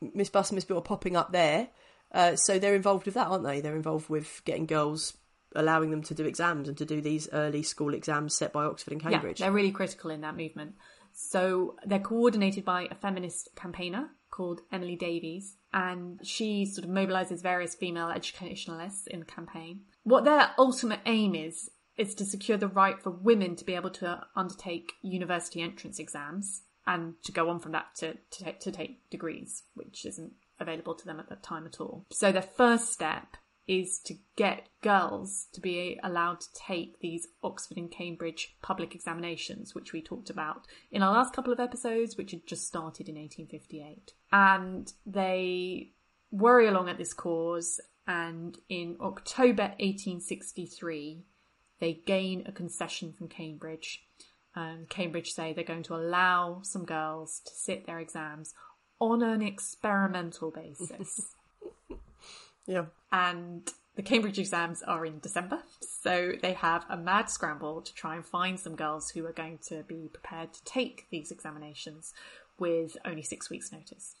Miss 0.00 0.30
Buss 0.30 0.50
and 0.50 0.56
Miss 0.56 0.64
Beale 0.64 0.78
are 0.78 0.82
popping 0.82 1.16
up 1.16 1.32
there 1.32 1.68
uh, 2.12 2.36
so 2.36 2.58
they're 2.58 2.74
involved 2.74 3.06
with 3.06 3.14
that, 3.14 3.28
aren't 3.28 3.44
they? 3.44 3.60
They're 3.60 3.76
involved 3.76 4.10
with 4.10 4.42
getting 4.44 4.66
girls 4.66 5.14
allowing 5.54 5.90
them 5.90 6.02
to 6.02 6.14
do 6.14 6.24
exams 6.24 6.68
and 6.68 6.76
to 6.78 6.84
do 6.84 7.00
these 7.00 7.28
early 7.32 7.62
school 7.62 7.94
exams 7.94 8.34
set 8.34 8.52
by 8.52 8.64
Oxford 8.64 8.92
and 8.92 9.02
Cambridge. 9.02 9.40
Yeah, 9.40 9.46
they're 9.46 9.54
really 9.54 9.72
critical 9.72 10.10
in 10.10 10.20
that 10.22 10.36
movement. 10.36 10.74
So 11.12 11.76
they're 11.84 11.98
coordinated 11.98 12.64
by 12.64 12.88
a 12.90 12.94
feminist 12.94 13.50
campaigner 13.54 14.10
called 14.30 14.62
Emily 14.72 14.96
Davies, 14.96 15.56
and 15.72 16.18
she 16.22 16.64
sort 16.64 16.84
of 16.86 16.90
mobilizes 16.90 17.42
various 17.42 17.74
female 17.74 18.08
educationalists 18.08 19.06
in 19.06 19.20
the 19.20 19.26
campaign. 19.26 19.82
What 20.04 20.24
their 20.24 20.50
ultimate 20.58 21.00
aim 21.06 21.34
is 21.34 21.70
is 21.96 22.14
to 22.14 22.24
secure 22.24 22.56
the 22.56 22.68
right 22.68 22.98
for 22.98 23.10
women 23.10 23.54
to 23.56 23.64
be 23.64 23.74
able 23.74 23.90
to 23.90 24.24
undertake 24.34 24.92
university 25.02 25.60
entrance 25.60 25.98
exams 25.98 26.62
and 26.86 27.14
to 27.22 27.32
go 27.32 27.50
on 27.50 27.60
from 27.60 27.72
that 27.72 27.94
to, 27.96 28.14
to, 28.30 28.44
take, 28.44 28.60
to 28.60 28.72
take 28.72 29.10
degrees, 29.10 29.64
which 29.74 30.06
isn't 30.06 30.32
available 30.58 30.94
to 30.94 31.04
them 31.04 31.20
at 31.20 31.28
that 31.28 31.42
time 31.42 31.66
at 31.66 31.80
all. 31.80 32.06
So 32.10 32.32
their 32.32 32.42
first 32.42 32.92
step 32.92 33.36
is 33.68 34.00
to 34.00 34.14
get 34.36 34.68
girls 34.82 35.46
to 35.52 35.60
be 35.60 35.98
allowed 36.02 36.40
to 36.40 36.48
take 36.54 36.98
these 37.00 37.28
Oxford 37.42 37.76
and 37.76 37.90
Cambridge 37.90 38.56
public 38.60 38.94
examinations, 38.94 39.74
which 39.74 39.92
we 39.92 40.02
talked 40.02 40.30
about 40.30 40.66
in 40.90 41.02
our 41.02 41.12
last 41.12 41.32
couple 41.32 41.52
of 41.52 41.60
episodes, 41.60 42.16
which 42.16 42.32
had 42.32 42.46
just 42.46 42.66
started 42.66 43.08
in 43.08 43.14
1858. 43.14 44.12
And 44.32 44.92
they 45.06 45.92
worry 46.30 46.66
along 46.66 46.88
at 46.88 46.98
this 46.98 47.14
cause, 47.14 47.80
and 48.06 48.58
in 48.68 48.96
October 49.00 49.74
1863, 49.78 51.24
they 51.78 52.02
gain 52.06 52.44
a 52.46 52.52
concession 52.52 53.12
from 53.12 53.28
Cambridge. 53.28 54.04
And 54.54 54.88
Cambridge 54.88 55.32
say 55.32 55.52
they're 55.52 55.64
going 55.64 55.84
to 55.84 55.94
allow 55.94 56.60
some 56.62 56.84
girls 56.84 57.40
to 57.46 57.52
sit 57.54 57.86
their 57.86 58.00
exams 58.00 58.54
on 58.98 59.22
an 59.22 59.40
experimental 59.42 60.50
basis. 60.50 61.34
yeah. 62.66 62.86
And 63.12 63.70
the 63.94 64.02
Cambridge 64.02 64.38
exams 64.38 64.82
are 64.82 65.04
in 65.04 65.18
December, 65.18 65.62
so 65.80 66.32
they 66.40 66.54
have 66.54 66.86
a 66.88 66.96
mad 66.96 67.28
scramble 67.28 67.82
to 67.82 67.94
try 67.94 68.16
and 68.16 68.24
find 68.24 68.58
some 68.58 68.74
girls 68.74 69.10
who 69.10 69.26
are 69.26 69.32
going 69.32 69.58
to 69.68 69.82
be 69.82 70.08
prepared 70.10 70.54
to 70.54 70.64
take 70.64 71.06
these 71.10 71.30
examinations 71.30 72.14
with 72.58 72.96
only 73.04 73.22
six 73.22 73.50
weeks' 73.50 73.70
notice. 73.70 74.14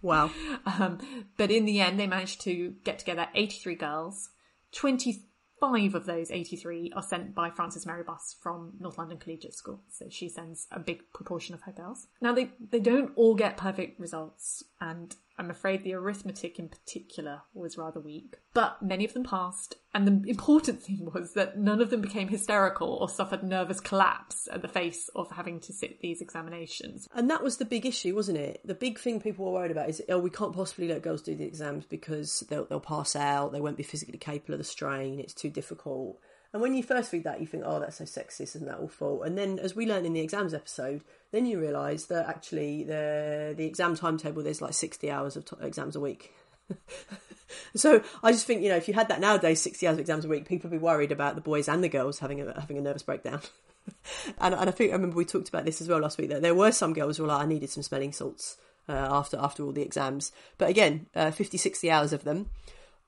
Wow. 0.00 0.30
um, 0.66 0.98
but 1.36 1.50
in 1.50 1.66
the 1.66 1.80
end, 1.80 2.00
they 2.00 2.06
managed 2.06 2.40
to 2.42 2.74
get 2.84 2.98
together 2.98 3.28
83 3.34 3.76
girls. 3.76 4.30
25 4.72 5.94
of 5.94 6.06
those 6.06 6.30
83 6.30 6.92
are 6.96 7.02
sent 7.02 7.34
by 7.34 7.50
Frances 7.50 7.86
Mary 7.86 8.02
Buss 8.02 8.34
from 8.40 8.72
North 8.80 8.98
London 8.98 9.18
Collegiate 9.18 9.54
School. 9.54 9.82
So 9.90 10.06
she 10.08 10.28
sends 10.28 10.66
a 10.72 10.80
big 10.80 11.02
proportion 11.12 11.54
of 11.54 11.62
her 11.62 11.72
girls. 11.72 12.08
Now 12.20 12.32
they, 12.32 12.50
they 12.70 12.80
don't 12.80 13.12
all 13.14 13.34
get 13.34 13.56
perfect 13.56 14.00
results 14.00 14.64
and 14.80 15.14
I'm 15.38 15.50
afraid 15.50 15.82
the 15.82 15.94
arithmetic 15.94 16.58
in 16.58 16.68
particular 16.68 17.42
was 17.54 17.78
rather 17.78 18.00
weak, 18.00 18.36
but 18.52 18.82
many 18.82 19.04
of 19.04 19.14
them 19.14 19.24
passed. 19.24 19.76
And 19.94 20.06
the 20.06 20.30
important 20.30 20.82
thing 20.82 21.10
was 21.12 21.34
that 21.34 21.58
none 21.58 21.80
of 21.80 21.90
them 21.90 22.00
became 22.00 22.28
hysterical 22.28 22.94
or 22.94 23.08
suffered 23.08 23.42
nervous 23.42 23.80
collapse 23.80 24.48
at 24.50 24.62
the 24.62 24.68
face 24.68 25.08
of 25.14 25.30
having 25.30 25.60
to 25.60 25.72
sit 25.72 26.00
these 26.00 26.20
examinations. 26.20 27.08
And 27.14 27.28
that 27.30 27.42
was 27.42 27.56
the 27.56 27.64
big 27.64 27.86
issue, 27.86 28.14
wasn't 28.14 28.38
it? 28.38 28.60
The 28.64 28.74
big 28.74 28.98
thing 28.98 29.20
people 29.20 29.44
were 29.44 29.52
worried 29.52 29.70
about 29.70 29.88
is, 29.88 30.02
oh, 30.08 30.18
we 30.18 30.30
can't 30.30 30.54
possibly 30.54 30.88
let 30.88 31.02
girls 31.02 31.22
do 31.22 31.34
the 31.34 31.44
exams 31.44 31.84
because 31.84 32.40
they'll, 32.48 32.66
they'll 32.66 32.80
pass 32.80 33.16
out, 33.16 33.52
they 33.52 33.60
won't 33.60 33.76
be 33.76 33.82
physically 33.82 34.18
capable 34.18 34.54
of 34.54 34.58
the 34.58 34.64
strain, 34.64 35.20
it's 35.20 35.34
too 35.34 35.50
difficult. 35.50 36.18
And 36.52 36.60
when 36.60 36.74
you 36.74 36.82
first 36.82 37.12
read 37.12 37.24
that, 37.24 37.40
you 37.40 37.46
think, 37.46 37.62
oh, 37.66 37.80
that's 37.80 37.96
so 37.96 38.04
sexist, 38.04 38.56
isn't 38.56 38.66
that 38.66 38.78
awful? 38.78 39.22
And 39.22 39.38
then, 39.38 39.58
as 39.58 39.74
we 39.74 39.86
learned 39.86 40.04
in 40.04 40.12
the 40.12 40.20
exams 40.20 40.52
episode, 40.52 41.02
then 41.30 41.46
you 41.46 41.58
realise 41.58 42.04
that 42.06 42.28
actually 42.28 42.84
the 42.84 43.54
the 43.56 43.64
exam 43.64 43.96
timetable 43.96 44.42
there's 44.42 44.60
like 44.60 44.74
sixty 44.74 45.10
hours 45.10 45.36
of 45.36 45.46
t- 45.46 45.56
exams 45.62 45.96
a 45.96 46.00
week. 46.00 46.34
so 47.74 48.02
I 48.22 48.32
just 48.32 48.46
think 48.46 48.62
you 48.62 48.68
know 48.68 48.76
if 48.76 48.86
you 48.86 48.94
had 48.94 49.08
that 49.08 49.20
nowadays, 49.20 49.62
sixty 49.62 49.86
hours 49.86 49.94
of 49.94 50.00
exams 50.00 50.26
a 50.26 50.28
week, 50.28 50.46
people 50.46 50.68
would 50.68 50.76
be 50.76 50.82
worried 50.82 51.10
about 51.10 51.34
the 51.36 51.40
boys 51.40 51.68
and 51.68 51.82
the 51.82 51.88
girls 51.88 52.18
having 52.18 52.40
a 52.42 52.60
having 52.60 52.76
a 52.76 52.82
nervous 52.82 53.02
breakdown. 53.02 53.40
and, 54.38 54.54
and 54.54 54.68
I 54.68 54.72
think 54.72 54.90
I 54.90 54.94
remember 54.94 55.16
we 55.16 55.24
talked 55.24 55.48
about 55.48 55.64
this 55.64 55.80
as 55.80 55.88
well 55.88 56.00
last 56.00 56.18
week 56.18 56.28
that 56.28 56.42
there 56.42 56.54
were 56.54 56.70
some 56.70 56.92
girls 56.92 57.16
who 57.16 57.22
were 57.22 57.30
like, 57.30 57.42
I 57.42 57.46
needed 57.46 57.70
some 57.70 57.82
smelling 57.82 58.12
salts 58.12 58.58
uh, 58.88 58.92
after 58.92 59.38
after 59.40 59.62
all 59.62 59.72
the 59.72 59.82
exams. 59.82 60.32
But 60.58 60.68
again, 60.68 61.06
uh, 61.14 61.30
50, 61.30 61.56
60 61.56 61.90
hours 61.90 62.12
of 62.12 62.24
them, 62.24 62.50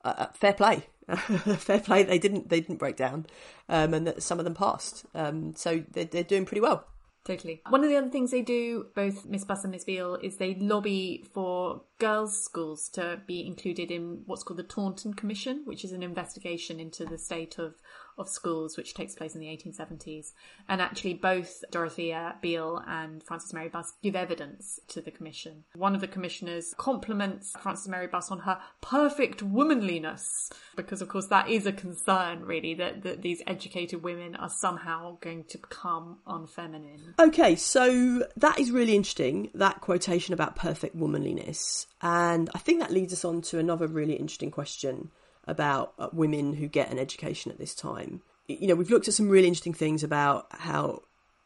uh, 0.05 0.13
uh 0.17 0.27
fair 0.33 0.53
play. 0.53 0.87
fair 1.57 1.79
play. 1.79 2.03
They 2.03 2.19
didn't 2.19 2.49
they 2.49 2.61
didn't 2.61 2.77
break 2.77 2.95
down, 2.95 3.25
um, 3.69 3.93
and 3.93 4.07
that 4.07 4.23
some 4.23 4.39
of 4.39 4.45
them 4.45 4.55
passed. 4.55 5.05
Um, 5.13 5.55
so 5.55 5.83
they're, 5.91 6.05
they're 6.05 6.23
doing 6.23 6.45
pretty 6.45 6.61
well. 6.61 6.87
Totally. 7.25 7.63
One 7.69 7.83
of 7.83 7.89
the 7.89 7.95
other 7.95 8.09
things 8.09 8.29
they 8.29 8.43
do, 8.43 8.85
both 8.93 9.25
Miss 9.25 9.43
Buss 9.43 9.63
and 9.63 9.71
Miss 9.71 9.83
Beale, 9.83 10.19
is 10.21 10.37
they 10.37 10.53
lobby 10.53 11.25
for 11.33 11.81
girls' 11.97 12.43
schools 12.43 12.87
to 12.89 13.19
be 13.25 13.45
included 13.45 13.89
in 13.89 14.21
what's 14.27 14.43
called 14.43 14.59
the 14.59 14.63
Taunton 14.63 15.15
Commission, 15.15 15.63
which 15.65 15.83
is 15.83 15.91
an 15.91 16.03
investigation 16.03 16.79
into 16.79 17.03
the 17.03 17.17
state 17.17 17.57
of 17.57 17.73
of 18.17 18.29
schools, 18.29 18.77
which 18.77 18.93
takes 18.93 19.15
place 19.15 19.35
in 19.35 19.41
the 19.41 19.47
1870s. 19.47 20.31
And 20.69 20.81
actually, 20.81 21.15
both 21.15 21.63
Dorothea 21.71 22.35
Beale 22.41 22.81
and 22.87 23.21
Frances 23.23 23.53
Mary 23.53 23.69
Buss 23.69 23.93
give 24.01 24.15
evidence 24.15 24.79
to 24.89 25.01
the 25.01 25.11
commission. 25.11 25.63
One 25.75 25.95
of 25.95 26.01
the 26.01 26.07
commissioners 26.07 26.73
compliments 26.77 27.53
Frances 27.59 27.87
Mary 27.87 28.07
Buss 28.07 28.31
on 28.31 28.39
her 28.39 28.59
perfect 28.81 29.43
womanliness, 29.43 30.49
because 30.75 31.01
of 31.01 31.09
course 31.09 31.27
that 31.27 31.49
is 31.49 31.65
a 31.65 31.71
concern, 31.71 32.43
really, 32.45 32.73
that, 32.75 33.03
that 33.03 33.21
these 33.21 33.41
educated 33.47 34.03
women 34.03 34.35
are 34.35 34.49
somehow 34.49 35.17
going 35.21 35.43
to 35.45 35.57
become 35.57 36.17
unfeminine. 36.27 37.13
Okay, 37.19 37.55
so 37.55 38.25
that 38.37 38.59
is 38.59 38.71
really 38.71 38.95
interesting, 38.95 39.49
that 39.55 39.81
quotation 39.81 40.33
about 40.33 40.55
perfect 40.55 40.95
womanliness. 40.95 41.87
And 42.01 42.49
I 42.53 42.59
think 42.59 42.79
that 42.79 42.91
leads 42.91 43.13
us 43.13 43.25
on 43.25 43.41
to 43.43 43.59
another 43.59 43.87
really 43.87 44.13
interesting 44.13 44.51
question 44.51 45.11
about 45.47 45.93
uh, 45.99 46.09
women 46.11 46.53
who 46.53 46.67
get 46.67 46.91
an 46.91 46.99
education 46.99 47.51
at 47.51 47.57
this 47.57 47.75
time. 47.75 48.21
You 48.47 48.67
know, 48.67 48.75
we've 48.75 48.89
looked 48.89 49.07
at 49.07 49.13
some 49.13 49.29
really 49.29 49.47
interesting 49.47 49.73
things 49.73 50.03
about 50.03 50.47
how 50.51 51.01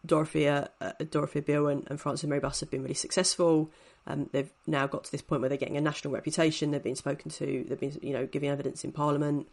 Dorothea, 0.06 0.70
uh, 0.82 0.92
Dorothea 1.10 1.42
Beale 1.42 1.68
and, 1.68 1.88
and 1.90 2.00
Frances 2.00 2.28
Mary 2.28 2.42
Buss 2.42 2.60
have 2.60 2.72
been 2.72 2.82
really 2.82 2.94
successful. 2.94 3.72
Um, 4.08 4.30
they've 4.32 4.52
now 4.66 4.88
got 4.88 5.04
to 5.06 5.12
this 5.12 5.22
point 5.22 5.42
where 5.42 5.50
they're 5.50 5.58
getting 5.58 5.78
a 5.78 5.82
national 5.82 6.14
reputation. 6.14 6.72
They've 6.72 6.84
been 6.84 6.96
spoken 6.96 7.32
to. 7.32 7.66
They've 7.68 7.80
been, 7.80 7.98
you 8.02 8.14
know, 8.14 8.26
giving 8.26 8.50
evidence 8.50 8.84
in 8.84 8.92
Parliament. 8.92 9.48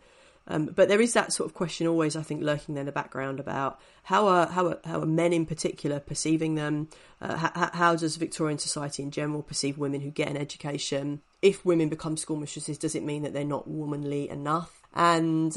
Um, 0.48 0.66
but 0.66 0.88
there 0.88 1.00
is 1.00 1.12
that 1.14 1.32
sort 1.32 1.48
of 1.50 1.54
question 1.54 1.86
always, 1.86 2.14
I 2.14 2.22
think, 2.22 2.42
lurking 2.42 2.74
there 2.74 2.82
in 2.82 2.86
the 2.86 2.92
background 2.92 3.40
about 3.40 3.80
how 4.04 4.28
are 4.28 4.46
how 4.46 4.68
are, 4.68 4.78
how 4.84 5.00
are 5.00 5.06
men 5.06 5.32
in 5.32 5.44
particular 5.44 5.98
perceiving 5.98 6.54
them? 6.54 6.88
Uh, 7.20 7.36
how, 7.36 7.70
how, 7.72 7.96
does 7.96 8.16
Victorian 8.16 8.58
society 8.58 9.02
in 9.02 9.10
general 9.10 9.42
perceive 9.42 9.76
women 9.76 10.00
who 10.00 10.10
get 10.10 10.28
an 10.28 10.36
education? 10.36 11.20
If 11.42 11.64
women 11.64 11.88
become 11.88 12.16
schoolmistresses, 12.16 12.78
does 12.78 12.94
it 12.94 13.02
mean 13.02 13.22
that 13.22 13.32
they're 13.32 13.44
not 13.44 13.66
womanly 13.66 14.28
enough? 14.28 14.82
And 14.94 15.56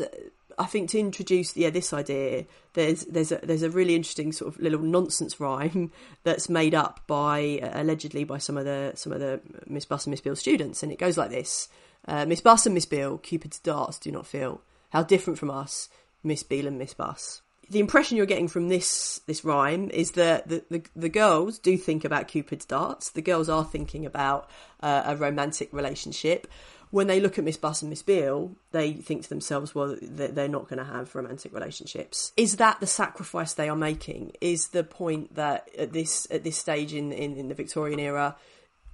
I 0.57 0.65
think 0.65 0.89
to 0.89 0.99
introduce 0.99 1.55
yeah 1.55 1.69
this 1.69 1.93
idea, 1.93 2.45
there's 2.73 3.05
there's 3.05 3.31
a 3.31 3.39
there's 3.43 3.63
a 3.63 3.69
really 3.69 3.95
interesting 3.95 4.31
sort 4.31 4.53
of 4.53 4.59
little 4.59 4.81
nonsense 4.81 5.39
rhyme 5.39 5.91
that's 6.23 6.49
made 6.49 6.73
up 6.73 7.01
by 7.05 7.59
uh, 7.61 7.81
allegedly 7.81 8.23
by 8.23 8.39
some 8.39 8.57
of 8.57 8.65
the 8.65 8.93
some 8.95 9.13
of 9.13 9.19
the 9.19 9.39
Miss 9.67 9.85
Buss 9.85 10.05
and 10.05 10.11
Miss 10.11 10.21
Beale 10.21 10.35
students, 10.35 10.81
and 10.81 10.91
it 10.91 10.97
goes 10.97 11.17
like 11.17 11.29
this: 11.29 11.69
uh, 12.07 12.25
Miss 12.25 12.41
Buss 12.41 12.65
and 12.65 12.73
Miss 12.73 12.85
Beale, 12.87 13.19
Cupid's 13.19 13.59
darts 13.59 13.99
do 13.99 14.11
not 14.11 14.25
feel 14.25 14.61
how 14.89 15.03
different 15.03 15.39
from 15.39 15.51
us, 15.51 15.89
Miss 16.23 16.43
Beale 16.43 16.67
and 16.67 16.77
Miss 16.77 16.93
Buss. 16.93 17.41
The 17.69 17.79
impression 17.79 18.17
you're 18.17 18.25
getting 18.25 18.47
from 18.47 18.67
this 18.67 19.21
this 19.27 19.45
rhyme 19.45 19.91
is 19.91 20.11
that 20.11 20.47
the, 20.49 20.63
the, 20.69 20.83
the 20.95 21.09
girls 21.09 21.59
do 21.59 21.77
think 21.77 22.03
about 22.03 22.27
Cupid's 22.27 22.65
darts. 22.65 23.11
The 23.11 23.21
girls 23.21 23.47
are 23.47 23.63
thinking 23.63 24.05
about 24.05 24.49
uh, 24.81 25.03
a 25.05 25.15
romantic 25.15 25.71
relationship. 25.71 26.47
When 26.91 27.05
they 27.05 27.19
look 27.19 27.37
at 27.37 27.43
Miss 27.43 27.57
Buss 27.57 27.83
and 27.83 27.91
Miss 27.91 28.01
Beale, 28.01 28.55
they 28.71 28.93
think 28.93 29.21
to 29.21 29.29
themselves, 29.29 29.75
well, 29.75 29.95
they're 30.01 30.47
not 30.47 30.67
going 30.67 30.79
to 30.79 30.91
have 30.91 31.13
romantic 31.13 31.53
relationships. 31.53 32.33
Is 32.35 32.55
that 32.55 32.79
the 32.79 32.87
sacrifice 32.87 33.53
they 33.53 33.69
are 33.69 33.75
making? 33.75 34.31
Is 34.41 34.69
the 34.69 34.83
point 34.83 35.35
that 35.35 35.69
at 35.77 35.93
this 35.93 36.27
at 36.31 36.43
this 36.43 36.57
stage 36.57 36.95
in, 36.95 37.11
in, 37.11 37.37
in 37.37 37.49
the 37.49 37.53
Victorian 37.53 37.99
era, 37.99 38.35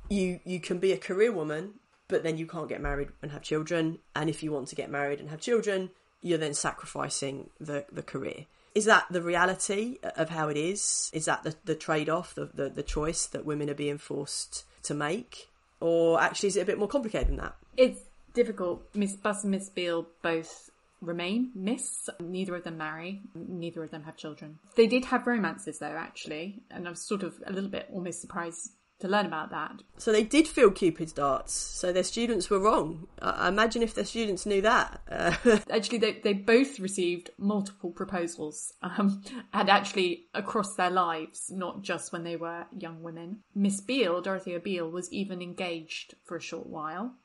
you 0.09 0.41
you 0.43 0.59
can 0.59 0.79
be 0.79 0.91
a 0.91 0.97
career 0.97 1.31
woman 1.31 1.75
but 2.07 2.23
then 2.23 2.37
you 2.37 2.45
can't 2.45 2.69
get 2.69 2.81
married 2.81 3.09
and 3.21 3.31
have 3.31 3.41
children. 3.41 3.99
And 4.15 4.29
if 4.29 4.43
you 4.43 4.51
want 4.51 4.67
to 4.69 4.75
get 4.75 4.89
married 4.89 5.19
and 5.19 5.29
have 5.29 5.41
children, 5.41 5.89
you're 6.21 6.37
then 6.37 6.53
sacrificing 6.53 7.49
the, 7.59 7.85
the 7.91 8.03
career. 8.03 8.45
Is 8.73 8.85
that 8.85 9.05
the 9.09 9.21
reality 9.21 9.99
of 10.03 10.29
how 10.29 10.49
it 10.49 10.57
is? 10.57 11.09
Is 11.13 11.25
that 11.25 11.43
the, 11.43 11.55
the 11.63 11.75
trade 11.75 12.09
off, 12.09 12.35
the, 12.35 12.49
the, 12.53 12.69
the 12.69 12.83
choice 12.83 13.25
that 13.27 13.45
women 13.45 13.69
are 13.69 13.75
being 13.75 13.97
forced 13.97 14.65
to 14.83 14.93
make? 14.93 15.49
Or 15.79 16.21
actually, 16.21 16.47
is 16.47 16.57
it 16.57 16.61
a 16.61 16.65
bit 16.65 16.77
more 16.77 16.87
complicated 16.87 17.29
than 17.29 17.37
that? 17.37 17.55
It's 17.77 18.01
difficult. 18.33 18.83
Miss 18.93 19.15
Buss 19.15 19.43
and 19.43 19.51
Miss 19.51 19.69
Beale 19.69 20.07
both 20.21 20.69
remain 21.01 21.51
Miss. 21.55 22.09
Neither 22.19 22.55
of 22.55 22.63
them 22.63 22.77
marry. 22.77 23.21
Neither 23.33 23.83
of 23.83 23.91
them 23.91 24.03
have 24.03 24.17
children. 24.17 24.59
They 24.75 24.87
did 24.87 25.05
have 25.05 25.25
romances, 25.25 25.79
though, 25.79 25.87
actually. 25.87 26.61
And 26.69 26.85
I 26.85 26.89
was 26.89 27.01
sort 27.01 27.23
of 27.23 27.35
a 27.45 27.53
little 27.53 27.69
bit 27.69 27.87
almost 27.93 28.19
surprised 28.19 28.71
to 28.99 29.07
learn 29.07 29.25
about 29.25 29.51
that. 29.51 29.81
So 29.97 30.11
they 30.11 30.23
did 30.23 30.47
feel 30.47 30.71
Cupid's 30.71 31.11
darts. 31.11 31.53
So 31.53 31.91
their 31.91 32.03
students 32.03 32.49
were 32.49 32.59
wrong. 32.59 33.07
I 33.21 33.49
imagine 33.49 33.83
if 33.83 33.93
their 33.93 34.05
students 34.05 34.45
knew 34.45 34.61
that. 34.61 35.01
Uh, 35.09 35.35
actually, 35.69 35.97
they, 35.97 36.19
they 36.23 36.33
both 36.33 36.79
received 36.79 37.29
multiple 37.37 37.91
proposals, 37.91 38.73
um, 38.81 39.21
and 39.53 39.69
actually 39.69 40.27
across 40.33 40.75
their 40.75 40.89
lives, 40.89 41.47
not 41.49 41.81
just 41.81 42.13
when 42.13 42.23
they 42.23 42.35
were 42.37 42.65
young 42.77 43.03
women. 43.03 43.41
Miss 43.53 43.81
Beale, 43.81 44.21
Dorothea 44.21 44.59
Beale, 44.59 44.89
was 44.89 45.11
even 45.11 45.41
engaged 45.41 46.15
for 46.23 46.37
a 46.37 46.41
short 46.41 46.67
while. 46.67 47.15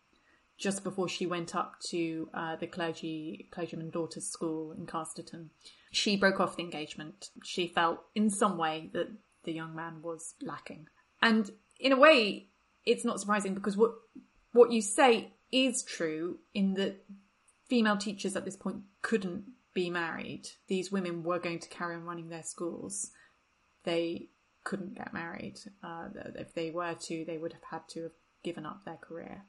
just 0.61 0.85
before 0.85 1.09
she 1.09 1.27
went 1.27 1.57
up 1.57 1.77
to 1.81 2.29
uh, 2.35 2.55
the 2.57 2.67
clergy 2.67 3.49
clergyman 3.51 3.91
daughter's 3.91 4.27
school 4.27 4.73
in 4.73 4.87
Casterton. 4.87 5.49
She 5.91 6.17
broke 6.17 6.39
off 6.39 6.57
the 6.57 6.63
engagement. 6.63 7.31
She 7.43 7.67
felt 7.67 8.01
in 8.15 8.29
some 8.29 8.59
way 8.59 8.91
that 8.93 9.09
the 9.45 9.53
young 9.53 9.75
man 9.75 10.03
was 10.03 10.35
lacking, 10.43 10.87
and 11.23 11.51
in 11.79 11.93
a 11.93 11.99
way, 11.99 12.49
it's 12.85 13.05
not 13.05 13.21
surprising 13.21 13.55
because 13.55 13.77
what 13.77 13.93
what 14.53 14.73
you 14.73 14.83
say 14.83 15.33
is 15.53 15.83
true 15.83 16.39
in 16.55 16.75
that 16.75 17.05
female 17.69 17.97
teachers 17.97 18.37
at 18.37 18.45
this 18.45 18.57
point 18.57 18.83
couldn't 19.03 19.45
be 19.75 19.91
married. 19.91 20.49
These 20.69 20.91
women 20.91 21.23
were 21.23 21.39
going 21.39 21.61
to 21.61 21.69
carry 21.69 21.95
on 21.95 22.05
running 22.05 22.29
their 22.29 22.43
schools. 22.43 23.11
They 23.85 24.29
couldn't 24.65 24.97
get 24.97 25.15
married. 25.15 25.59
Uh, 25.83 26.09
if 26.35 26.55
they 26.55 26.71
were 26.71 26.95
to, 26.95 27.25
they 27.25 27.39
would 27.39 27.53
have 27.53 27.63
had 27.71 27.89
to 27.91 28.03
have 28.05 28.13
given 28.43 28.67
up 28.67 28.85
their 28.85 28.97
career. 28.97 29.45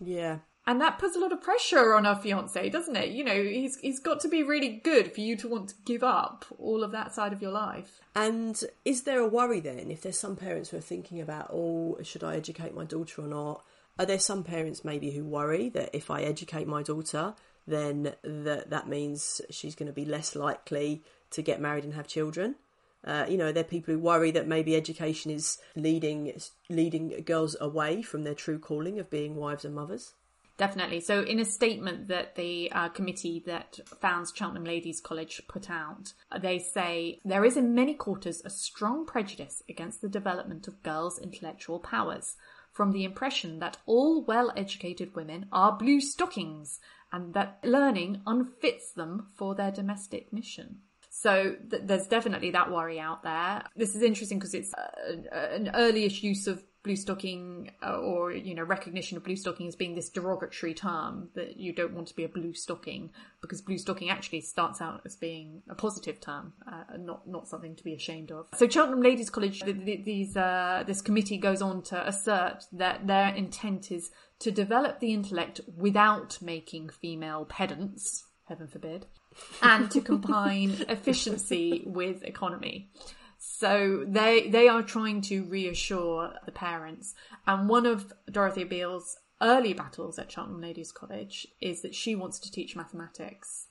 Yeah. 0.00 0.38
And 0.68 0.80
that 0.80 0.98
puts 0.98 1.14
a 1.14 1.20
lot 1.20 1.30
of 1.30 1.40
pressure 1.40 1.94
on 1.94 2.06
our 2.06 2.16
fiance, 2.16 2.68
doesn't 2.70 2.96
it? 2.96 3.10
You 3.10 3.22
know, 3.22 3.40
he's 3.40 3.78
he's 3.78 4.00
got 4.00 4.18
to 4.20 4.28
be 4.28 4.42
really 4.42 4.80
good 4.82 5.12
for 5.12 5.20
you 5.20 5.36
to 5.36 5.48
want 5.48 5.68
to 5.68 5.74
give 5.84 6.02
up 6.02 6.44
all 6.58 6.82
of 6.82 6.90
that 6.90 7.14
side 7.14 7.32
of 7.32 7.40
your 7.40 7.52
life. 7.52 8.00
And 8.16 8.60
is 8.84 9.04
there 9.04 9.20
a 9.20 9.28
worry 9.28 9.60
then 9.60 9.90
if 9.92 10.02
there's 10.02 10.18
some 10.18 10.34
parents 10.34 10.70
who 10.70 10.78
are 10.78 10.80
thinking 10.80 11.20
about, 11.20 11.50
oh, 11.52 11.98
should 12.02 12.24
I 12.24 12.34
educate 12.34 12.74
my 12.74 12.84
daughter 12.84 13.22
or 13.22 13.28
not? 13.28 13.64
Are 13.98 14.06
there 14.06 14.18
some 14.18 14.42
parents 14.42 14.84
maybe 14.84 15.12
who 15.12 15.24
worry 15.24 15.68
that 15.70 15.90
if 15.94 16.10
I 16.10 16.22
educate 16.22 16.66
my 16.66 16.82
daughter, 16.82 17.34
then 17.66 18.14
that 18.24 18.70
that 18.70 18.88
means 18.88 19.40
she's 19.50 19.76
going 19.76 19.86
to 19.86 19.92
be 19.92 20.04
less 20.04 20.34
likely 20.34 21.04
to 21.30 21.42
get 21.42 21.60
married 21.60 21.84
and 21.84 21.94
have 21.94 22.08
children? 22.08 22.56
Uh, 23.04 23.24
you 23.28 23.36
know, 23.36 23.52
there 23.52 23.60
are 23.60 23.64
people 23.64 23.94
who 23.94 24.00
worry 24.00 24.32
that 24.32 24.48
maybe 24.48 24.74
education 24.74 25.30
is 25.30 25.58
leading 25.76 26.32
leading 26.68 27.22
girls 27.24 27.54
away 27.60 28.02
from 28.02 28.24
their 28.24 28.34
true 28.34 28.58
calling 28.58 28.98
of 28.98 29.08
being 29.08 29.36
wives 29.36 29.64
and 29.64 29.72
mothers. 29.72 30.14
Definitely. 30.58 31.00
So, 31.00 31.20
in 31.20 31.38
a 31.38 31.44
statement 31.44 32.08
that 32.08 32.34
the 32.34 32.72
uh, 32.72 32.88
committee 32.88 33.42
that 33.46 33.78
founds 34.00 34.32
Cheltenham 34.34 34.64
Ladies 34.64 35.02
College 35.02 35.42
put 35.48 35.68
out, 35.68 36.14
they 36.40 36.58
say 36.58 37.20
there 37.24 37.44
is 37.44 37.58
in 37.58 37.74
many 37.74 37.92
quarters 37.92 38.40
a 38.44 38.50
strong 38.50 39.04
prejudice 39.04 39.62
against 39.68 40.00
the 40.00 40.08
development 40.08 40.66
of 40.66 40.82
girls' 40.82 41.18
intellectual 41.18 41.78
powers, 41.78 42.36
from 42.72 42.92
the 42.92 43.04
impression 43.04 43.58
that 43.58 43.76
all 43.84 44.24
well 44.24 44.50
educated 44.56 45.14
women 45.14 45.46
are 45.52 45.76
blue 45.76 46.00
stockings 46.00 46.80
and 47.12 47.34
that 47.34 47.58
learning 47.62 48.22
unfits 48.26 48.92
them 48.92 49.26
for 49.36 49.54
their 49.54 49.70
domestic 49.70 50.32
mission. 50.32 50.78
So 51.10 51.56
th- 51.70 51.82
there's 51.86 52.06
definitely 52.06 52.50
that 52.50 52.70
worry 52.70 53.00
out 53.00 53.22
there. 53.22 53.62
This 53.74 53.94
is 53.94 54.02
interesting 54.02 54.38
because 54.38 54.52
it's 54.52 54.74
uh, 54.74 54.90
an 55.32 55.70
earlyish 55.74 56.22
use 56.22 56.46
of 56.46 56.62
blue 56.86 56.96
stocking 56.96 57.72
uh, 57.84 57.98
or 57.98 58.32
you 58.32 58.54
know 58.54 58.62
recognition 58.62 59.16
of 59.16 59.24
blue 59.24 59.34
stocking 59.34 59.66
as 59.66 59.74
being 59.74 59.96
this 59.96 60.08
derogatory 60.08 60.72
term 60.72 61.28
that 61.34 61.56
you 61.56 61.72
don't 61.72 61.92
want 61.92 62.06
to 62.06 62.14
be 62.14 62.22
a 62.22 62.28
blue 62.28 62.54
stocking 62.54 63.10
because 63.42 63.60
blue 63.60 63.76
stocking 63.76 64.08
actually 64.08 64.40
starts 64.40 64.80
out 64.80 65.00
as 65.04 65.16
being 65.16 65.62
a 65.68 65.74
positive 65.74 66.20
term 66.20 66.52
uh, 66.70 66.96
not 66.96 67.28
not 67.28 67.48
something 67.48 67.74
to 67.74 67.82
be 67.82 67.92
ashamed 67.92 68.30
of. 68.30 68.46
So 68.54 68.68
cheltenham 68.68 69.02
ladies 69.02 69.28
college 69.28 69.62
these 69.64 70.36
uh, 70.36 70.84
this 70.86 71.02
committee 71.02 71.38
goes 71.38 71.60
on 71.60 71.82
to 71.82 72.06
assert 72.06 72.64
that 72.72 73.06
their 73.08 73.34
intent 73.34 73.90
is 73.90 74.12
to 74.38 74.52
develop 74.52 75.00
the 75.00 75.12
intellect 75.12 75.60
without 75.76 76.38
making 76.40 76.90
female 76.90 77.44
pedants 77.46 78.24
heaven 78.44 78.68
forbid 78.68 79.06
and 79.60 79.90
to 79.90 80.00
combine 80.12 80.84
efficiency 80.88 81.82
with 81.84 82.22
economy 82.22 82.90
so 83.58 84.04
they 84.06 84.50
they 84.50 84.68
are 84.68 84.82
trying 84.82 85.22
to 85.22 85.44
reassure 85.44 86.34
the 86.44 86.52
parents. 86.52 87.14
And 87.46 87.70
one 87.70 87.86
of 87.86 88.12
Dorothea 88.30 88.66
Beale's 88.66 89.16
early 89.40 89.72
battles 89.72 90.18
at 90.18 90.30
Cheltenham 90.30 90.60
Ladies 90.60 90.92
College 90.92 91.46
is 91.58 91.80
that 91.80 91.94
she 91.94 92.14
wants 92.14 92.38
to 92.40 92.50
teach 92.50 92.76
mathematics, 92.76 93.68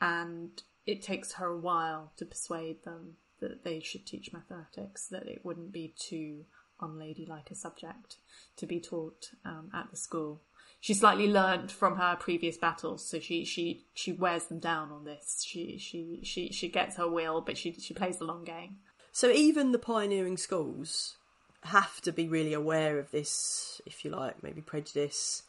and 0.00 0.62
it 0.86 1.02
takes 1.02 1.32
her 1.32 1.46
a 1.46 1.58
while 1.58 2.12
to 2.16 2.24
persuade 2.24 2.84
them 2.84 3.16
that 3.40 3.64
they 3.64 3.80
should 3.80 4.06
teach 4.06 4.32
mathematics, 4.32 5.08
that 5.08 5.26
it 5.26 5.44
wouldn't 5.44 5.72
be 5.72 5.92
too 5.98 6.44
unladylike 6.80 7.50
a 7.50 7.56
subject 7.56 8.18
to 8.56 8.66
be 8.66 8.78
taught 8.78 9.30
um, 9.44 9.68
at 9.74 9.90
the 9.90 9.96
school. 9.96 10.42
She 10.78 10.94
slightly 10.94 11.26
learnt 11.26 11.72
from 11.72 11.96
her 11.96 12.14
previous 12.14 12.56
battles, 12.56 13.04
so 13.04 13.18
she 13.18 13.44
she 13.44 13.86
she 13.94 14.12
wears 14.12 14.44
them 14.44 14.60
down 14.60 14.92
on 14.92 15.04
this. 15.04 15.42
She 15.44 15.76
she 15.76 16.20
she 16.22 16.52
she 16.52 16.68
gets 16.68 16.98
her 16.98 17.08
will, 17.08 17.40
but 17.40 17.58
she 17.58 17.72
she 17.72 17.94
plays 17.94 18.18
the 18.18 18.26
long 18.26 18.44
game. 18.44 18.76
So 19.14 19.30
even 19.30 19.70
the 19.70 19.78
pioneering 19.78 20.36
schools 20.36 21.18
have 21.62 22.00
to 22.00 22.10
be 22.10 22.26
really 22.26 22.52
aware 22.52 22.98
of 22.98 23.12
this, 23.12 23.80
if 23.86 24.04
you 24.04 24.10
like, 24.10 24.42
maybe 24.42 24.60
prejudice 24.60 25.44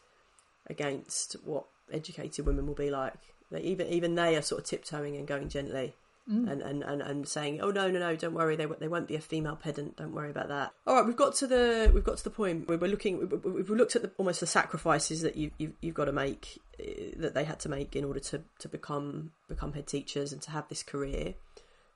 against 0.67 1.35
what 1.43 1.65
educated 1.91 2.45
women 2.45 2.67
will 2.67 2.75
be 2.75 2.91
like. 2.91 3.17
They, 3.49 3.61
even 3.61 3.87
even 3.87 4.13
they 4.13 4.35
are 4.35 4.43
sort 4.43 4.61
of 4.61 4.67
tiptoeing 4.67 5.17
and 5.17 5.27
going 5.27 5.49
gently. 5.49 5.95
Mm. 6.31 6.51
And, 6.51 6.61
and, 6.63 6.83
and, 6.83 7.01
and 7.03 7.27
saying, 7.27 7.61
oh 7.61 7.69
no 7.71 7.89
no 7.89 7.99
no, 7.99 8.15
don't 8.15 8.35
worry, 8.35 8.55
they 8.55 8.67
they 8.79 8.87
won't 8.87 9.07
be 9.07 9.15
a 9.15 9.19
female 9.21 9.55
pedant. 9.55 9.97
Don't 9.97 10.13
worry 10.13 10.29
about 10.29 10.49
that. 10.49 10.71
All 10.85 10.95
right, 10.95 11.05
we've 11.05 11.15
got 11.15 11.33
to 11.35 11.47
the 11.47 11.91
we've 11.91 12.03
got 12.03 12.17
to 12.17 12.23
the 12.23 12.29
point 12.29 12.67
where 12.67 12.77
we're 12.77 12.89
looking. 12.89 13.41
We've 13.43 13.69
looked 13.69 13.95
at 13.95 14.03
the, 14.03 14.11
almost 14.17 14.41
the 14.41 14.47
sacrifices 14.47 15.21
that 15.21 15.35
you 15.35 15.49
you've, 15.57 15.73
you've 15.81 15.95
got 15.95 16.05
to 16.05 16.11
make 16.11 16.59
uh, 16.79 17.17
that 17.17 17.33
they 17.33 17.43
had 17.43 17.59
to 17.61 17.69
make 17.69 17.95
in 17.95 18.03
order 18.03 18.19
to, 18.19 18.41
to 18.59 18.67
become 18.67 19.31
become 19.47 19.73
head 19.73 19.87
teachers 19.87 20.31
and 20.31 20.41
to 20.43 20.51
have 20.51 20.67
this 20.69 20.83
career. 20.83 21.33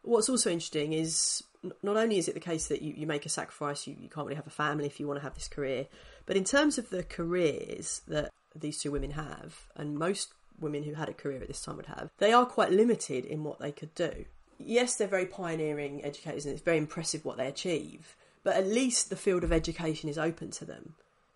What's 0.02 0.30
also 0.30 0.50
interesting 0.50 0.94
is 0.94 1.44
not 1.64 1.98
only 1.98 2.18
is 2.18 2.28
it 2.28 2.34
the 2.34 2.40
case 2.40 2.68
that 2.68 2.82
you, 2.82 2.94
you 2.96 3.08
make 3.08 3.26
a 3.26 3.30
sacrifice, 3.30 3.88
you, 3.88 3.96
you 4.00 4.10
can't 4.10 4.26
really 4.26 4.36
have 4.36 4.48
a 4.48 4.52
family 4.52 4.86
if 4.86 5.00
you 5.00 5.08
want 5.08 5.20
to 5.20 5.24
have 5.24 5.36
this 5.36 5.48
career, 5.48 5.88
but 6.26 6.38
in 6.38 6.44
terms 6.44 6.78
of 6.78 6.90
the 6.90 7.04
careers 7.04 8.02
that 8.08 8.32
these 8.56 8.80
two 8.80 8.92
women 8.92 9.12
have, 9.12 9.68
and 9.76 9.98
most 9.98 10.34
women 10.60 10.84
who 10.84 10.94
had 10.94 11.10
a 11.10 11.14
career 11.14 11.42
at 11.42 11.48
this 11.48 11.62
time 11.62 11.78
would 11.78 11.86
have, 11.86 12.10
they 12.18 12.34
are 12.34 12.46
quite 12.46 12.72
limited 12.72 13.26
in 13.26 13.44
what 13.44 13.60
they 13.60 13.72
could 13.72 13.94
do. 13.96 14.26
Yes, 14.58 14.96
they're 14.96 15.08
very 15.08 15.26
pioneering 15.26 16.04
educators 16.04 16.46
and 16.46 16.54
it's 16.54 16.64
very 16.64 16.78
impressive 16.78 17.24
what 17.24 17.38
they 17.38 17.48
achieve, 17.48 18.16
but 18.44 18.56
at 18.56 18.68
least 18.68 19.10
the 19.10 19.16
field 19.16 19.44
of 19.44 19.54
education 19.54 20.10
is 20.10 20.18
open 20.18 20.52
to 20.52 20.66
them 20.66 20.96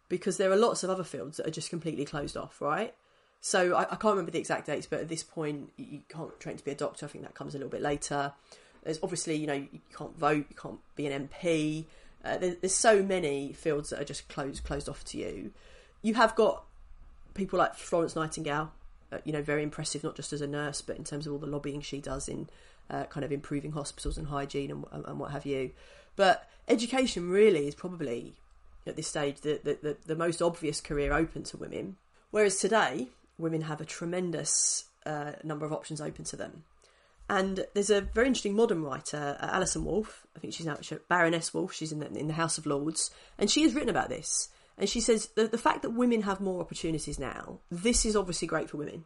because 0.09 0.37
there 0.37 0.51
are 0.51 0.57
lots 0.57 0.83
of 0.83 0.89
other 0.89 1.03
fields 1.03 1.37
that 1.37 1.47
are 1.47 1.51
just 1.51 1.69
completely 1.69 2.05
closed 2.05 2.37
off, 2.37 2.61
right? 2.61 2.93
So 3.39 3.75
I, 3.75 3.81
I 3.81 3.95
can't 3.95 4.13
remember 4.13 4.31
the 4.31 4.39
exact 4.39 4.67
dates, 4.67 4.87
but 4.87 4.99
at 4.99 5.09
this 5.09 5.23
point, 5.23 5.71
you 5.75 6.01
can't 6.07 6.37
train 6.39 6.57
to 6.57 6.63
be 6.63 6.71
a 6.71 6.75
doctor. 6.75 7.05
I 7.05 7.09
think 7.09 7.23
that 7.25 7.35
comes 7.35 7.55
a 7.55 7.57
little 7.57 7.71
bit 7.71 7.81
later. 7.81 8.33
There's 8.83 8.99
obviously, 9.01 9.35
you 9.35 9.47
know, 9.47 9.53
you 9.53 9.79
can't 9.95 10.17
vote, 10.17 10.45
you 10.49 10.55
can't 10.55 10.79
be 10.95 11.07
an 11.07 11.27
MP. 11.27 11.85
Uh, 12.23 12.37
there's, 12.37 12.57
there's 12.57 12.75
so 12.75 13.01
many 13.01 13.53
fields 13.53 13.89
that 13.89 14.01
are 14.01 14.05
just 14.05 14.27
closed 14.29 14.63
closed 14.63 14.89
off 14.89 15.03
to 15.05 15.17
you. 15.17 15.51
You 16.01 16.15
have 16.15 16.35
got 16.35 16.63
people 17.33 17.59
like 17.59 17.75
Florence 17.75 18.15
Nightingale, 18.15 18.71
uh, 19.11 19.17
you 19.23 19.33
know, 19.33 19.41
very 19.41 19.63
impressive, 19.63 20.03
not 20.03 20.15
just 20.15 20.33
as 20.33 20.41
a 20.41 20.47
nurse, 20.47 20.81
but 20.81 20.97
in 20.97 21.03
terms 21.03 21.27
of 21.27 21.33
all 21.33 21.39
the 21.39 21.47
lobbying 21.47 21.81
she 21.81 21.99
does 21.99 22.27
in 22.27 22.49
uh, 22.89 23.05
kind 23.05 23.23
of 23.23 23.31
improving 23.31 23.71
hospitals 23.71 24.17
and 24.17 24.27
hygiene 24.27 24.71
and, 24.71 24.85
and, 25.05 25.19
what 25.19 25.31
have 25.31 25.45
you. 25.45 25.71
But 26.15 26.47
education 26.67 27.29
really 27.29 27.67
is 27.67 27.75
probably 27.75 28.33
at 28.85 28.95
this 28.95 29.07
stage 29.07 29.41
the, 29.41 29.59
the, 29.63 29.77
the, 29.81 29.97
the 30.05 30.15
most 30.15 30.41
obvious 30.41 30.81
career 30.81 31.13
open 31.13 31.43
to 31.43 31.57
women. 31.57 31.97
Whereas 32.31 32.57
today, 32.57 33.09
women 33.37 33.61
have 33.61 33.79
a 33.79 33.85
tremendous 33.85 34.85
uh, 35.05 35.33
number 35.43 35.65
of 35.65 35.73
options 35.73 36.01
open 36.01 36.25
to 36.25 36.35
them. 36.35 36.63
And 37.33 37.65
there's 37.73 37.89
a 37.89 38.01
very 38.01 38.27
interesting 38.27 38.53
modern 38.53 38.83
writer, 38.83 39.35
uh, 39.39 39.47
Alison 39.47 39.85
Wolf. 39.85 40.27
I 40.35 40.39
think 40.39 40.53
she's 40.53 40.67
now 40.67 40.77
Baroness 41.09 41.51
Wolf. 41.51 41.73
She's 41.73 41.91
in 41.91 41.97
the, 41.97 42.05
in 42.13 42.27
the 42.27 42.33
House 42.33 42.59
of 42.59 42.67
Lords, 42.67 43.09
and 43.39 43.49
she 43.49 43.63
has 43.63 43.73
written 43.73 43.89
about 43.89 44.09
this. 44.09 44.49
And 44.77 44.87
she 44.87 45.01
says 45.01 45.29
the, 45.33 45.47
the 45.47 45.57
fact 45.57 45.81
that 45.81 45.89
women 45.89 46.21
have 46.21 46.39
more 46.39 46.61
opportunities 46.61 47.17
now, 47.17 47.57
this 47.71 48.05
is 48.05 48.15
obviously 48.15 48.47
great 48.47 48.69
for 48.69 48.77
women. 48.77 49.05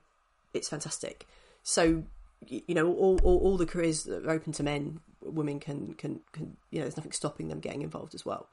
It's 0.53 0.67
fantastic. 0.67 1.25
So 1.63 2.03
you 2.45 2.75
know, 2.75 2.93
all, 2.95 3.17
all, 3.23 3.37
all 3.37 3.57
the 3.57 3.65
careers 3.65 4.03
that 4.03 4.25
are 4.25 4.31
open 4.31 4.51
to 4.53 4.63
men, 4.63 4.99
women 5.21 5.61
can, 5.61 5.93
can 5.93 6.19
can 6.33 6.57
you 6.69 6.79
know, 6.79 6.83
there's 6.83 6.97
nothing 6.97 7.13
stopping 7.13 7.47
them 7.47 7.61
getting 7.61 7.81
involved 7.81 8.13
as 8.13 8.25
well. 8.25 8.49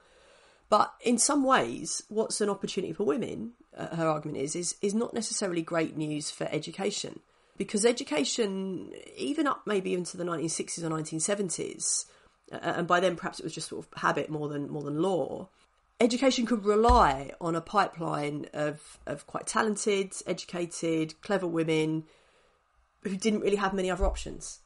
But 0.69 0.95
in 1.01 1.19
some 1.19 1.43
ways, 1.43 2.01
what's 2.09 2.41
an 2.41 2.49
opportunity 2.49 2.93
for 2.93 3.03
women, 3.03 3.55
uh, 3.77 3.97
her 3.97 4.07
argument 4.07 4.39
is, 4.39 4.55
is 4.55 4.77
is 4.81 4.95
not 4.95 5.15
necessarily 5.15 5.63
great 5.63 5.97
news 5.97 6.31
for 6.31 6.47
education 6.53 7.19
because 7.57 7.85
education, 7.85 8.93
even 9.17 9.47
up 9.47 9.63
maybe 9.67 9.95
into 9.95 10.17
the 10.17 10.25
1960s 10.25 10.83
or 10.83 10.91
1970s, 10.91 12.07
uh, 12.53 12.59
and 12.63 12.87
by 12.87 13.01
then 13.01 13.17
perhaps 13.17 13.39
it 13.39 13.45
was 13.45 13.55
just 13.55 13.69
sort 13.69 13.87
of 13.87 14.01
habit 14.01 14.29
more 14.29 14.49
than 14.49 14.69
more 14.71 14.83
than 14.83 15.01
law. 15.01 15.49
Education 16.01 16.45
could 16.45 16.65
rely 16.65 17.33
on 17.41 17.55
a 17.55 17.61
pipeline 17.61 18.47
of 18.53 18.99
of 19.07 19.27
quite 19.27 19.47
talented, 19.47 20.13
educated, 20.27 21.21
clever 21.23 21.47
women 21.47 22.05
who 23.05 23.17
didn't 23.17 23.41
really 23.41 23.57
have 23.57 23.73
many 23.73 23.91
other 23.91 24.05
options, 24.05 24.61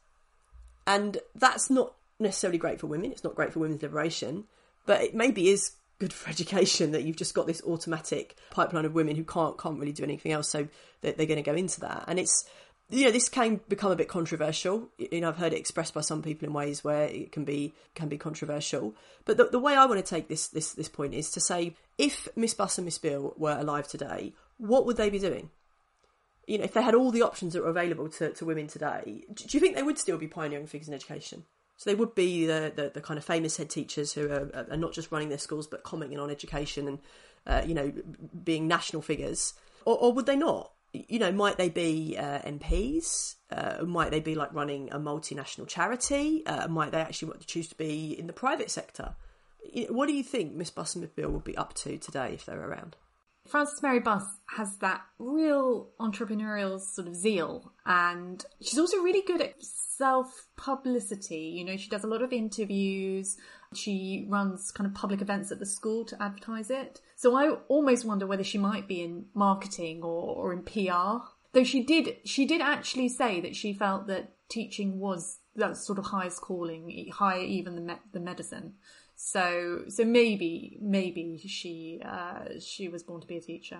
and 0.87 1.19
that's 1.35 1.69
not 1.69 1.93
necessarily 2.19 2.57
great 2.57 2.79
for 2.79 2.87
women. 2.87 3.11
It's 3.11 3.23
not 3.23 3.35
great 3.35 3.53
for 3.53 3.59
women's 3.59 3.81
liberation, 3.81 4.45
but 4.85 5.01
it 5.01 5.15
maybe 5.15 5.49
is 5.49 5.73
good 5.99 6.11
for 6.11 6.29
education 6.31 6.91
that 6.91 7.03
you've 7.03 7.15
just 7.15 7.35
got 7.35 7.45
this 7.45 7.61
automatic 7.63 8.35
pipeline 8.49 8.85
of 8.85 8.93
women 8.93 9.15
who 9.15 9.23
can't 9.23 9.57
can't 9.57 9.79
really 9.79 9.93
do 9.93 10.03
anything 10.03 10.31
else, 10.31 10.49
so 10.49 10.67
they're, 11.01 11.13
they're 11.13 11.27
going 11.27 11.41
to 11.41 11.49
go 11.49 11.55
into 11.55 11.79
that, 11.81 12.05
and 12.07 12.19
it's 12.19 12.49
you 12.89 13.05
know, 13.05 13.11
this 13.11 13.29
can 13.29 13.61
become 13.69 13.91
a 13.91 13.95
bit 13.95 14.07
controversial. 14.07 14.89
You 14.97 15.21
know, 15.21 15.29
I've 15.29 15.37
heard 15.37 15.53
it 15.53 15.59
expressed 15.59 15.93
by 15.93 16.01
some 16.01 16.23
people 16.23 16.47
in 16.47 16.53
ways 16.53 16.83
where 16.83 17.03
it 17.03 17.31
can 17.31 17.45
be 17.45 17.73
can 17.93 18.09
be 18.09 18.17
controversial. 18.17 18.95
But 19.25 19.37
the, 19.37 19.45
the 19.45 19.59
way 19.59 19.75
I 19.75 19.85
want 19.85 20.03
to 20.03 20.09
take 20.09 20.27
this 20.27 20.47
this 20.47 20.73
this 20.73 20.89
point 20.89 21.13
is 21.13 21.29
to 21.31 21.39
say, 21.39 21.75
if 21.97 22.27
Miss 22.35 22.53
Buss 22.53 22.77
and 22.77 22.85
Miss 22.85 22.97
Beale 22.97 23.33
were 23.37 23.57
alive 23.57 23.87
today, 23.87 24.33
what 24.57 24.85
would 24.85 24.97
they 24.97 25.09
be 25.09 25.19
doing? 25.19 25.51
You 26.47 26.57
know, 26.57 26.63
if 26.63 26.73
they 26.73 26.81
had 26.81 26.95
all 26.95 27.11
the 27.11 27.21
options 27.21 27.53
that 27.53 27.61
were 27.61 27.69
available 27.69 28.09
to, 28.09 28.33
to 28.33 28.45
women 28.45 28.65
today, 28.65 29.23
do 29.31 29.45
you 29.51 29.59
think 29.59 29.75
they 29.75 29.83
would 29.83 29.99
still 29.99 30.17
be 30.17 30.27
pioneering 30.27 30.65
figures 30.65 30.87
in 30.87 30.95
education? 30.95 31.43
So 31.77 31.89
they 31.89 31.95
would 31.95 32.15
be 32.15 32.47
the, 32.47 32.73
the, 32.75 32.91
the 32.95 33.01
kind 33.01 33.19
of 33.19 33.23
famous 33.23 33.55
head 33.55 33.69
teachers 33.69 34.13
who 34.13 34.29
are, 34.29 34.65
are, 34.69 34.77
not 34.77 34.93
just 34.93 35.11
running 35.11 35.29
their 35.29 35.37
schools 35.37 35.65
but 35.65 35.83
commenting 35.83 36.19
on 36.19 36.29
education 36.29 36.87
and 36.87 36.99
uh, 37.47 37.61
you 37.65 37.73
know 37.73 37.93
being 38.43 38.67
national 38.67 39.03
figures, 39.03 39.53
or, 39.85 39.95
or, 39.97 40.11
would 40.11 40.25
they 40.25 40.35
not? 40.35 40.71
You 40.91 41.19
know, 41.19 41.31
might 41.31 41.57
they 41.57 41.69
be 41.69 42.17
uh, 42.17 42.39
MPs? 42.39 43.35
Uh, 43.51 43.85
might 43.85 44.11
they 44.11 44.19
be 44.19 44.35
like 44.35 44.53
running 44.53 44.89
a 44.91 44.99
multinational 44.99 45.67
charity? 45.67 46.45
Uh, 46.45 46.67
might 46.67 46.91
they 46.91 47.01
actually 47.01 47.29
want 47.29 47.41
to 47.41 47.47
choose 47.47 47.67
to 47.67 47.75
be 47.75 48.17
in 48.17 48.27
the 48.27 48.33
private 48.33 48.71
sector? 48.71 49.15
What 49.89 50.07
do 50.07 50.13
you 50.13 50.23
think 50.23 50.53
Miss 50.53 50.71
Bill 50.71 51.29
would 51.29 51.43
be 51.43 51.57
up 51.57 51.73
to 51.75 51.97
today 51.97 52.31
if 52.33 52.45
they 52.45 52.55
were 52.55 52.67
around? 52.67 52.95
Frances 53.47 53.81
Mary 53.81 53.99
Buss 53.99 54.23
has 54.55 54.77
that 54.77 55.01
real 55.17 55.89
entrepreneurial 55.99 56.79
sort 56.79 57.07
of 57.07 57.15
zeal, 57.15 57.71
and 57.85 58.45
she's 58.61 58.77
also 58.77 58.97
really 58.97 59.23
good 59.23 59.41
at 59.41 59.55
self 59.59 60.47
publicity. 60.55 61.53
You 61.57 61.65
know, 61.65 61.77
she 61.77 61.89
does 61.89 62.03
a 62.03 62.07
lot 62.07 62.21
of 62.21 62.31
interviews. 62.31 63.37
She 63.73 64.25
runs 64.29 64.71
kind 64.71 64.87
of 64.87 64.93
public 64.93 65.21
events 65.21 65.51
at 65.51 65.59
the 65.59 65.65
school 65.65 66.05
to 66.05 66.21
advertise 66.21 66.69
it. 66.69 67.01
So 67.19 67.35
I 67.35 67.49
almost 67.67 68.05
wonder 68.05 68.25
whether 68.25 68.45
she 68.45 68.57
might 68.57 68.87
be 68.87 69.01
in 69.01 69.25
marketing 69.33 70.03
or, 70.03 70.37
or 70.37 70.53
in 70.53 70.63
PR. 70.63 71.27
Though 71.51 71.65
she 71.65 71.83
did, 71.83 72.15
she 72.23 72.45
did 72.45 72.61
actually 72.61 73.09
say 73.09 73.41
that 73.41 73.57
she 73.57 73.73
felt 73.73 74.07
that 74.07 74.31
teaching 74.47 74.99
was 74.99 75.39
that 75.57 75.75
sort 75.75 75.99
of 75.99 76.05
highest 76.05 76.39
calling, 76.39 77.09
higher 77.13 77.41
even 77.41 77.75
than 77.75 77.87
me- 77.87 78.05
the 78.13 78.21
medicine. 78.21 78.75
So, 79.17 79.81
so 79.89 80.05
maybe, 80.05 80.77
maybe 80.81 81.37
she, 81.45 82.01
uh, 82.05 82.57
she 82.61 82.87
was 82.87 83.03
born 83.03 83.19
to 83.19 83.27
be 83.27 83.35
a 83.35 83.41
teacher. 83.41 83.79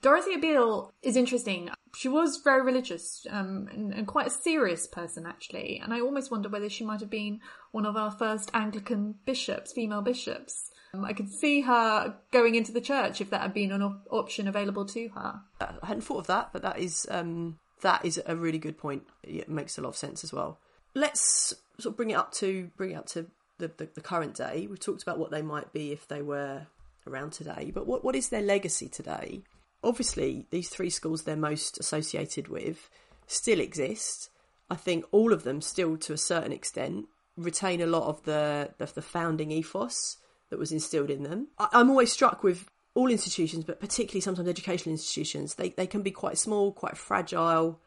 Dorothea 0.00 0.38
Beale 0.38 0.94
is 1.02 1.14
interesting. 1.14 1.68
She 1.94 2.08
was 2.08 2.38
very 2.38 2.62
religious 2.62 3.26
um, 3.28 3.68
and, 3.70 3.92
and, 3.92 4.06
quite 4.06 4.28
a 4.28 4.30
serious 4.30 4.86
person, 4.86 5.26
actually. 5.26 5.78
And 5.84 5.92
I 5.92 6.00
almost 6.00 6.30
wonder 6.30 6.48
whether 6.48 6.70
she 6.70 6.86
might 6.86 7.00
have 7.00 7.10
been 7.10 7.40
one 7.70 7.84
of 7.84 7.98
our 7.98 8.10
first 8.10 8.50
Anglican 8.54 9.16
bishops, 9.26 9.74
female 9.74 10.00
bishops. 10.00 10.71
Um, 10.94 11.04
I 11.04 11.12
could 11.12 11.30
see 11.30 11.62
her 11.62 12.14
going 12.32 12.54
into 12.54 12.72
the 12.72 12.80
church 12.80 13.20
if 13.20 13.30
that 13.30 13.40
had 13.40 13.54
been 13.54 13.72
an 13.72 13.82
op- 13.82 14.06
option 14.10 14.46
available 14.46 14.84
to 14.86 15.08
her. 15.08 15.40
I 15.60 15.86
hadn't 15.86 16.02
thought 16.02 16.18
of 16.18 16.26
that, 16.26 16.50
but 16.52 16.62
that 16.62 16.78
is 16.78 17.06
um, 17.10 17.58
that 17.80 18.04
is 18.04 18.20
a 18.26 18.36
really 18.36 18.58
good 18.58 18.76
point. 18.76 19.04
It 19.22 19.48
makes 19.48 19.78
a 19.78 19.80
lot 19.80 19.90
of 19.90 19.96
sense 19.96 20.22
as 20.24 20.32
well. 20.32 20.58
Let's 20.94 21.54
sort 21.78 21.92
of 21.92 21.96
bring 21.96 22.10
it 22.10 22.14
up 22.14 22.32
to 22.34 22.70
bring 22.76 22.90
it 22.90 22.96
up 22.96 23.06
to 23.08 23.26
the, 23.58 23.70
the, 23.76 23.88
the 23.94 24.00
current 24.00 24.34
day. 24.34 24.66
We've 24.68 24.78
talked 24.78 25.02
about 25.02 25.18
what 25.18 25.30
they 25.30 25.42
might 25.42 25.72
be 25.72 25.92
if 25.92 26.08
they 26.08 26.20
were 26.20 26.66
around 27.06 27.32
today, 27.32 27.72
but 27.74 27.86
what, 27.86 28.04
what 28.04 28.14
is 28.14 28.28
their 28.28 28.42
legacy 28.42 28.88
today? 28.88 29.42
Obviously, 29.82 30.46
these 30.50 30.68
three 30.68 30.90
schools 30.90 31.22
they're 31.22 31.36
most 31.36 31.78
associated 31.78 32.48
with 32.48 32.90
still 33.26 33.60
exist. 33.60 34.28
I 34.70 34.76
think 34.76 35.04
all 35.10 35.32
of 35.32 35.42
them 35.42 35.60
still, 35.60 35.96
to 35.98 36.12
a 36.12 36.18
certain 36.18 36.52
extent, 36.52 37.06
retain 37.36 37.80
a 37.80 37.86
lot 37.86 38.04
of 38.04 38.22
the, 38.24 38.70
the, 38.78 38.86
the 38.86 39.02
founding 39.02 39.50
ethos 39.50 40.18
that 40.52 40.60
was 40.60 40.70
instilled 40.70 41.10
in 41.10 41.24
them. 41.24 41.48
I, 41.58 41.68
I'm 41.72 41.90
always 41.90 42.12
struck 42.12 42.44
with 42.44 42.68
all 42.94 43.10
institutions, 43.10 43.64
but 43.64 43.80
particularly 43.80 44.20
sometimes 44.20 44.48
educational 44.48 44.92
institutions. 44.92 45.56
They 45.56 45.70
they 45.70 45.88
can 45.88 46.02
be 46.02 46.12
quite 46.12 46.38
small, 46.38 46.70
quite 46.70 46.96
fragile. 46.96 47.80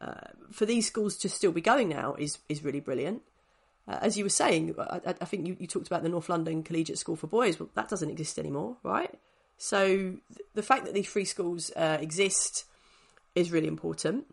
Uh, 0.00 0.14
for 0.50 0.64
these 0.64 0.86
schools 0.86 1.16
to 1.18 1.28
still 1.28 1.52
be 1.52 1.60
going 1.60 1.90
now 1.90 2.14
is 2.14 2.38
is 2.48 2.64
really 2.64 2.80
brilliant 2.80 3.22
uh, 3.88 3.98
as 4.00 4.16
you 4.16 4.24
were 4.24 4.30
saying, 4.30 4.74
I, 4.78 5.00
I 5.20 5.24
think 5.24 5.46
you, 5.46 5.56
you, 5.58 5.66
talked 5.66 5.88
about 5.88 6.02
the 6.02 6.08
North 6.08 6.28
London 6.28 6.62
Collegiate 6.62 6.98
School 6.98 7.16
for 7.16 7.26
Boys. 7.26 7.58
Well, 7.58 7.68
that 7.74 7.88
doesn't 7.88 8.10
exist 8.10 8.38
anymore, 8.38 8.76
right? 8.82 9.12
So 9.56 9.86
th- 9.86 10.20
the 10.54 10.62
fact 10.62 10.84
that 10.84 10.94
these 10.94 11.08
free 11.08 11.24
schools 11.24 11.72
uh, 11.74 11.98
exist 12.00 12.64
is 13.34 13.50
really 13.50 13.66
important. 13.66 14.26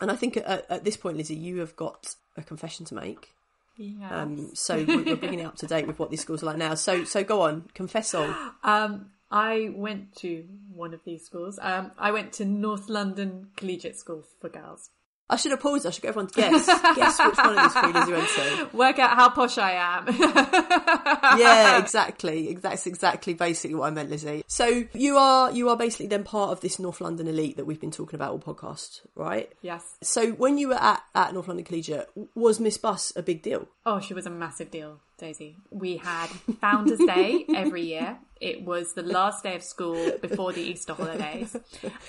And 0.00 0.10
I 0.10 0.16
think 0.16 0.38
at, 0.38 0.70
at, 0.70 0.84
this 0.84 0.96
point, 0.96 1.18
Lizzie, 1.18 1.34
you 1.34 1.58
have 1.58 1.76
got 1.76 2.14
a 2.36 2.42
confession 2.42 2.86
to 2.86 2.94
make. 2.94 3.34
Yeah. 3.80 4.22
Um, 4.22 4.54
so 4.54 4.76
we're 4.76 5.16
bringing 5.16 5.40
it 5.40 5.44
up 5.44 5.56
to 5.56 5.66
date 5.66 5.86
with 5.86 5.98
what 5.98 6.10
these 6.10 6.20
schools 6.20 6.42
are 6.42 6.46
like 6.46 6.58
now. 6.58 6.74
So 6.74 7.04
so 7.04 7.24
go 7.24 7.42
on, 7.42 7.70
confess 7.74 8.14
all. 8.14 8.34
Um, 8.62 9.06
I 9.30 9.72
went 9.74 10.14
to 10.16 10.44
one 10.74 10.92
of 10.92 11.00
these 11.04 11.24
schools. 11.24 11.58
Um, 11.62 11.92
I 11.96 12.10
went 12.10 12.32
to 12.34 12.44
North 12.44 12.88
London 12.88 13.48
Collegiate 13.56 13.96
School 13.96 14.24
for 14.40 14.50
Girls. 14.50 14.90
I 15.30 15.36
should 15.36 15.52
have 15.52 15.60
paused. 15.60 15.86
I 15.86 15.90
should 15.90 16.02
get 16.02 16.08
everyone 16.08 16.26
to 16.28 16.34
guess. 16.34 16.66
guess 16.96 17.18
which 17.18 17.36
one 17.38 17.56
of 17.56 17.62
these 17.62 17.80
three 17.80 18.12
you 18.12 18.18
went 18.18 18.28
to. 18.28 18.76
Work 18.76 18.98
out 18.98 19.16
how 19.16 19.30
posh 19.30 19.58
I 19.58 19.72
am. 19.72 20.06
yeah, 21.38 21.78
exactly. 21.78 22.54
That's 22.54 22.86
exactly 22.86 23.34
basically 23.34 23.76
what 23.76 23.86
I 23.86 23.90
meant, 23.90 24.10
Lizzie. 24.10 24.42
So 24.48 24.84
you 24.92 25.16
are 25.16 25.52
you 25.52 25.68
are 25.68 25.76
basically 25.76 26.08
then 26.08 26.24
part 26.24 26.50
of 26.50 26.60
this 26.60 26.78
North 26.78 27.00
London 27.00 27.28
elite 27.28 27.56
that 27.56 27.64
we've 27.64 27.80
been 27.80 27.90
talking 27.90 28.16
about 28.16 28.32
all 28.32 28.40
podcast, 28.40 29.02
right? 29.14 29.50
Yes. 29.62 29.84
So 30.02 30.32
when 30.32 30.58
you 30.58 30.68
were 30.68 30.82
at, 30.82 31.02
at 31.14 31.32
North 31.32 31.48
London 31.48 31.64
Collegiate, 31.64 32.08
was 32.34 32.58
Miss 32.58 32.76
Buss 32.76 33.12
a 33.14 33.22
big 33.22 33.42
deal? 33.42 33.68
Oh, 33.86 34.00
she 34.00 34.14
was 34.14 34.26
a 34.26 34.30
massive 34.30 34.70
deal. 34.70 35.00
Daisy. 35.20 35.56
We 35.70 35.98
had 35.98 36.26
Founders 36.60 36.98
Day 36.98 37.44
every 37.54 37.82
year. 37.82 38.18
It 38.40 38.64
was 38.64 38.94
the 38.94 39.02
last 39.02 39.42
day 39.42 39.54
of 39.54 39.62
school 39.62 40.12
before 40.20 40.52
the 40.52 40.62
Easter 40.62 40.94
holidays. 40.94 41.56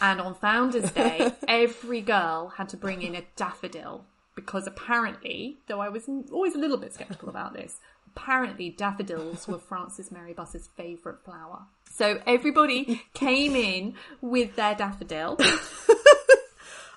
And 0.01 0.21
on 0.21 0.33
Founders 0.35 0.91
Day, 0.91 1.33
every 1.47 2.01
girl 2.01 2.53
had 2.57 2.69
to 2.69 2.77
bring 2.77 3.01
in 3.01 3.15
a 3.15 3.23
daffodil 3.35 4.05
because 4.33 4.65
apparently, 4.65 5.57
though 5.67 5.81
I 5.81 5.89
was 5.89 6.09
always 6.31 6.55
a 6.55 6.57
little 6.57 6.77
bit 6.77 6.93
skeptical 6.93 7.29
about 7.29 7.53
this, 7.53 7.79
apparently 8.15 8.69
daffodils 8.69 9.47
were 9.47 9.59
Frances 9.59 10.11
Mary 10.11 10.33
Buss's 10.33 10.69
favourite 10.75 11.19
flower. 11.23 11.63
So 11.91 12.21
everybody 12.25 13.03
came 13.13 13.55
in 13.55 13.95
with 14.21 14.55
their 14.55 14.75
daffodil. 14.75 15.37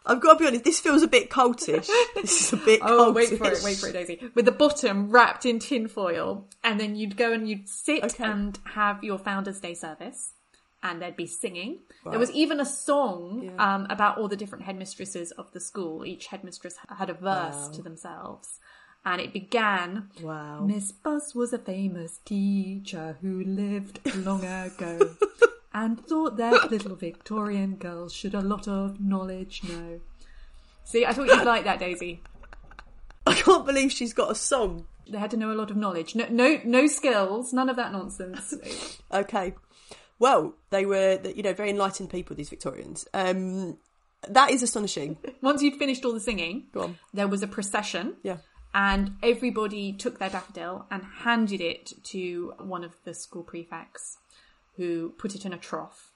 I've 0.07 0.21
got 0.21 0.35
to 0.35 0.39
be 0.39 0.47
honest, 0.47 0.65
this 0.65 0.81
feels 0.81 1.03
a 1.03 1.09
bit 1.09 1.31
cultish. 1.31 1.89
This 2.15 2.41
is 2.41 2.53
a 2.53 2.57
bit 2.59 2.81
Oh, 2.85 3.13
wait 3.13 3.31
for 3.39 3.47
it, 3.47 3.61
wait 3.65 3.79
for 3.79 3.89
it, 3.89 3.93
Daisy. 3.93 4.21
With 4.35 4.45
the 4.45 4.53
bottom 4.53 5.11
wrapped 5.11 5.47
in 5.47 5.59
tinfoil, 5.59 6.47
and 6.63 6.79
then 6.79 6.95
you'd 6.95 7.17
go 7.17 7.33
and 7.33 7.49
you'd 7.49 7.69
sit 7.69 8.05
okay. 8.05 8.25
and 8.25 8.59
have 8.75 9.03
your 9.03 9.19
Founders 9.19 9.61
Day 9.61 9.75
service, 9.75 10.35
and 10.83 11.01
there'd 11.01 11.17
be 11.17 11.27
singing. 11.27 11.81
Right. 12.05 12.13
There 12.13 12.21
was 12.21 12.31
even 12.33 12.61
a 12.61 12.67
song 12.67 13.43
yeah. 13.45 13.75
um, 13.75 13.87
about 13.89 14.19
all 14.19 14.29
the 14.29 14.37
different 14.37 14.65
headmistresses 14.65 15.31
of 15.33 15.51
the 15.53 15.61
school. 15.61 16.05
Each 16.05 16.27
headmistress 16.27 16.77
had 16.99 17.09
a 17.09 17.15
verse 17.15 17.55
wow. 17.55 17.71
to 17.73 17.83
themselves. 17.83 18.61
And 19.07 19.21
it 19.21 19.33
began, 19.33 20.11
Wow. 20.23 20.65
Miss 20.65 20.93
Buss 20.93 21.35
was 21.35 21.53
a 21.53 21.59
famous 21.59 22.21
teacher 22.25 23.17
who 23.21 23.45
lived 23.45 24.01
long 24.17 24.45
ago. 24.45 25.17
and 25.75 26.07
thought 26.07 26.37
that 26.37 26.70
little 26.70 26.95
Victorian 26.95 27.75
girls 27.75 28.14
should 28.14 28.35
a 28.35 28.41
lot 28.41 28.68
of 28.68 29.01
knowledge 29.01 29.62
know. 29.64 30.01
See, 30.85 31.05
I 31.05 31.12
thought 31.12 31.27
you'd 31.27 31.45
like 31.45 31.64
that, 31.64 31.81
Daisy. 31.81 32.22
I 33.27 33.35
can't 33.35 33.66
believe 33.66 33.91
she's 33.91 34.12
got 34.12 34.31
a 34.31 34.35
song. 34.37 34.87
They 35.11 35.18
had 35.18 35.33
to 35.33 35.37
know 35.37 35.51
a 35.51 35.55
lot 35.55 35.70
of 35.70 35.77
knowledge. 35.77 36.14
No, 36.14 36.27
no, 36.31 36.61
no 36.64 36.87
skills. 36.87 37.53
None 37.53 37.68
of 37.68 37.77
that 37.77 37.93
nonsense. 37.93 38.55
okay. 39.12 39.55
Well, 40.18 40.55
they 40.70 40.87
were, 40.87 41.18
you 41.35 41.43
know, 41.43 41.53
very 41.53 41.70
enlightened 41.70 42.11
people. 42.11 42.37
These 42.37 42.51
Victorians. 42.51 43.07
Um, 43.12 43.79
that 44.29 44.51
is 44.51 44.62
astonishing. 44.62 45.18
Once 45.43 45.61
you'd 45.61 45.79
finished 45.79 46.05
all 46.05 46.12
the 46.12 46.20
singing, 46.20 46.66
there 47.12 47.29
was 47.29 47.43
a 47.43 47.47
procession. 47.49 48.14
Yeah. 48.22 48.39
And 48.72 49.16
everybody 49.22 49.93
took 49.93 50.18
their 50.18 50.31
daffodil 50.31 50.87
and 50.91 51.03
handed 51.05 51.61
it 51.61 51.93
to 52.05 52.55
one 52.59 52.85
of 52.85 52.93
the 53.05 53.14
school 53.14 53.43
prefects 53.43 54.18
who 54.77 55.11
put 55.18 55.35
it 55.35 55.45
in 55.45 55.53
a 55.53 55.59
trough. 55.59 56.12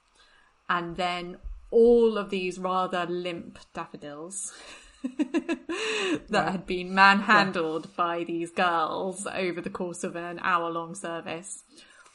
And 0.69 0.97
then 0.97 1.39
all 1.71 2.17
of 2.19 2.31
these 2.31 2.59
rather 2.59 3.07
limp 3.07 3.59
daffodils 3.75 4.55
that 5.03 6.29
right. 6.31 6.53
had 6.53 6.67
been 6.67 6.95
manhandled 6.95 7.87
yeah. 7.87 7.93
by 7.97 8.25
these 8.25 8.51
girls 8.51 9.27
over 9.27 9.61
the 9.61 9.71
course 9.71 10.03
of 10.05 10.17
an 10.17 10.41
hour 10.43 10.71
long 10.71 10.95
service 10.95 11.63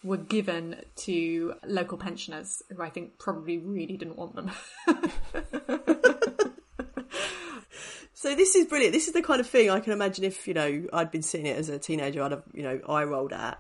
were 0.03 0.17
given 0.17 0.75
to 0.97 1.53
local 1.65 1.97
pensioners 1.97 2.61
who 2.69 2.83
I 2.83 2.89
think 2.89 3.17
probably 3.19 3.57
really 3.57 3.95
didn't 3.95 4.17
want 4.17 4.35
them. 4.35 4.51
so 8.13 8.35
this 8.35 8.55
is 8.55 8.65
brilliant. 8.65 8.93
This 8.93 9.07
is 9.07 9.13
the 9.13 9.21
kind 9.21 9.39
of 9.39 9.47
thing 9.47 9.69
I 9.69 9.79
can 9.79 9.93
imagine 9.93 10.25
if, 10.25 10.45
you 10.45 10.53
know, 10.53 10.85
I'd 10.91 11.09
been 11.09 11.21
seeing 11.21 11.45
it 11.45 11.57
as 11.57 11.69
a 11.69 11.79
teenager, 11.79 12.21
I'd 12.21 12.31
have, 12.31 12.43
you 12.53 12.63
know, 12.63 12.81
eye 12.87 13.05
rolled 13.05 13.31
at. 13.31 13.57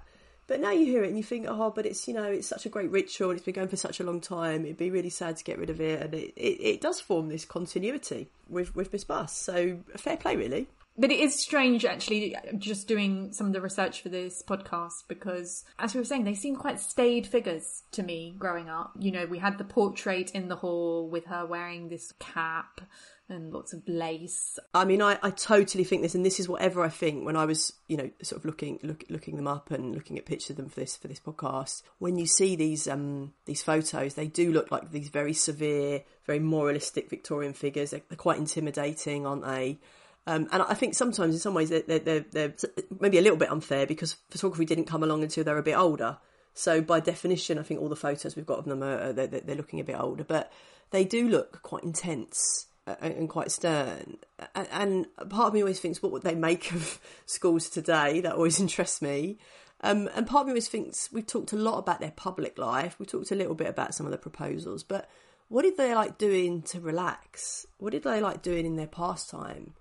But 0.47 0.59
now 0.59 0.71
you 0.71 0.85
hear 0.85 1.03
it 1.03 1.07
and 1.07 1.17
you 1.17 1.23
think, 1.23 1.45
oh, 1.47 1.71
but 1.71 1.85
it's 1.85 2.07
you 2.07 2.13
know 2.13 2.23
it's 2.23 2.47
such 2.47 2.65
a 2.65 2.69
great 2.69 2.91
ritual 2.91 3.29
and 3.29 3.37
it's 3.37 3.45
been 3.45 3.55
going 3.55 3.69
for 3.69 3.77
such 3.77 3.99
a 3.99 4.03
long 4.03 4.19
time. 4.19 4.65
It'd 4.65 4.77
be 4.77 4.91
really 4.91 5.09
sad 5.09 5.37
to 5.37 5.43
get 5.43 5.57
rid 5.57 5.69
of 5.69 5.79
it, 5.79 6.01
and 6.01 6.13
it, 6.13 6.33
it, 6.35 6.61
it 6.61 6.81
does 6.81 6.99
form 6.99 7.29
this 7.29 7.45
continuity 7.45 8.29
with 8.49 8.75
with 8.75 8.91
Miss 8.91 9.03
Buss. 9.03 9.35
So 9.35 9.79
fair 9.97 10.17
play, 10.17 10.35
really. 10.35 10.67
But 10.95 11.11
it 11.11 11.19
is 11.19 11.41
strange, 11.41 11.85
actually, 11.85 12.35
just 12.59 12.87
doing 12.87 13.33
some 13.33 13.47
of 13.47 13.53
the 13.53 13.61
research 13.61 14.01
for 14.03 14.09
this 14.09 14.43
podcast 14.43 15.07
because, 15.07 15.63
as 15.79 15.95
we 15.95 15.99
were 15.99 16.05
saying, 16.05 16.23
they 16.23 16.35
seem 16.35 16.55
quite 16.55 16.79
staid 16.79 17.25
figures 17.25 17.81
to 17.93 18.03
me 18.03 18.35
growing 18.37 18.69
up. 18.69 18.91
You 18.99 19.11
know, 19.11 19.25
we 19.25 19.39
had 19.39 19.57
the 19.57 19.63
portrait 19.63 20.29
in 20.31 20.49
the 20.49 20.55
hall 20.55 21.09
with 21.09 21.25
her 21.25 21.47
wearing 21.47 21.89
this 21.89 22.13
cap 22.19 22.81
and 23.29 23.53
lots 23.53 23.73
of 23.73 23.81
lace. 23.87 24.59
I 24.73 24.85
mean, 24.85 25.01
I, 25.01 25.17
I 25.23 25.29
totally 25.29 25.83
think 25.83 26.01
this, 26.01 26.15
and 26.15 26.25
this 26.25 26.39
is 26.39 26.49
whatever 26.49 26.83
I 26.83 26.89
think 26.89 27.25
when 27.25 27.35
I 27.35 27.45
was, 27.45 27.73
you 27.87 27.97
know, 27.97 28.09
sort 28.21 28.39
of 28.39 28.45
looking 28.45 28.79
look, 28.83 29.03
looking 29.09 29.35
them 29.37 29.47
up 29.47 29.71
and 29.71 29.95
looking 29.95 30.17
at 30.17 30.25
pictures 30.25 30.51
of 30.51 30.57
them 30.57 30.69
for 30.69 30.79
this 30.79 30.97
for 30.97 31.07
this 31.07 31.19
podcast. 31.19 31.83
When 31.99 32.17
you 32.17 32.25
see 32.25 32.55
these 32.55 32.87
um 32.87 33.33
these 33.45 33.63
photos, 33.63 34.15
they 34.15 34.27
do 34.27 34.51
look 34.51 34.71
like 34.71 34.91
these 34.91 35.09
very 35.09 35.33
severe, 35.33 36.03
very 36.25 36.39
moralistic 36.39 37.09
Victorian 37.09 37.53
figures. 37.53 37.91
They're, 37.91 38.01
they're 38.09 38.17
quite 38.17 38.37
intimidating, 38.37 39.25
aren't 39.25 39.45
they? 39.45 39.79
Um, 40.25 40.47
and 40.53 40.63
I 40.63 40.73
think 40.73 40.93
sometimes, 40.93 41.33
in 41.33 41.39
some 41.41 41.53
ways, 41.53 41.69
they're, 41.69 41.99
they're, 41.99 42.21
they're, 42.21 42.53
maybe 43.01 43.17
a 43.17 43.21
little 43.21 43.37
bit 43.37 43.51
unfair 43.51 43.85
because 43.85 44.13
photography 44.29 44.63
didn't 44.63 44.85
come 44.85 45.03
along 45.03 45.21
until 45.21 45.43
they're 45.43 45.57
a 45.57 45.63
bit 45.63 45.77
older. 45.77 46.17
So 46.53 46.81
by 46.81 47.01
definition, 47.01 47.59
I 47.59 47.63
think 47.63 47.81
all 47.81 47.89
the 47.89 47.97
photos 47.97 48.35
we've 48.35 48.45
got 48.45 48.59
of 48.59 48.65
them 48.65 48.83
are 48.83 49.11
they're, 49.11 49.27
they're 49.27 49.55
looking 49.55 49.81
a 49.81 49.83
bit 49.83 49.99
older, 49.99 50.23
but 50.23 50.51
they 50.91 51.03
do 51.03 51.27
look 51.27 51.61
quite 51.61 51.83
intense 51.83 52.67
and 52.85 53.29
quite 53.29 53.51
stern. 53.51 54.17
And 54.55 55.07
part 55.29 55.47
of 55.47 55.53
me 55.53 55.61
always 55.61 55.79
thinks, 55.79 56.01
what 56.01 56.11
would 56.11 56.23
they 56.23 56.35
make 56.35 56.71
of 56.73 56.99
schools 57.25 57.69
today? 57.69 58.21
That 58.21 58.33
always 58.33 58.59
interests 58.61 59.01
me. 59.01 59.37
Um, 59.81 60.09
and 60.15 60.25
part 60.25 60.41
of 60.41 60.47
me 60.47 60.51
always 60.51 60.69
thinks 60.69 61.11
we've 61.11 61.27
talked 61.27 61.51
a 61.51 61.57
lot 61.57 61.77
about 61.77 61.99
their 61.99 62.11
public 62.11 62.57
life. 62.57 62.95
We 62.99 63.05
talked 63.05 63.31
a 63.31 63.35
little 63.35 63.55
bit 63.55 63.67
about 63.67 63.93
some 63.93 64.05
of 64.05 64.11
the 64.11 64.17
proposals, 64.17 64.83
but 64.83 65.09
what 65.49 65.63
did 65.63 65.77
they 65.77 65.93
like 65.93 66.17
doing 66.17 66.61
to 66.63 66.79
relax? 66.79 67.67
What 67.77 67.91
did 67.91 68.03
they 68.03 68.21
like 68.21 68.41
doing 68.41 68.65
in 68.65 68.77
their 68.77 68.87
pastime? 68.87 69.73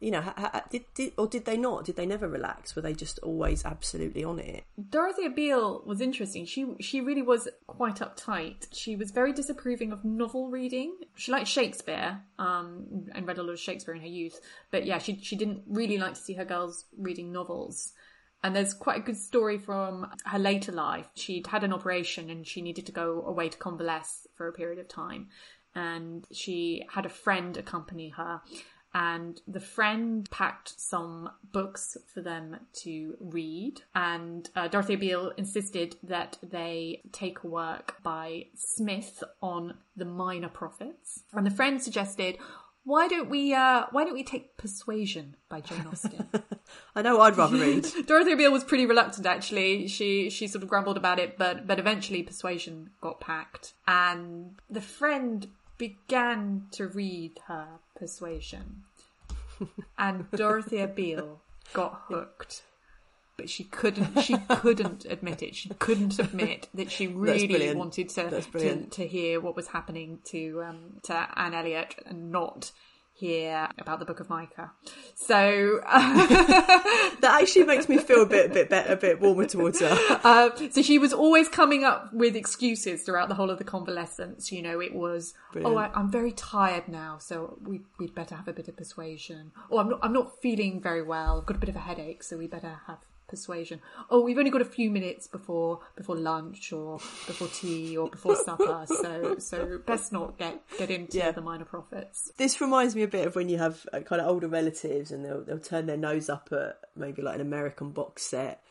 You 0.00 0.10
know, 0.10 0.24
did, 0.70 0.84
did 0.94 1.12
or 1.18 1.26
did 1.26 1.44
they 1.44 1.58
not? 1.58 1.84
Did 1.84 1.96
they 1.96 2.06
never 2.06 2.26
relax? 2.26 2.74
Were 2.74 2.80
they 2.80 2.94
just 2.94 3.18
always 3.18 3.66
absolutely 3.66 4.24
on 4.24 4.38
it? 4.38 4.64
Dorothea 4.88 5.28
Beale 5.28 5.82
was 5.84 6.00
interesting. 6.00 6.46
She 6.46 6.74
she 6.80 7.02
really 7.02 7.20
was 7.22 7.48
quite 7.66 7.96
uptight. 7.96 8.66
She 8.72 8.96
was 8.96 9.10
very 9.10 9.34
disapproving 9.34 9.92
of 9.92 10.02
novel 10.02 10.48
reading. 10.48 10.96
She 11.16 11.30
liked 11.30 11.48
Shakespeare, 11.48 12.22
um, 12.38 13.08
and 13.14 13.28
read 13.28 13.36
a 13.36 13.42
lot 13.42 13.52
of 13.52 13.60
Shakespeare 13.60 13.94
in 13.94 14.00
her 14.00 14.06
youth. 14.06 14.40
But 14.70 14.86
yeah, 14.86 14.98
she 14.98 15.18
she 15.20 15.36
didn't 15.36 15.64
really 15.68 15.98
like 15.98 16.14
to 16.14 16.20
see 16.20 16.34
her 16.34 16.46
girls 16.46 16.86
reading 16.96 17.30
novels. 17.30 17.92
And 18.42 18.56
there's 18.56 18.72
quite 18.72 18.96
a 18.96 19.02
good 19.02 19.18
story 19.18 19.58
from 19.58 20.10
her 20.24 20.38
later 20.38 20.72
life. 20.72 21.10
She'd 21.14 21.46
had 21.46 21.62
an 21.62 21.74
operation 21.74 22.30
and 22.30 22.46
she 22.46 22.62
needed 22.62 22.86
to 22.86 22.92
go 22.92 23.22
away 23.26 23.50
to 23.50 23.58
convalesce 23.58 24.26
for 24.34 24.48
a 24.48 24.52
period 24.52 24.78
of 24.78 24.88
time. 24.88 25.28
And 25.74 26.26
she 26.32 26.86
had 26.88 27.04
a 27.04 27.10
friend 27.10 27.58
accompany 27.58 28.08
her 28.08 28.40
and 28.92 29.40
the 29.46 29.60
friend 29.60 30.28
packed 30.30 30.78
some 30.78 31.30
books 31.52 31.96
for 32.12 32.20
them 32.20 32.56
to 32.72 33.16
read. 33.20 33.82
And 33.94 34.48
uh, 34.56 34.68
Dorothea 34.68 34.98
Beale 34.98 35.32
insisted 35.36 35.96
that 36.02 36.38
they 36.42 37.02
take 37.12 37.44
a 37.44 37.48
work 37.48 37.96
by 38.02 38.46
Smith 38.54 39.22
on 39.42 39.74
the 39.96 40.04
minor 40.04 40.48
prophets. 40.48 41.22
And 41.32 41.46
the 41.46 41.50
friend 41.50 41.80
suggested, 41.80 42.38
why 42.84 43.08
don't 43.08 43.28
we 43.28 43.54
uh, 43.54 43.84
why 43.90 44.04
don't 44.04 44.14
we 44.14 44.24
take 44.24 44.56
Persuasion 44.56 45.36
by 45.48 45.60
Jane 45.60 45.86
Austen? 45.86 46.26
I 46.96 47.02
know 47.02 47.20
I'd 47.20 47.36
rather 47.36 47.58
read. 47.58 47.86
Dorothea 48.06 48.36
Beale 48.36 48.52
was 48.52 48.64
pretty 48.64 48.86
reluctant 48.86 49.26
actually. 49.26 49.86
She 49.86 50.30
she 50.30 50.46
sort 50.46 50.62
of 50.64 50.68
grumbled 50.70 50.96
about 50.96 51.18
it, 51.18 51.36
but 51.36 51.66
but 51.66 51.78
eventually 51.78 52.22
Persuasion 52.22 52.90
got 53.00 53.20
packed. 53.20 53.74
And 53.86 54.58
the 54.68 54.80
friend 54.80 55.48
began 55.80 56.66
to 56.72 56.86
read 56.86 57.40
her 57.46 57.66
Persuasion. 57.98 58.82
and 59.98 60.30
Dorothea 60.30 60.86
Beale 60.86 61.40
got 61.72 62.02
hooked. 62.08 62.62
But 63.38 63.48
she 63.48 63.64
couldn't. 63.64 64.20
She 64.20 64.36
couldn't 64.48 65.06
admit 65.06 65.42
it. 65.42 65.56
She 65.56 65.70
couldn't 65.70 66.18
admit 66.18 66.68
that 66.74 66.90
she 66.90 67.06
really 67.06 67.74
wanted 67.74 68.10
to, 68.10 68.42
to, 68.42 68.86
to 68.86 69.06
hear 69.06 69.40
what 69.40 69.56
was 69.56 69.68
happening 69.68 70.18
to 70.24 70.62
um, 70.62 71.00
to 71.04 71.28
Anne 71.36 71.54
Elliot 71.54 71.94
and 72.04 72.30
not 72.30 72.72
hear 73.20 73.68
about 73.78 73.98
the 73.98 74.04
Book 74.06 74.20
of 74.20 74.30
Micah. 74.30 74.72
So 75.14 75.80
that 75.84 77.38
actually 77.40 77.64
makes 77.64 77.88
me 77.88 77.98
feel 77.98 78.22
a 78.22 78.26
bit, 78.26 78.50
a 78.50 78.54
bit 78.54 78.70
better, 78.70 78.94
a 78.94 78.96
bit 78.96 79.20
warmer 79.20 79.46
towards 79.46 79.80
her. 79.80 79.96
Uh, 80.24 80.50
so 80.70 80.80
she 80.80 80.98
was 80.98 81.12
always 81.12 81.48
coming 81.48 81.84
up 81.84 82.12
with 82.14 82.34
excuses 82.34 83.02
throughout 83.02 83.28
the 83.28 83.34
whole 83.34 83.50
of 83.50 83.58
the 83.58 83.64
convalescence. 83.64 84.50
You 84.50 84.62
know, 84.62 84.80
it 84.80 84.94
was, 84.94 85.34
Brilliant. 85.52 85.76
oh, 85.76 85.78
I, 85.78 86.00
am 86.00 86.10
very 86.10 86.32
tired 86.32 86.88
now, 86.88 87.18
so 87.18 87.58
we, 87.62 87.82
would 87.98 88.14
better 88.14 88.34
have 88.34 88.48
a 88.48 88.54
bit 88.54 88.68
of 88.68 88.76
persuasion. 88.76 89.52
Or 89.68 89.80
I'm 89.80 89.90
not, 89.90 90.00
I'm 90.02 90.12
not 90.12 90.40
feeling 90.40 90.80
very 90.80 91.02
well. 91.02 91.38
I've 91.38 91.46
got 91.46 91.56
a 91.56 91.60
bit 91.60 91.68
of 91.68 91.76
a 91.76 91.80
headache, 91.80 92.22
so 92.22 92.38
we 92.38 92.46
better 92.46 92.80
have 92.86 92.98
persuasion. 93.30 93.80
Oh, 94.10 94.20
we've 94.20 94.36
only 94.36 94.50
got 94.50 94.60
a 94.60 94.66
few 94.66 94.90
minutes 94.90 95.26
before 95.26 95.80
before 95.96 96.16
lunch 96.16 96.72
or 96.72 96.98
before 97.26 97.48
tea 97.48 97.96
or 97.96 98.10
before 98.10 98.36
supper, 98.36 98.84
so 98.86 99.36
so 99.38 99.78
best 99.86 100.12
not 100.12 100.36
get 100.36 100.60
get 100.76 100.90
into 100.90 101.18
yeah. 101.18 101.30
the 101.30 101.40
minor 101.40 101.64
prophets. 101.64 102.32
This 102.36 102.60
reminds 102.60 102.94
me 102.94 103.02
a 103.02 103.08
bit 103.08 103.26
of 103.26 103.36
when 103.36 103.48
you 103.48 103.58
have 103.58 103.86
uh, 103.92 104.00
kind 104.00 104.20
of 104.20 104.28
older 104.28 104.48
relatives 104.48 105.10
and 105.10 105.24
they'll 105.24 105.42
they'll 105.42 105.58
turn 105.58 105.86
their 105.86 105.96
nose 105.96 106.28
up 106.28 106.50
at 106.52 106.78
maybe 106.96 107.22
like 107.22 107.36
an 107.36 107.40
American 107.40 107.90
box 107.90 108.22
set. 108.22 108.62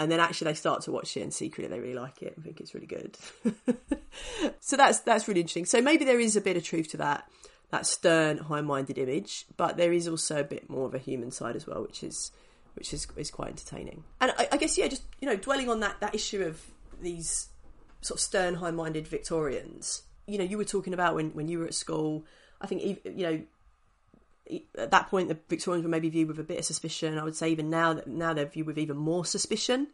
And 0.00 0.12
then 0.12 0.20
actually 0.20 0.52
they 0.52 0.54
start 0.54 0.82
to 0.82 0.92
watch 0.92 1.16
it 1.16 1.22
and 1.22 1.34
secretly 1.34 1.68
they 1.68 1.80
really 1.80 1.98
like 1.98 2.22
it 2.22 2.36
and 2.36 2.44
think 2.44 2.60
it's 2.60 2.72
really 2.72 2.86
good. 2.86 3.16
so 4.60 4.76
that's 4.76 5.00
that's 5.00 5.26
really 5.26 5.40
interesting. 5.40 5.64
So 5.64 5.80
maybe 5.80 6.04
there 6.04 6.20
is 6.20 6.36
a 6.36 6.40
bit 6.40 6.56
of 6.56 6.62
truth 6.62 6.90
to 6.90 6.98
that 6.98 7.28
that 7.70 7.86
stern, 7.86 8.38
high-minded 8.38 8.96
image, 8.96 9.44
but 9.56 9.76
there 9.76 9.92
is 9.92 10.08
also 10.08 10.40
a 10.40 10.44
bit 10.44 10.70
more 10.70 10.86
of 10.86 10.94
a 10.94 10.98
human 10.98 11.30
side 11.30 11.54
as 11.54 11.66
well, 11.66 11.82
which 11.82 12.02
is 12.02 12.32
which 12.78 12.94
is 12.94 13.06
is 13.16 13.30
quite 13.30 13.48
entertaining. 13.48 14.04
And 14.20 14.32
I, 14.38 14.48
I 14.52 14.56
guess 14.56 14.78
yeah, 14.78 14.86
just 14.86 15.02
you 15.20 15.28
know, 15.28 15.36
dwelling 15.36 15.68
on 15.68 15.80
that 15.80 16.00
that 16.00 16.14
issue 16.14 16.42
of 16.42 16.62
these 17.02 17.48
sort 18.00 18.18
of 18.18 18.22
stern, 18.22 18.54
high-minded 18.54 19.06
Victorians. 19.08 20.02
You 20.26 20.38
know, 20.38 20.44
you 20.44 20.56
were 20.56 20.64
talking 20.64 20.94
about 20.94 21.14
when 21.14 21.30
when 21.30 21.48
you 21.48 21.58
were 21.58 21.66
at 21.66 21.74
school. 21.74 22.24
I 22.60 22.66
think 22.66 23.00
you 23.04 23.22
know 23.22 23.40
at 24.78 24.90
that 24.92 25.08
point 25.08 25.28
the 25.28 25.38
Victorians 25.48 25.84
were 25.84 25.90
maybe 25.90 26.08
viewed 26.08 26.28
with 26.28 26.38
a 26.38 26.44
bit 26.44 26.58
of 26.58 26.64
suspicion. 26.64 27.18
I 27.18 27.24
would 27.24 27.36
say 27.36 27.50
even 27.50 27.68
now 27.68 27.94
that 27.94 28.06
now 28.06 28.32
they're 28.32 28.46
viewed 28.46 28.66
with 28.66 28.78
even 28.78 28.96
more 28.96 29.24
suspicion. 29.24 29.88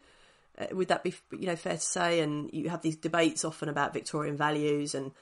Uh, 0.56 0.66
would 0.72 0.88
that 0.88 1.02
be 1.02 1.14
you 1.32 1.46
know 1.46 1.56
fair 1.56 1.74
to 1.74 1.80
say? 1.80 2.20
And 2.20 2.50
you 2.52 2.68
have 2.68 2.82
these 2.82 2.96
debates 2.96 3.44
often 3.44 3.68
about 3.68 3.94
Victorian 3.94 4.36
values 4.36 4.94
and. 4.94 5.12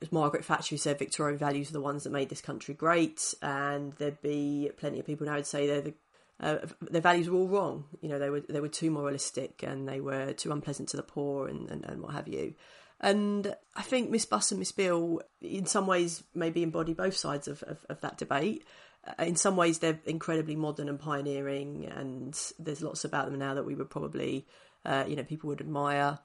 As 0.00 0.10
Margaret 0.10 0.44
Thatcher 0.44 0.76
said, 0.78 0.98
Victorian 0.98 1.38
values 1.38 1.70
are 1.70 1.74
the 1.74 1.80
ones 1.80 2.02
that 2.02 2.10
made 2.10 2.28
this 2.28 2.40
country 2.40 2.74
great, 2.74 3.34
and 3.40 3.92
there'd 3.92 4.20
be 4.20 4.68
plenty 4.76 4.98
of 4.98 5.06
people 5.06 5.28
now 5.28 5.36
would 5.36 5.46
say 5.46 5.68
they're 5.68 5.80
the 5.80 5.94
uh, 6.42 6.58
their 6.80 7.00
values 7.00 7.30
were 7.30 7.38
all 7.38 7.48
wrong. 7.48 7.84
You 8.00 8.08
know, 8.08 8.18
they 8.18 8.30
were 8.30 8.40
they 8.40 8.60
were 8.60 8.68
too 8.68 8.90
moralistic 8.90 9.62
and 9.62 9.88
they 9.88 10.00
were 10.00 10.32
too 10.32 10.50
unpleasant 10.50 10.88
to 10.90 10.96
the 10.96 11.02
poor 11.02 11.48
and, 11.48 11.70
and, 11.70 11.84
and 11.84 12.02
what 12.02 12.12
have 12.12 12.28
you. 12.28 12.54
And 13.00 13.54
I 13.74 13.82
think 13.82 14.10
Miss 14.10 14.26
Buss 14.26 14.52
and 14.52 14.58
Miss 14.58 14.70
Beale, 14.72 15.20
in 15.40 15.66
some 15.66 15.86
ways, 15.86 16.22
maybe 16.34 16.62
embody 16.62 16.94
both 16.94 17.16
sides 17.16 17.48
of, 17.48 17.62
of, 17.64 17.84
of 17.88 18.00
that 18.00 18.16
debate. 18.18 18.64
Uh, 19.06 19.24
in 19.24 19.34
some 19.34 19.56
ways, 19.56 19.80
they're 19.80 19.98
incredibly 20.06 20.54
modern 20.54 20.88
and 20.88 21.00
pioneering, 21.00 21.90
and 21.96 22.38
there's 22.60 22.82
lots 22.82 23.04
about 23.04 23.28
them 23.28 23.38
now 23.38 23.54
that 23.54 23.66
we 23.66 23.74
would 23.74 23.90
probably, 23.90 24.46
uh, 24.84 25.04
you 25.08 25.16
know, 25.16 25.24
people 25.24 25.48
would 25.48 25.60
admire. 25.60 26.20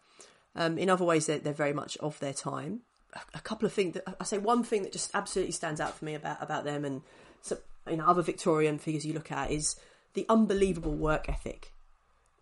Um, 0.55 0.78
in 0.78 0.89
other 0.89 1.05
ways, 1.05 1.26
they're, 1.26 1.39
they're 1.39 1.53
very 1.53 1.74
much 1.74 1.97
of 1.97 2.20
their 2.20 2.34
time. 2.34 2.82
A, 3.13 3.20
a 3.36 3.41
couple 3.41 3.65
of 3.65 3.74
things 3.74 3.95
that 3.95 4.03
I 4.20 4.24
say, 4.24 4.38
one 4.38 4.63
thing 4.63 4.84
that 4.84 4.91
just 4.91 5.09
absolutely 5.15 5.53
stands 5.53 5.82
out 5.82 5.97
for 5.97 6.05
me 6.05 6.13
about 6.13 6.38
about 6.43 6.63
them, 6.63 6.86
and 6.86 7.01
so, 7.41 7.57
you 7.89 7.97
know, 7.97 8.05
other 8.05 8.22
Victorian 8.22 8.78
figures 8.78 9.03
you 9.03 9.13
look 9.13 9.32
at 9.32 9.49
is 9.49 9.76
the 10.18 10.26
unbelievable 10.30 10.95
work 10.95 11.30
ethic. 11.30 11.72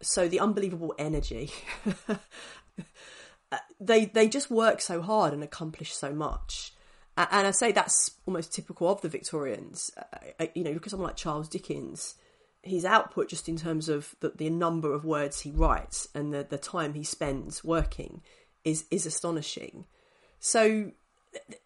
So 0.02 0.28
the 0.28 0.40
unbelievable 0.40 0.96
energy. 0.98 1.52
Uh, 3.52 3.60
they 3.80 4.06
they 4.06 4.28
just 4.28 4.50
work 4.50 4.82
so 4.82 5.04
hard 5.04 5.32
and 5.32 5.44
accomplish 5.44 5.94
so 5.94 6.12
much. 6.12 6.74
And 7.16 7.46
I 7.46 7.52
say 7.52 7.72
that's 7.72 8.10
almost 8.26 8.52
typical 8.52 8.90
of 8.90 9.02
the 9.02 9.08
Victorians. 9.08 9.92
Uh, 10.40 10.48
you 10.56 10.64
know, 10.64 10.72
look 10.72 10.88
at 10.88 10.90
someone 10.90 11.10
like 11.10 11.16
Charles 11.16 11.48
Dickens. 11.48 12.16
His 12.64 12.86
output, 12.86 13.30
just 13.30 13.48
in 13.48 13.56
terms 13.56 13.88
of 13.88 14.16
the, 14.20 14.30
the 14.30 14.50
number 14.50 14.92
of 14.92 15.06
words 15.06 15.42
he 15.42 15.52
writes 15.52 16.08
and 16.16 16.34
the, 16.34 16.44
the 16.50 16.58
time 16.58 16.96
he 16.96 17.04
spends 17.04 17.64
working, 17.64 18.24
is 18.64 18.86
is 18.90 19.06
astonishing. 19.06 19.86
So, 20.40 20.92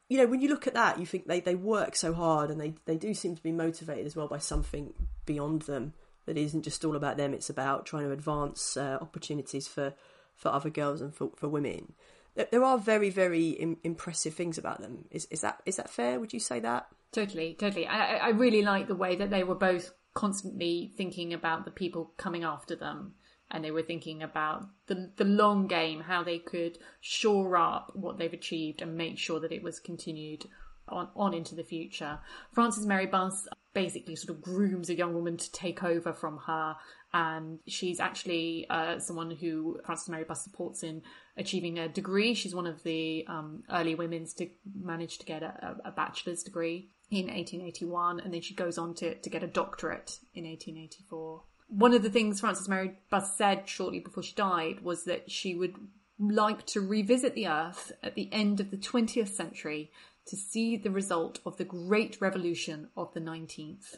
you 0.09 0.17
know, 0.17 0.27
when 0.27 0.41
you 0.41 0.49
look 0.49 0.67
at 0.67 0.73
that, 0.73 0.99
you 0.99 1.05
think 1.05 1.27
they, 1.27 1.39
they 1.39 1.55
work 1.55 1.95
so 1.95 2.13
hard 2.13 2.49
and 2.49 2.59
they, 2.59 2.73
they 2.85 2.97
do 2.97 3.13
seem 3.13 3.35
to 3.35 3.43
be 3.43 3.51
motivated 3.51 4.05
as 4.05 4.15
well 4.15 4.27
by 4.27 4.39
something 4.39 4.93
beyond 5.25 5.63
them 5.63 5.93
that 6.25 6.37
isn't 6.37 6.63
just 6.63 6.83
all 6.85 6.95
about 6.95 7.17
them. 7.17 7.33
It's 7.33 7.49
about 7.49 7.85
trying 7.85 8.03
to 8.03 8.11
advance 8.11 8.77
uh, 8.77 8.97
opportunities 9.01 9.67
for, 9.67 9.93
for 10.35 10.49
other 10.49 10.69
girls 10.69 11.01
and 11.01 11.13
for, 11.13 11.31
for 11.35 11.47
women. 11.47 11.93
There 12.35 12.63
are 12.63 12.77
very, 12.77 13.09
very 13.09 13.49
Im- 13.49 13.77
impressive 13.83 14.33
things 14.33 14.57
about 14.57 14.81
them. 14.81 15.05
Is, 15.11 15.25
is 15.29 15.41
that 15.41 15.61
is 15.65 15.75
that 15.75 15.89
fair? 15.89 16.19
Would 16.19 16.31
you 16.31 16.39
say 16.39 16.59
that? 16.61 16.87
Totally, 17.11 17.55
totally. 17.59 17.85
I, 17.85 18.15
I 18.15 18.29
really 18.29 18.61
like 18.61 18.87
the 18.87 18.95
way 18.95 19.15
that 19.15 19.29
they 19.29 19.43
were 19.43 19.55
both 19.55 19.91
constantly 20.13 20.91
thinking 20.95 21.33
about 21.33 21.65
the 21.65 21.71
people 21.71 22.13
coming 22.17 22.43
after 22.43 22.75
them 22.75 23.13
and 23.51 23.63
they 23.63 23.71
were 23.71 23.83
thinking 23.83 24.23
about 24.23 24.65
the 24.87 25.11
the 25.17 25.25
long 25.25 25.67
game, 25.67 26.01
how 26.01 26.23
they 26.23 26.39
could 26.39 26.77
shore 27.01 27.57
up 27.57 27.91
what 27.95 28.17
they've 28.17 28.33
achieved 28.33 28.81
and 28.81 28.95
make 28.97 29.17
sure 29.17 29.39
that 29.39 29.51
it 29.51 29.63
was 29.63 29.79
continued 29.79 30.45
on, 30.87 31.09
on 31.15 31.33
into 31.33 31.55
the 31.55 31.63
future. 31.63 32.19
Frances 32.51 32.85
Mary 32.85 33.05
Buss 33.05 33.47
basically 33.73 34.15
sort 34.15 34.35
of 34.35 34.41
grooms 34.41 34.89
a 34.89 34.95
young 34.95 35.13
woman 35.13 35.37
to 35.37 35.51
take 35.51 35.83
over 35.83 36.13
from 36.13 36.37
her. 36.47 36.75
And 37.11 37.59
she's 37.67 37.99
actually 37.99 38.67
uh, 38.69 38.99
someone 38.99 39.31
who 39.31 39.79
Frances 39.85 40.09
Mary 40.09 40.25
Buss 40.25 40.43
supports 40.43 40.83
in 40.83 41.01
achieving 41.37 41.79
a 41.79 41.87
degree. 41.87 42.33
She's 42.33 42.53
one 42.53 42.67
of 42.67 42.83
the 42.83 43.25
um, 43.27 43.63
early 43.71 43.95
women 43.95 44.27
to 44.37 44.47
manage 44.79 45.17
to 45.19 45.25
get 45.25 45.41
a, 45.41 45.77
a 45.85 45.91
bachelor's 45.91 46.43
degree 46.43 46.89
in 47.09 47.25
1881, 47.25 48.19
and 48.19 48.31
then 48.31 48.41
she 48.41 48.53
goes 48.53 48.77
on 48.77 48.93
to, 48.95 49.15
to 49.15 49.29
get 49.29 49.41
a 49.41 49.47
doctorate 49.47 50.19
in 50.35 50.43
1884. 50.43 51.41
One 51.69 51.93
of 51.93 52.01
the 52.01 52.09
things 52.09 52.39
Frances 52.39 52.67
Mary 52.67 52.97
Buss 53.09 53.37
said 53.37 53.69
shortly 53.69 53.99
before 53.99 54.23
she 54.23 54.33
died 54.33 54.81
was 54.81 55.03
that 55.05 55.29
she 55.31 55.53
would 55.55 55.75
like 56.19 56.65
to 56.65 56.81
revisit 56.81 57.35
the 57.35 57.47
Earth 57.47 57.91
at 58.03 58.15
the 58.15 58.27
end 58.31 58.59
of 58.59 58.71
the 58.71 58.77
20th 58.77 59.29
century 59.29 59.91
to 60.25 60.35
see 60.35 60.77
the 60.77 60.91
result 60.91 61.39
of 61.45 61.57
the 61.57 61.63
great 61.63 62.17
revolution 62.19 62.89
of 62.97 63.13
the 63.13 63.21
19th, 63.21 63.97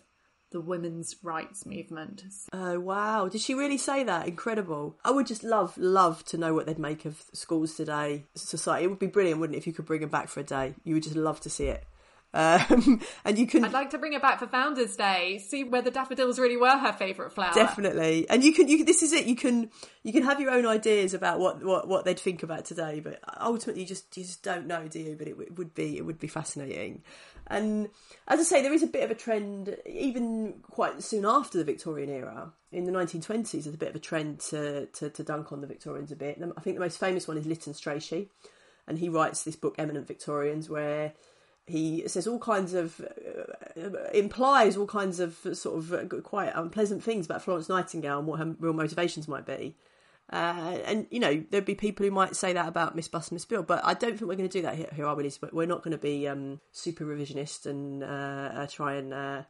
the 0.51 0.61
women's 0.61 1.15
rights 1.23 1.65
movement. 1.65 2.23
Oh 2.53 2.79
wow! 2.79 3.27
Did 3.27 3.41
she 3.41 3.53
really 3.53 3.77
say 3.77 4.03
that? 4.03 4.27
Incredible! 4.27 4.97
I 5.03 5.11
would 5.11 5.27
just 5.27 5.43
love, 5.43 5.77
love 5.77 6.23
to 6.25 6.37
know 6.37 6.53
what 6.53 6.67
they'd 6.67 6.77
make 6.77 7.05
of 7.05 7.23
schools 7.33 7.75
today, 7.75 8.25
society. 8.35 8.85
It 8.85 8.89
would 8.89 8.99
be 8.99 9.07
brilliant, 9.07 9.39
wouldn't 9.39 9.55
it, 9.55 9.59
if 9.59 9.67
you 9.67 9.73
could 9.73 9.85
bring 9.85 10.01
them 10.01 10.09
back 10.09 10.27
for 10.27 10.41
a 10.41 10.43
day? 10.43 10.75
You 10.83 10.93
would 10.95 11.03
just 11.03 11.15
love 11.15 11.39
to 11.41 11.49
see 11.49 11.67
it. 11.67 11.85
Um, 12.33 13.01
and 13.25 13.37
you 13.37 13.47
can. 13.47 13.63
I'd 13.65 13.73
like 13.73 13.89
to 13.91 13.97
bring 13.97 14.13
it 14.13 14.21
back 14.21 14.39
for 14.39 14.47
Founders 14.47 14.95
Day. 14.95 15.39
See 15.39 15.63
whether 15.63 15.91
daffodils 15.91 16.39
really 16.39 16.57
were 16.57 16.77
her 16.77 16.93
favourite 16.93 17.33
flower. 17.33 17.53
Definitely, 17.53 18.29
and 18.29 18.43
you 18.43 18.53
can. 18.53 18.67
You 18.67 18.85
this 18.85 19.03
is 19.03 19.13
it. 19.13 19.25
You 19.25 19.35
can. 19.35 19.69
You 20.03 20.13
can 20.13 20.23
have 20.23 20.39
your 20.39 20.51
own 20.51 20.65
ideas 20.65 21.13
about 21.13 21.39
what, 21.39 21.63
what, 21.63 21.87
what 21.87 22.05
they'd 22.05 22.19
think 22.19 22.41
about 22.41 22.65
today, 22.65 22.99
but 23.01 23.19
ultimately, 23.39 23.83
you 23.83 23.87
just 23.87 24.15
you 24.17 24.23
just 24.23 24.41
don't 24.41 24.65
know, 24.65 24.87
do 24.87 24.99
you? 24.99 25.15
But 25.15 25.27
it, 25.27 25.37
it 25.39 25.57
would 25.57 25.73
be 25.73 25.97
it 25.97 26.05
would 26.05 26.19
be 26.19 26.27
fascinating. 26.27 27.03
And 27.47 27.89
as 28.27 28.39
I 28.39 28.43
say, 28.43 28.61
there 28.61 28.73
is 28.73 28.83
a 28.83 28.87
bit 28.87 29.03
of 29.03 29.11
a 29.11 29.15
trend, 29.15 29.75
even 29.85 30.55
quite 30.61 31.03
soon 31.03 31.25
after 31.25 31.57
the 31.57 31.65
Victorian 31.65 32.09
era, 32.09 32.53
in 32.71 32.85
the 32.85 32.91
1920s, 32.91 33.51
there's 33.51 33.67
a 33.67 33.71
bit 33.71 33.89
of 33.89 33.95
a 33.95 33.99
trend 33.99 34.39
to, 34.39 34.85
to, 34.85 35.09
to 35.09 35.23
dunk 35.23 35.51
on 35.51 35.59
the 35.59 35.67
Victorians 35.67 36.11
a 36.11 36.15
bit. 36.15 36.41
I 36.41 36.61
think 36.61 36.77
the 36.77 36.81
most 36.81 36.99
famous 36.99 37.27
one 37.27 37.37
is 37.37 37.45
Lytton 37.45 37.73
Strachey, 37.73 38.29
and 38.87 38.97
he 38.97 39.09
writes 39.09 39.43
this 39.43 39.57
book, 39.57 39.75
Eminent 39.77 40.07
Victorians, 40.07 40.69
where 40.69 41.13
he 41.71 42.03
says 42.07 42.27
all 42.27 42.39
kinds 42.39 42.73
of 42.73 43.01
uh, 43.01 44.09
implies 44.13 44.75
all 44.77 44.85
kinds 44.85 45.19
of 45.19 45.35
sort 45.53 45.77
of 45.77 45.93
uh, 45.93 46.03
quite 46.21 46.51
unpleasant 46.53 47.03
things 47.03 47.25
about 47.25 47.41
Florence 47.41 47.69
Nightingale 47.69 48.19
and 48.19 48.27
what 48.27 48.39
her 48.39 48.55
real 48.59 48.73
motivations 48.73 49.27
might 49.27 49.45
be. 49.45 49.75
Uh, 50.31 50.77
and 50.85 51.07
you 51.09 51.19
know 51.19 51.43
there'd 51.49 51.65
be 51.65 51.75
people 51.75 52.05
who 52.05 52.11
might 52.11 52.35
say 52.35 52.53
that 52.53 52.67
about 52.67 52.95
Miss 52.95 53.07
Buss, 53.07 53.31
Miss 53.31 53.45
Beale, 53.45 53.63
but 53.63 53.83
I 53.83 53.93
don't 53.93 54.17
think 54.17 54.29
we're 54.29 54.35
going 54.35 54.49
to 54.49 54.57
do 54.57 54.61
that 54.61 54.75
here, 54.75 54.89
here 54.95 55.05
are 55.05 55.15
we? 55.15 55.31
We're 55.51 55.67
not 55.67 55.83
going 55.83 55.91
to 55.91 55.97
be 55.97 56.27
um, 56.27 56.59
super 56.71 57.05
revisionist 57.05 57.65
and 57.65 58.03
uh, 58.03 58.61
uh 58.61 58.67
try 58.67 58.95
and 58.95 59.13
uh, 59.13 59.43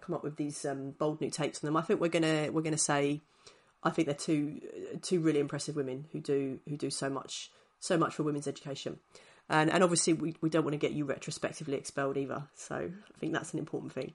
come 0.00 0.14
up 0.14 0.22
with 0.22 0.36
these 0.36 0.64
um, 0.64 0.92
bold 0.92 1.20
new 1.20 1.30
takes 1.30 1.62
on 1.62 1.68
them. 1.68 1.76
I 1.76 1.82
think 1.82 2.00
we're 2.00 2.08
gonna 2.08 2.50
we're 2.52 2.62
gonna 2.62 2.76
say 2.76 3.22
I 3.82 3.90
think 3.90 4.06
they're 4.06 4.14
two 4.14 4.60
two 5.02 5.20
really 5.20 5.40
impressive 5.40 5.76
women 5.76 6.06
who 6.12 6.20
do 6.20 6.60
who 6.68 6.76
do 6.76 6.90
so 6.90 7.10
much 7.10 7.50
so 7.80 7.98
much 7.98 8.14
for 8.14 8.22
women's 8.22 8.46
education 8.46 9.00
and 9.48 9.70
and 9.70 9.82
obviously 9.82 10.12
we, 10.12 10.34
we 10.40 10.50
don't 10.50 10.64
want 10.64 10.72
to 10.72 10.78
get 10.78 10.92
you 10.92 11.04
retrospectively 11.04 11.76
expelled 11.76 12.16
either. 12.16 12.44
So 12.54 12.74
I 12.76 13.18
think 13.18 13.32
that's 13.32 13.52
an 13.52 13.58
important 13.58 13.92
thing. 13.92 14.14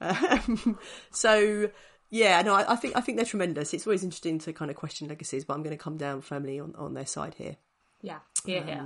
Um, 0.00 0.78
so 1.10 1.70
yeah, 2.10 2.40
no, 2.42 2.54
I, 2.54 2.72
I, 2.72 2.76
think 2.76 2.96
I 2.96 3.00
think 3.00 3.16
they're 3.18 3.26
tremendous. 3.26 3.74
It's 3.74 3.86
always 3.86 4.04
interesting 4.04 4.38
to 4.40 4.52
kind 4.52 4.70
of 4.70 4.76
question 4.76 5.08
legacies, 5.08 5.44
but 5.44 5.54
I'm 5.54 5.62
going 5.62 5.76
to 5.76 5.82
come 5.82 5.96
down 5.96 6.20
firmly 6.20 6.60
on, 6.60 6.74
on 6.76 6.94
their 6.94 7.06
side 7.06 7.34
here. 7.34 7.56
Yeah, 8.02 8.18
yeah, 8.44 8.60
um, 8.60 8.68
yeah. 8.68 8.84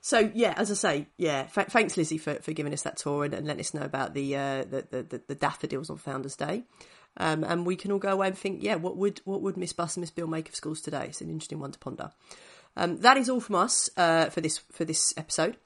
So 0.00 0.30
yeah, 0.34 0.54
as 0.56 0.70
I 0.70 0.74
say, 0.74 1.06
yeah, 1.16 1.44
th- 1.44 1.68
thanks 1.68 1.96
Lizzie 1.96 2.18
for, 2.18 2.34
for 2.36 2.52
giving 2.52 2.72
us 2.72 2.82
that 2.82 2.98
tour 2.98 3.24
and, 3.24 3.34
and 3.34 3.46
letting 3.46 3.60
us 3.60 3.74
know 3.74 3.82
about 3.82 4.14
the, 4.14 4.36
uh, 4.36 4.64
the, 4.64 4.86
the, 4.90 5.22
the 5.26 5.34
daffodils 5.34 5.90
on 5.90 5.96
Founders 5.96 6.36
Day. 6.36 6.64
Um, 7.16 7.42
and 7.42 7.66
we 7.66 7.74
can 7.74 7.90
all 7.90 7.98
go 7.98 8.10
away 8.10 8.28
and 8.28 8.38
think, 8.38 8.62
yeah, 8.62 8.76
what 8.76 8.96
would 8.96 9.20
what 9.24 9.42
would 9.42 9.56
Miss 9.56 9.72
Buss 9.72 9.96
and 9.96 10.02
Miss 10.02 10.10
Beale 10.10 10.28
make 10.28 10.48
of 10.48 10.54
schools 10.54 10.80
today? 10.80 11.06
It's 11.08 11.20
an 11.20 11.30
interesting 11.30 11.58
one 11.58 11.72
to 11.72 11.78
ponder. 11.78 12.12
Um, 12.78 12.98
that 12.98 13.16
is 13.16 13.28
all 13.28 13.40
from 13.40 13.56
us 13.56 13.90
uh, 13.96 14.30
for 14.30 14.40
this 14.40 14.58
for 14.72 14.84
this 14.84 15.12
episode. 15.16 15.56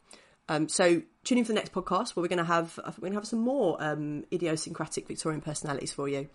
Um, 0.49 0.69
so 0.69 1.03
tune 1.25 1.39
in 1.39 1.45
for 1.45 1.53
the 1.53 1.59
next 1.59 1.73
podcast 1.73 2.17
where 2.17 2.23
we're 2.23 2.29
going 2.29 2.39
to 2.39 2.45
have 2.45 2.79
we're 2.85 3.03
going 3.03 3.13
to 3.13 3.19
have 3.19 3.27
some 3.27 3.41
more 3.41 3.77
um, 3.81 4.25
idiosyncratic 4.33 5.07
Victorian 5.07 5.41
personalities 5.41 5.93
for 5.93 6.09
you. 6.09 6.29